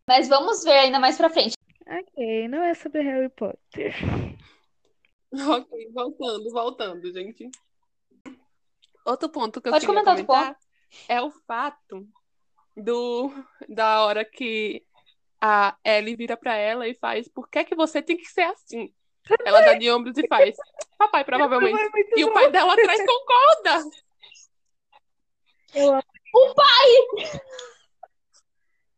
Mas 0.06 0.28
vamos 0.28 0.64
ver 0.64 0.72
ainda 0.78 0.98
mais 0.98 1.16
pra 1.16 1.28
frente. 1.28 1.52
Ok, 1.86 2.48
não 2.48 2.62
é 2.62 2.74
sobre 2.74 3.02
Harry 3.02 3.28
Potter. 3.28 3.94
Ok, 5.30 5.90
voltando, 5.92 6.50
voltando, 6.50 7.12
gente. 7.12 7.50
Outro 9.08 9.30
ponto 9.30 9.58
que 9.58 9.68
eu 9.68 9.72
Pode 9.72 9.86
queria 9.86 10.04
comentar 10.04 10.26
comentar 10.26 10.58
é 11.08 11.22
o 11.22 11.30
fato 11.30 12.06
do 12.76 13.32
da 13.66 14.04
hora 14.04 14.22
que 14.22 14.84
a 15.40 15.74
Ellie 15.82 16.14
vira 16.14 16.36
pra 16.36 16.54
ela 16.56 16.86
e 16.86 16.94
faz 16.94 17.26
por 17.26 17.48
que 17.48 17.64
que 17.64 17.74
você 17.74 18.02
tem 18.02 18.18
que 18.18 18.26
ser 18.26 18.42
assim? 18.42 18.92
Ela 19.46 19.62
dá 19.62 19.74
de 19.74 19.90
ombros 19.90 20.18
e 20.18 20.26
faz. 20.28 20.54
Papai, 20.98 21.24
provavelmente. 21.24 21.80
E 22.16 22.24
o 22.24 22.32
pai 22.34 22.50
dela 22.50 22.74
atrás 22.74 23.00
concorda. 23.00 23.90
Eu 25.74 25.92
amo. 25.92 26.02
O 26.34 26.54
pai! 26.54 27.40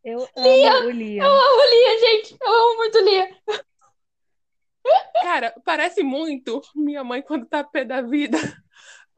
Eu 0.03 0.29
amo 0.37 0.87
o 0.87 0.91
Liam. 0.91 1.25
Eu 1.25 1.33
amo 1.33 1.71
Lia, 1.71 1.99
gente. 2.01 2.37
Eu 2.41 2.53
amo 2.53 2.77
muito 2.79 2.99
Lia. 2.99 3.37
Cara, 5.23 5.55
parece 5.65 6.03
muito 6.03 6.61
minha 6.75 7.05
mãe 7.05 7.23
quando 7.23 7.47
tá 7.47 7.63
pé 7.63 7.85
da 7.85 8.03
vida 8.03 8.39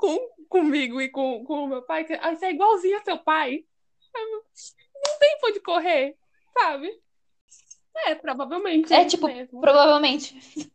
com, 0.03 0.19
comigo 0.49 1.01
e 1.01 1.09
com, 1.09 1.45
com 1.45 1.65
o 1.65 1.69
meu 1.69 1.83
pai. 1.83 2.03
que, 2.05 2.15
Ah, 2.15 2.35
você 2.35 2.47
é 2.47 2.51
igualzinho 2.51 2.99
a 2.99 3.05
seu 3.05 3.19
pai. 3.19 3.65
Não 4.13 5.19
tem 5.19 5.39
pra 5.39 5.49
onde 5.51 5.61
correr, 5.61 6.17
sabe? 6.53 7.01
É, 8.07 8.15
provavelmente. 8.17 8.93
É, 8.93 9.01
isso 9.03 9.11
tipo, 9.11 9.29
mesmo. 9.29 9.61
Provavelmente. 9.61 10.35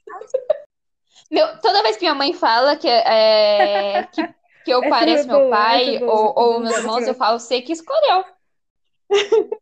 Meu, 1.30 1.60
toda 1.60 1.84
vez 1.84 1.98
que 1.98 2.04
minha 2.04 2.16
mãe 2.16 2.32
fala 2.32 2.78
que, 2.78 2.88
é, 2.88 4.04
que, 4.14 4.34
que 4.64 4.72
eu 4.72 4.80
Essa 4.80 4.90
pareço 4.90 5.24
é 5.24 5.28
meu 5.28 5.50
pai 5.50 5.82
essa 5.82 5.96
é 5.98 6.00
boa, 6.00 6.14
ou, 6.14 6.34
ou 6.38 6.56
é 6.56 6.60
meus 6.60 6.70
boa. 6.70 6.80
irmãos, 6.80 7.08
eu 7.08 7.14
falo, 7.14 7.38
sei 7.38 7.62
que 7.62 7.74
escolheu. 7.74 8.24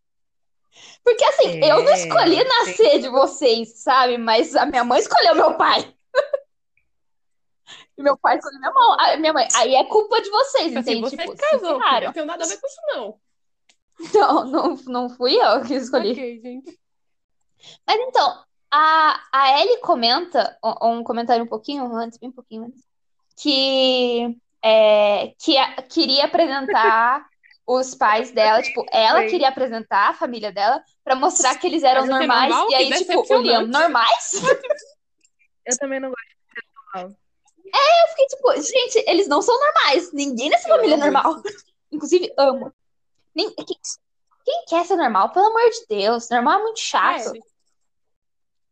Porque 1.04 1.24
assim, 1.24 1.60
eu 1.64 1.84
não 1.84 1.92
É, 1.92 1.94
escolhi 1.94 2.44
nascer 2.44 3.00
de 3.00 3.10
vocês, 3.10 3.80
sabe? 3.80 4.18
Mas 4.20 4.56
a 4.56 4.68
minha 4.68 4.84
mãe 4.84 5.00
escolheu 5.00 5.34
meu 5.34 5.56
pai. 5.58 5.95
E 7.98 8.04
meu 8.04 8.18
pai 8.18 8.38
escolheu 8.38 8.60
minha 8.60 8.72
mão. 8.72 8.94
A 9.00 9.18
minha 9.18 9.34
mãe. 9.34 9.48
Aí 9.56 9.74
é 9.76 9.84
culpa 9.86 10.22
de 10.22 10.30
vocês, 10.30 10.76
Assim, 10.76 10.98
entende? 10.98 11.02
você 11.02 11.18
Tipo, 11.18 11.32
se 11.32 11.38
casou, 11.38 11.80
ferraram. 11.80 12.06
não 12.08 12.14
tem 12.14 12.26
nada 12.26 12.44
a 12.44 12.48
ver 12.48 12.58
com 12.60 12.68
isso, 12.68 12.78
não. 12.88 13.20
Não, 14.14 14.46
não, 14.52 14.76
não 14.86 15.10
fui 15.10 15.36
eu 15.36 15.62
que 15.64 15.76
escolhi. 15.76 16.12
Ok, 16.12 16.40
gente. 16.42 16.80
Mas 17.88 17.98
então, 18.02 18.44
a, 18.70 19.22
a 19.32 19.62
Ellie 19.62 19.80
comenta, 19.80 20.58
um, 20.82 21.04
comentário 21.04 21.44
um 21.44 21.48
pouquinho 21.48 21.86
antes, 21.96 22.18
bem 22.18 22.32
pouquinho 22.32 22.66
antes, 22.66 22.84
que, 23.38 24.38
é, 24.62 25.34
que 25.40 25.58
a- 25.58 25.82
queria 25.84 26.26
apresentar 26.26 27.26
os 27.66 27.96
pais 27.96 28.32
dela, 28.32 28.62
tipo, 28.62 28.86
ela 28.92 29.22
Oi. 29.22 29.28
queria 29.30 29.48
apresentar 29.50 30.10
a 30.10 30.14
família 30.14 30.52
dela 30.52 30.84
pra 31.04 31.16
mostrar 31.16 31.56
que 31.58 31.66
eles 31.66 31.82
eram 31.84 32.04
é 32.04 32.08
normais, 32.08 32.50
normal? 32.50 32.70
e 32.70 32.76
aí, 32.76 32.90
Que 32.92 33.06
tipo, 33.06 33.34
o 33.34 33.42
Liam, 33.42 33.66
normais? 33.68 34.34
Eu 35.66 35.78
também 35.80 36.00
não 36.00 36.12
gosto. 36.94 37.16
Eu 37.66 38.08
fiquei 38.10 38.26
tipo, 38.28 38.62
gente, 38.62 39.04
eles 39.10 39.28
não 39.28 39.42
são 39.42 39.58
normais, 39.60 40.12
ninguém 40.14 40.50
nessa 40.50 40.70
Eu 40.70 40.76
família 40.76 40.96
é 40.96 40.98
normal. 40.98 41.42
Inclusive, 41.92 42.32
amo. 42.38 42.72
Nem, 43.34 43.50
quem, 43.54 43.78
quem 44.46 44.66
quer 44.68 44.86
ser 44.86 44.96
normal? 44.96 45.32
Pelo 45.32 45.48
amor 45.48 45.70
de 45.70 45.86
Deus, 45.90 46.30
normal 46.30 46.60
é 46.60 46.64
muito 46.64 46.80
chato. 46.80 47.36
É, 47.36 47.40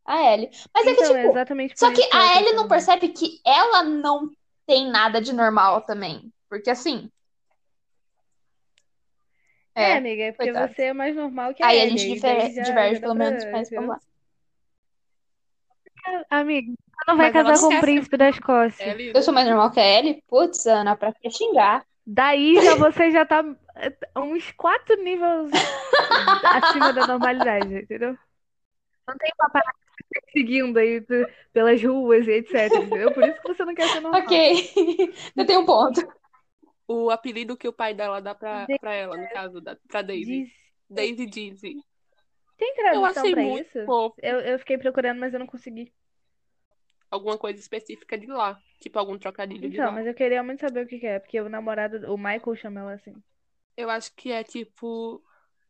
A 0.06 0.34
Ellie. 0.34 0.50
Mas 0.74 0.88
é 0.88 0.94
que, 0.94 1.02
Então, 1.02 1.16
é 1.16 1.22
tipo, 1.22 1.32
exatamente 1.32 1.80
Só 1.80 1.88
por 1.88 1.96
que 1.96 2.04
a 2.04 2.10
tá 2.10 2.38
Ellie 2.40 2.54
não 2.54 2.68
percebe 2.68 3.10
que 3.10 3.40
ela 3.46 3.84
não 3.84 4.30
tem 4.66 4.90
nada 4.90 5.22
de 5.22 5.34
normal 5.34 5.82
também. 5.82 6.32
Porque 6.50 6.70
assim. 6.70 7.10
É, 9.76 9.92
É. 9.94 9.98
amiga, 9.98 10.24
é 10.24 10.32
porque 10.32 10.52
coitada. 10.52 10.74
você 10.74 10.84
é 10.84 10.94
mais 10.94 11.16
normal 11.16 11.54
que 11.54 11.64
a 11.64 11.68
Aí 11.68 11.80
a 11.80 11.84
Ellie, 11.86 11.98
gente 11.98 12.08
aí 12.10 12.14
difer- 12.16 12.38
daí 12.38 12.56
já- 12.56 12.62
diverge, 12.64 12.94
já 12.96 13.00
dá 13.00 13.08
pelo 13.08 13.16
menos, 13.16 13.44
mas 13.52 13.68
entendeu? 13.68 13.88
vamos 13.88 14.04
lá. 14.06 14.14
Amiga, 16.30 16.74
ela 16.96 17.06
não 17.08 17.18
vai 17.18 17.32
Mas 17.32 17.34
casar 17.34 17.62
não 17.62 17.70
com 17.70 17.78
o 17.78 17.82
príncipe 17.82 18.18
da 18.18 18.30
Escócia. 18.30 18.84
Ellie- 18.92 19.12
Eu 19.14 19.22
sou 19.22 19.34
mais 19.34 19.48
normal 19.48 19.72
que 19.72 19.80
a 19.80 20.00
Ellie? 20.00 20.24
Putz, 20.28 20.66
Ana, 20.66 20.96
pra 20.96 21.14
que 21.14 21.30
xingar? 21.30 21.86
Daí 22.06 22.56
já 22.64 22.76
você 22.76 23.12
já 23.12 23.26
tá 23.26 23.44
eh, 23.78 23.96
uns 24.18 24.52
quatro 24.54 24.96
níveis 25.04 25.52
acima 26.54 26.94
da 26.94 27.08
normalidade, 27.08 27.76
entendeu? 27.76 28.18
Não 29.08 29.18
tem 29.18 29.32
uma 29.40 29.50
parada 29.50 29.74
seguindo 30.32 30.78
aí 30.78 31.02
pe- 31.02 31.28
pelas 31.52 31.82
ruas 31.84 32.28
e 32.28 32.32
etc, 32.32 32.72
entendeu? 32.74 33.12
Por 33.14 33.24
isso 33.28 33.42
que 33.42 33.48
você 33.48 33.66
não 33.66 33.76
quer 33.76 33.90
ser 33.90 34.00
normal. 34.02 34.22
Ok. 34.22 34.72
Eu 35.36 35.46
tenho 35.46 35.62
um 35.62 35.66
ponto. 35.66 36.02
O 36.88 37.10
apelido 37.10 37.56
que 37.58 37.68
o 37.68 37.74
pai 37.74 37.94
dela 37.94 38.22
dá 38.22 38.36
pra, 38.36 38.66
Daisy. 38.66 38.80
pra 38.80 38.94
ela, 38.94 39.18
no 39.18 39.30
caso, 39.30 39.62
da, 39.62 39.78
pra 39.88 40.02
Daisy. 40.02 40.52
Daisy 40.90 41.26
Dizzy. 41.26 41.76
Tem 42.58 42.70
Eu 42.70 42.76
tradução 42.76 43.24
achei 43.24 43.34
pra 43.34 43.44
muito 43.44 43.68
isso? 43.68 43.86
fofo. 43.86 44.16
Eu, 44.22 44.40
eu 44.42 44.60
fiquei 44.60 44.78
procurando, 44.78 45.20
mas 45.20 45.34
eu 45.34 45.40
não 45.40 45.48
consegui. 45.48 45.92
Alguma 47.14 47.38
coisa 47.38 47.60
específica 47.60 48.18
de 48.18 48.28
lá. 48.28 48.60
Tipo, 48.80 49.00
algum 49.00 49.18
trocadilho 49.18 49.70
de 49.70 49.78
Então, 49.78 49.86
lá. 49.86 49.92
mas 49.94 50.08
eu 50.08 50.14
queria 50.14 50.44
muito 50.44 50.62
saber 50.62 50.86
o 50.86 50.88
que 50.88 51.00
que 51.00 51.08
é, 51.08 51.20
porque 51.20 51.40
o 51.40 51.50
namorado, 51.50 52.12
o 52.14 52.18
Michael 52.18 52.56
chama 52.56 52.82
ela 52.82 52.94
assim. 52.94 53.14
Eu 53.78 53.90
acho 53.90 54.14
que 54.16 54.32
é 54.32 54.44
tipo. 54.44 55.24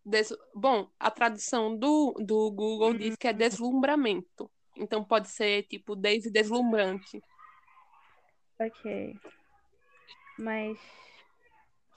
des- 0.05 0.35
Bom, 0.55 0.89
a 0.99 1.11
tradução 1.11 1.77
do, 1.77 2.13
do 2.19 2.51
Google 2.51 2.93
diz 2.93 3.15
que 3.15 3.27
é 3.27 3.33
deslumbramento. 3.33 4.49
Então 4.75 5.03
pode 5.03 5.29
ser 5.29 5.63
tipo 5.63 5.95
Daisy 5.95 6.31
deslumbrante. 6.31 7.21
Ok. 8.59 8.85
Mas 10.37 10.77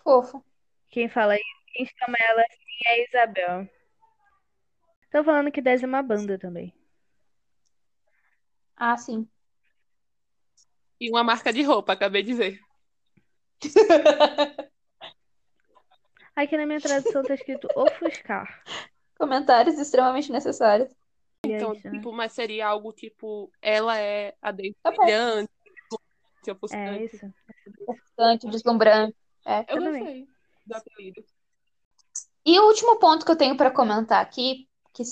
Fofo. 0.02 0.42
quem 0.90 1.08
fala 1.08 1.36
isso, 1.36 1.44
quem 1.72 1.86
chama 1.86 2.16
ela 2.28 2.42
assim 2.42 2.78
é 2.86 2.90
a 2.90 3.04
Isabel. 3.04 3.68
Estão 5.04 5.24
falando 5.24 5.50
que 5.50 5.60
Dez 5.62 5.82
é 5.82 5.86
uma 5.86 6.02
banda 6.02 6.38
também. 6.38 6.72
Ah, 8.76 8.96
sim. 8.96 9.28
E 11.00 11.10
uma 11.10 11.22
marca 11.22 11.52
de 11.52 11.62
roupa, 11.62 11.92
acabei 11.92 12.22
de 12.22 12.32
ver. 12.34 12.60
Aqui 16.34 16.56
na 16.56 16.66
minha 16.66 16.80
tradução 16.80 17.22
tá 17.22 17.34
escrito 17.34 17.66
ofuscar. 17.74 18.62
Comentários 19.18 19.78
extremamente 19.78 20.30
necessários. 20.30 20.94
Então, 21.42 21.70
Brilhante, 21.70 21.88
né? 21.88 21.98
tipo, 21.98 22.12
mas 22.12 22.32
seria 22.32 22.66
algo 22.68 22.92
tipo, 22.92 23.50
ela 23.62 23.98
é 23.98 24.34
a 24.42 24.52
Tá 24.82 24.90
bom. 24.90 24.96
brilhante, 24.98 25.50
É 26.46 26.52
ofuscante. 26.52 27.16
isso. 27.16 27.32
Bastante 27.86 28.48
deslumbrante. 28.48 29.16
É. 29.46 29.64
Eu 29.68 29.80
gostei 29.80 30.26
do 30.66 30.74
apelido. 30.74 31.24
E 32.44 32.58
o 32.60 32.66
último 32.66 32.98
ponto 32.98 33.24
que 33.24 33.32
eu 33.32 33.36
tenho 33.36 33.56
pra 33.56 33.70
comentar 33.70 34.20
aqui, 34.22 34.68
que 34.92 35.02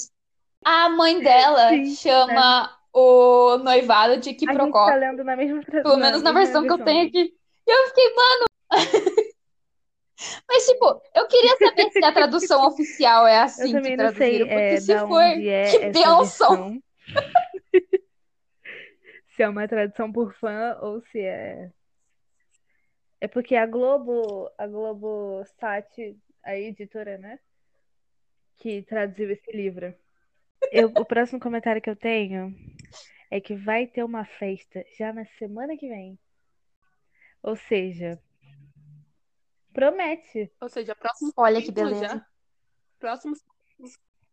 a 0.65 0.89
mãe 0.89 1.21
dela 1.23 1.71
Sim, 1.71 1.95
chama 1.97 2.79
o 2.95 3.59
noivado 3.59 4.19
de 4.19 4.33
Quiprocó. 4.33 4.87
tá 4.87 4.95
lendo 4.95 5.25
na 5.25 5.37
mesma 5.37 5.63
tradução. 5.63 5.83
Pelo 5.83 6.03
menos 6.03 6.23
na 6.23 6.33
versão 6.33 6.63
que 6.63 6.73
eu 6.73 6.85
tenho 6.85 7.09
aqui. 7.09 7.35
E 7.67 7.71
eu 7.71 7.89
fiquei, 7.89 8.15
mano. 8.15 8.45
Mas, 10.49 10.67
tipo, 10.67 11.03
eu 11.15 11.27
queria 11.27 11.57
saber 11.57 11.91
se 11.91 12.05
a 12.05 12.13
tradução 12.13 12.65
oficial 12.69 13.27
é 13.27 13.41
assim 13.41 13.73
que 13.83 13.97
não 13.97 14.15
sei 14.15 14.39
traduziram. 14.39 14.47
Porque 14.47 14.61
é, 14.61 14.81
se 14.81 14.99
for, 15.01 15.21
é 15.21 15.65
que 15.71 15.79
versão. 15.91 16.83
Se 19.35 19.43
é 19.43 19.49
uma 19.49 19.67
tradução 19.67 20.13
por 20.13 20.33
fã 20.35 20.79
ou 20.81 21.01
se 21.01 21.19
é. 21.19 21.69
É 23.21 23.27
porque 23.27 23.57
a 23.57 23.67
Globo, 23.67 24.49
a 24.57 24.65
Globo 24.65 25.43
Sat, 25.59 26.17
a 26.45 26.57
editora, 26.57 27.19
né? 27.19 27.41
Que 28.59 28.83
traduziu 28.83 29.33
esse 29.33 29.51
livro. 29.51 29.93
Eu, 30.75 30.93
o 30.97 31.05
próximo 31.05 31.39
comentário 31.39 31.81
que 31.81 31.89
eu 31.89 31.97
tenho 31.97 32.55
é 33.31 33.41
que 33.41 33.55
vai 33.55 33.87
ter 33.87 34.03
uma 34.03 34.25
festa 34.25 34.85
já 34.99 35.13
na 35.13 35.25
semana 35.39 35.77
que 35.77 35.89
vem. 35.89 36.19
Ou 37.43 37.55
seja, 37.57 38.21
promete. 39.73 40.51
Ou 40.61 40.69
seja, 40.69 40.95
próximo 40.95 41.33
Olha 41.37 41.63
que 41.63 41.71
beleza. 41.71 42.07
já. 42.09 42.27
Próximo. 42.99 43.35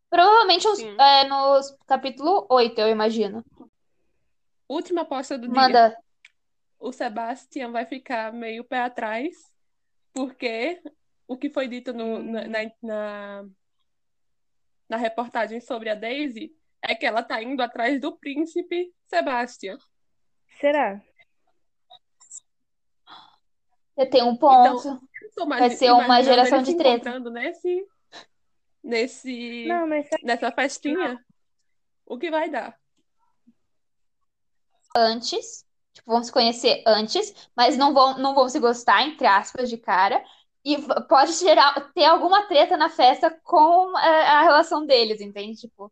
Provavelmente 0.09 0.67
os- 0.67 0.79
é, 0.79 1.23
no 1.25 1.59
capítulo 1.87 2.47
8, 2.49 2.79
eu 2.79 2.89
imagino. 2.89 3.43
Última 4.67 5.01
aposta 5.01 5.37
do 5.37 5.47
dia. 5.47 5.53
Manda. 5.61 5.97
o 6.79 6.91
Sebastian 6.91 7.71
vai 7.71 7.85
ficar 7.85 8.33
meio 8.33 8.63
pé 8.63 8.79
atrás, 8.79 9.35
porque 10.13 10.81
o 11.27 11.37
que 11.37 11.49
foi 11.49 11.67
dito 11.67 11.93
no, 11.93 12.23
na, 12.23 12.47
na, 12.47 12.59
na, 12.81 13.45
na 14.91 14.97
reportagem 14.97 15.61
sobre 15.61 15.89
a 15.89 15.95
Daisy 15.95 16.53
é 16.81 16.93
que 16.93 17.05
ela 17.05 17.23
tá 17.23 17.41
indo 17.41 17.63
atrás 17.63 17.97
do 18.01 18.17
príncipe 18.17 18.93
Sebastian. 19.07 19.77
Será? 20.59 21.01
Você 23.95 24.05
tem 24.07 24.21
um 24.21 24.35
ponto. 24.35 24.89
Eu 24.89 25.31
tô 25.33 25.47
Vai 25.47 25.69
ser 25.69 25.91
uma 25.91 26.21
geração 26.21 26.61
de 26.61 26.75
treta. 26.75 27.19
nesse, 27.21 27.87
nesse, 28.83 29.65
Não, 29.65 29.87
mas 29.87 30.09
nessa 30.23 30.51
festinha. 30.51 31.23
O 32.05 32.17
que 32.17 32.29
vai 32.29 32.49
dar? 32.49 32.77
antes, 34.93 35.65
tipo, 35.93 36.11
vão 36.11 36.21
se 36.21 36.33
conhecer 36.33 36.83
antes, 36.85 37.33
mas 37.55 37.77
não 37.77 37.93
vão, 37.93 38.17
não 38.17 38.35
vão 38.35 38.49
se 38.49 38.59
gostar, 38.59 39.03
entre 39.03 39.25
aspas, 39.25 39.69
de 39.69 39.77
cara. 39.77 40.21
E 40.63 40.77
pode 41.07 41.33
gerar, 41.33 41.91
ter 41.93 42.05
alguma 42.05 42.47
treta 42.47 42.77
na 42.77 42.89
festa 42.89 43.31
com 43.43 43.97
é, 43.97 44.27
a 44.27 44.41
relação 44.43 44.85
deles, 44.85 45.19
entende? 45.19 45.59
Tipo, 45.59 45.91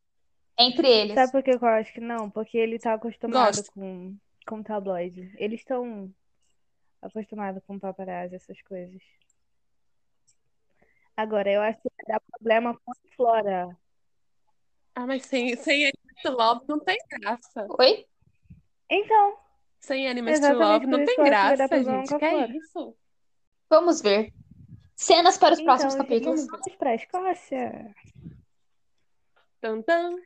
entre 0.58 0.88
eles. 0.88 1.16
sabe 1.16 1.32
por 1.32 1.42
que 1.42 1.52
eu 1.52 1.66
acho 1.68 1.92
que 1.94 2.02
não? 2.02 2.30
Porque 2.30 2.58
ele 2.58 2.78
tá 2.78 2.94
acostumado 2.94 3.56
Gosto. 3.56 3.72
com, 3.74 4.16
com 4.48 4.62
tabloide. 4.62 5.34
Eles 5.38 5.62
estão 5.62 6.14
acostumados 7.02 7.64
com 7.66 7.80
paparazzi, 7.80 8.36
essas 8.36 8.62
coisas. 8.62 9.02
Agora, 11.18 11.52
eu 11.52 11.62
acho 11.62 11.82
que 11.82 11.90
vai 11.98 12.16
dar 12.16 12.22
problema 12.32 12.74
com 12.74 12.92
a 12.92 13.16
Flora. 13.16 13.78
Ah, 14.96 15.08
mas 15.08 15.26
sem, 15.26 15.56
sem 15.56 15.92
to 16.22 16.32
Love 16.32 16.66
não 16.68 16.80
tem 16.80 16.98
graça. 17.10 17.66
Oi? 17.80 18.06
Então, 18.90 19.38
Sem 19.80 20.08
Exatamente 20.08 20.54
Love 20.54 20.86
não 20.88 21.06
tem 21.06 21.16
graça, 21.18 21.84
gente. 21.84 22.14
a 22.14 22.20
Que 22.20 22.26
é 22.26 22.30
Flora. 22.30 22.58
isso? 22.58 22.96
Vamos 23.70 24.02
ver. 24.02 24.34
Cenas 25.00 25.38
para 25.38 25.54
os 25.54 25.62
próximos 25.62 25.94
então, 25.94 26.06
capítulos. 26.06 26.42
gente, 26.42 26.52
vamos 26.52 26.76
pra 26.76 26.94
Escócia. 26.94 27.96
Tan, 29.62 29.82
tan. 29.82 30.18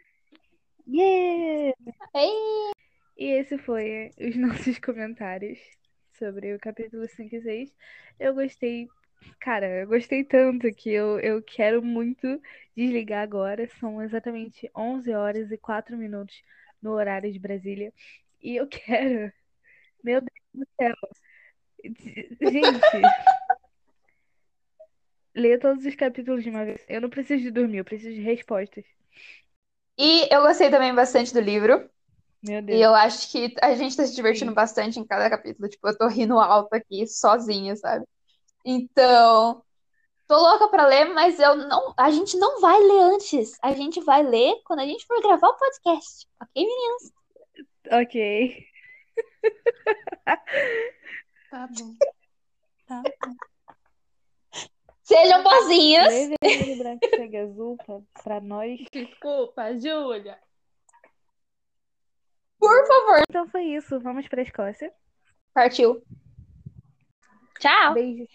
Yeah! 0.88 1.78
Ei, 2.15 2.71
E 3.15 3.26
esse 3.39 3.59
foi 3.59 4.09
os 4.19 4.36
nossos 4.67 4.80
comentários 4.80 5.59
sobre 6.17 6.55
o 6.55 6.59
capítulo 6.59 7.07
5 7.07 7.36
e 7.36 7.41
6. 7.43 7.76
Eu 8.19 8.34
gostei, 8.34 8.89
cara, 9.39 9.67
eu 9.82 9.88
gostei 9.88 10.24
tanto 10.24 10.74
que 10.74 10.89
eu, 10.89 11.19
eu 11.19 11.43
quero 11.43 11.80
muito 11.84 12.41
desligar 12.76 13.21
agora. 13.21 13.69
São 13.80 14.01
exatamente 14.01 14.71
11 14.76 15.13
horas 15.13 15.51
e 15.51 15.57
4 15.57 15.95
minutos 15.95 16.41
no 16.82 16.93
horário 16.93 17.32
de 17.32 17.38
Brasília. 17.38 17.93
E 18.41 18.55
eu 18.55 18.65
quero, 18.67 19.32
meu 20.03 20.19
Deus 20.19 20.41
do 20.51 20.67
céu, 20.82 20.95
gente, 22.41 23.01
ler 25.36 25.59
todos 25.59 25.86
os 25.86 25.95
capítulos 25.95 26.43
de 26.43 26.49
uma 26.49 26.65
vez. 26.65 26.84
Eu 26.88 27.01
não 27.01 27.09
preciso 27.09 27.43
de 27.43 27.51
dormir, 27.51 27.77
eu 27.79 27.86
preciso 27.86 28.13
de 28.15 28.21
respostas. 28.21 28.86
E 29.97 30.27
eu 30.34 30.41
gostei 30.41 30.69
também 30.69 30.93
bastante 30.93 31.34
do 31.34 31.39
livro. 31.39 31.89
Meu 32.41 32.61
E 32.69 32.81
Deus. 32.81 32.81
eu 32.81 32.95
acho 32.95 33.31
que 33.31 33.55
a 33.61 33.75
gente 33.75 33.97
tá 33.97 34.05
se 34.05 34.15
divertindo 34.15 34.51
Sim. 34.51 34.55
bastante 34.55 34.99
em 34.99 35.05
cada 35.07 35.29
capítulo. 35.29 35.69
Tipo, 35.69 35.89
eu 35.89 35.97
tô 35.97 36.07
rindo 36.07 36.39
alto 36.39 36.73
aqui, 36.75 37.07
sozinha, 37.07 37.75
sabe? 37.75 38.05
Então, 38.65 39.63
tô 40.27 40.36
louca 40.38 40.69
pra 40.69 40.88
ler, 40.88 41.05
mas 41.13 41.39
eu 41.39 41.55
não, 41.57 41.93
a 41.97 42.11
gente 42.11 42.38
não 42.38 42.61
vai 42.61 42.79
ler 42.79 43.01
antes. 43.15 43.57
A 43.63 43.73
gente 43.73 44.01
vai 44.03 44.23
ler 44.23 44.55
quando 44.65 44.79
a 44.81 44.86
gente 44.88 45.05
for 45.07 45.21
gravar 45.21 45.49
o 45.49 45.57
podcast. 45.57 46.27
Ok, 46.41 46.51
meninas? 46.65 47.13
Ok. 47.91 48.15
Tá 51.49 51.67
bom. 51.67 51.97
Tá 52.88 53.05
bom. 53.19 53.38
Sejam 55.03 55.43
boazinhas. 55.43 56.07
Lê 56.13 56.37
vermelho, 56.41 56.77
branco 56.77 57.09
sangue 57.15 57.37
azul 57.37 57.77
pra 58.23 58.39
nós. 58.39 58.79
Desculpa, 58.91 59.77
Júlia. 59.77 60.39
Por 62.57 62.87
favor. 62.87 63.21
Então 63.29 63.47
foi 63.49 63.63
isso. 63.65 63.99
Vamos 63.99 64.27
pra 64.27 64.41
Escócia. 64.41 64.91
Partiu. 65.53 66.01
Tchau. 67.59 67.93
Beijo. 67.93 68.25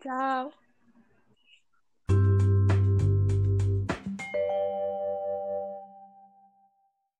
Tchau. 0.00 0.52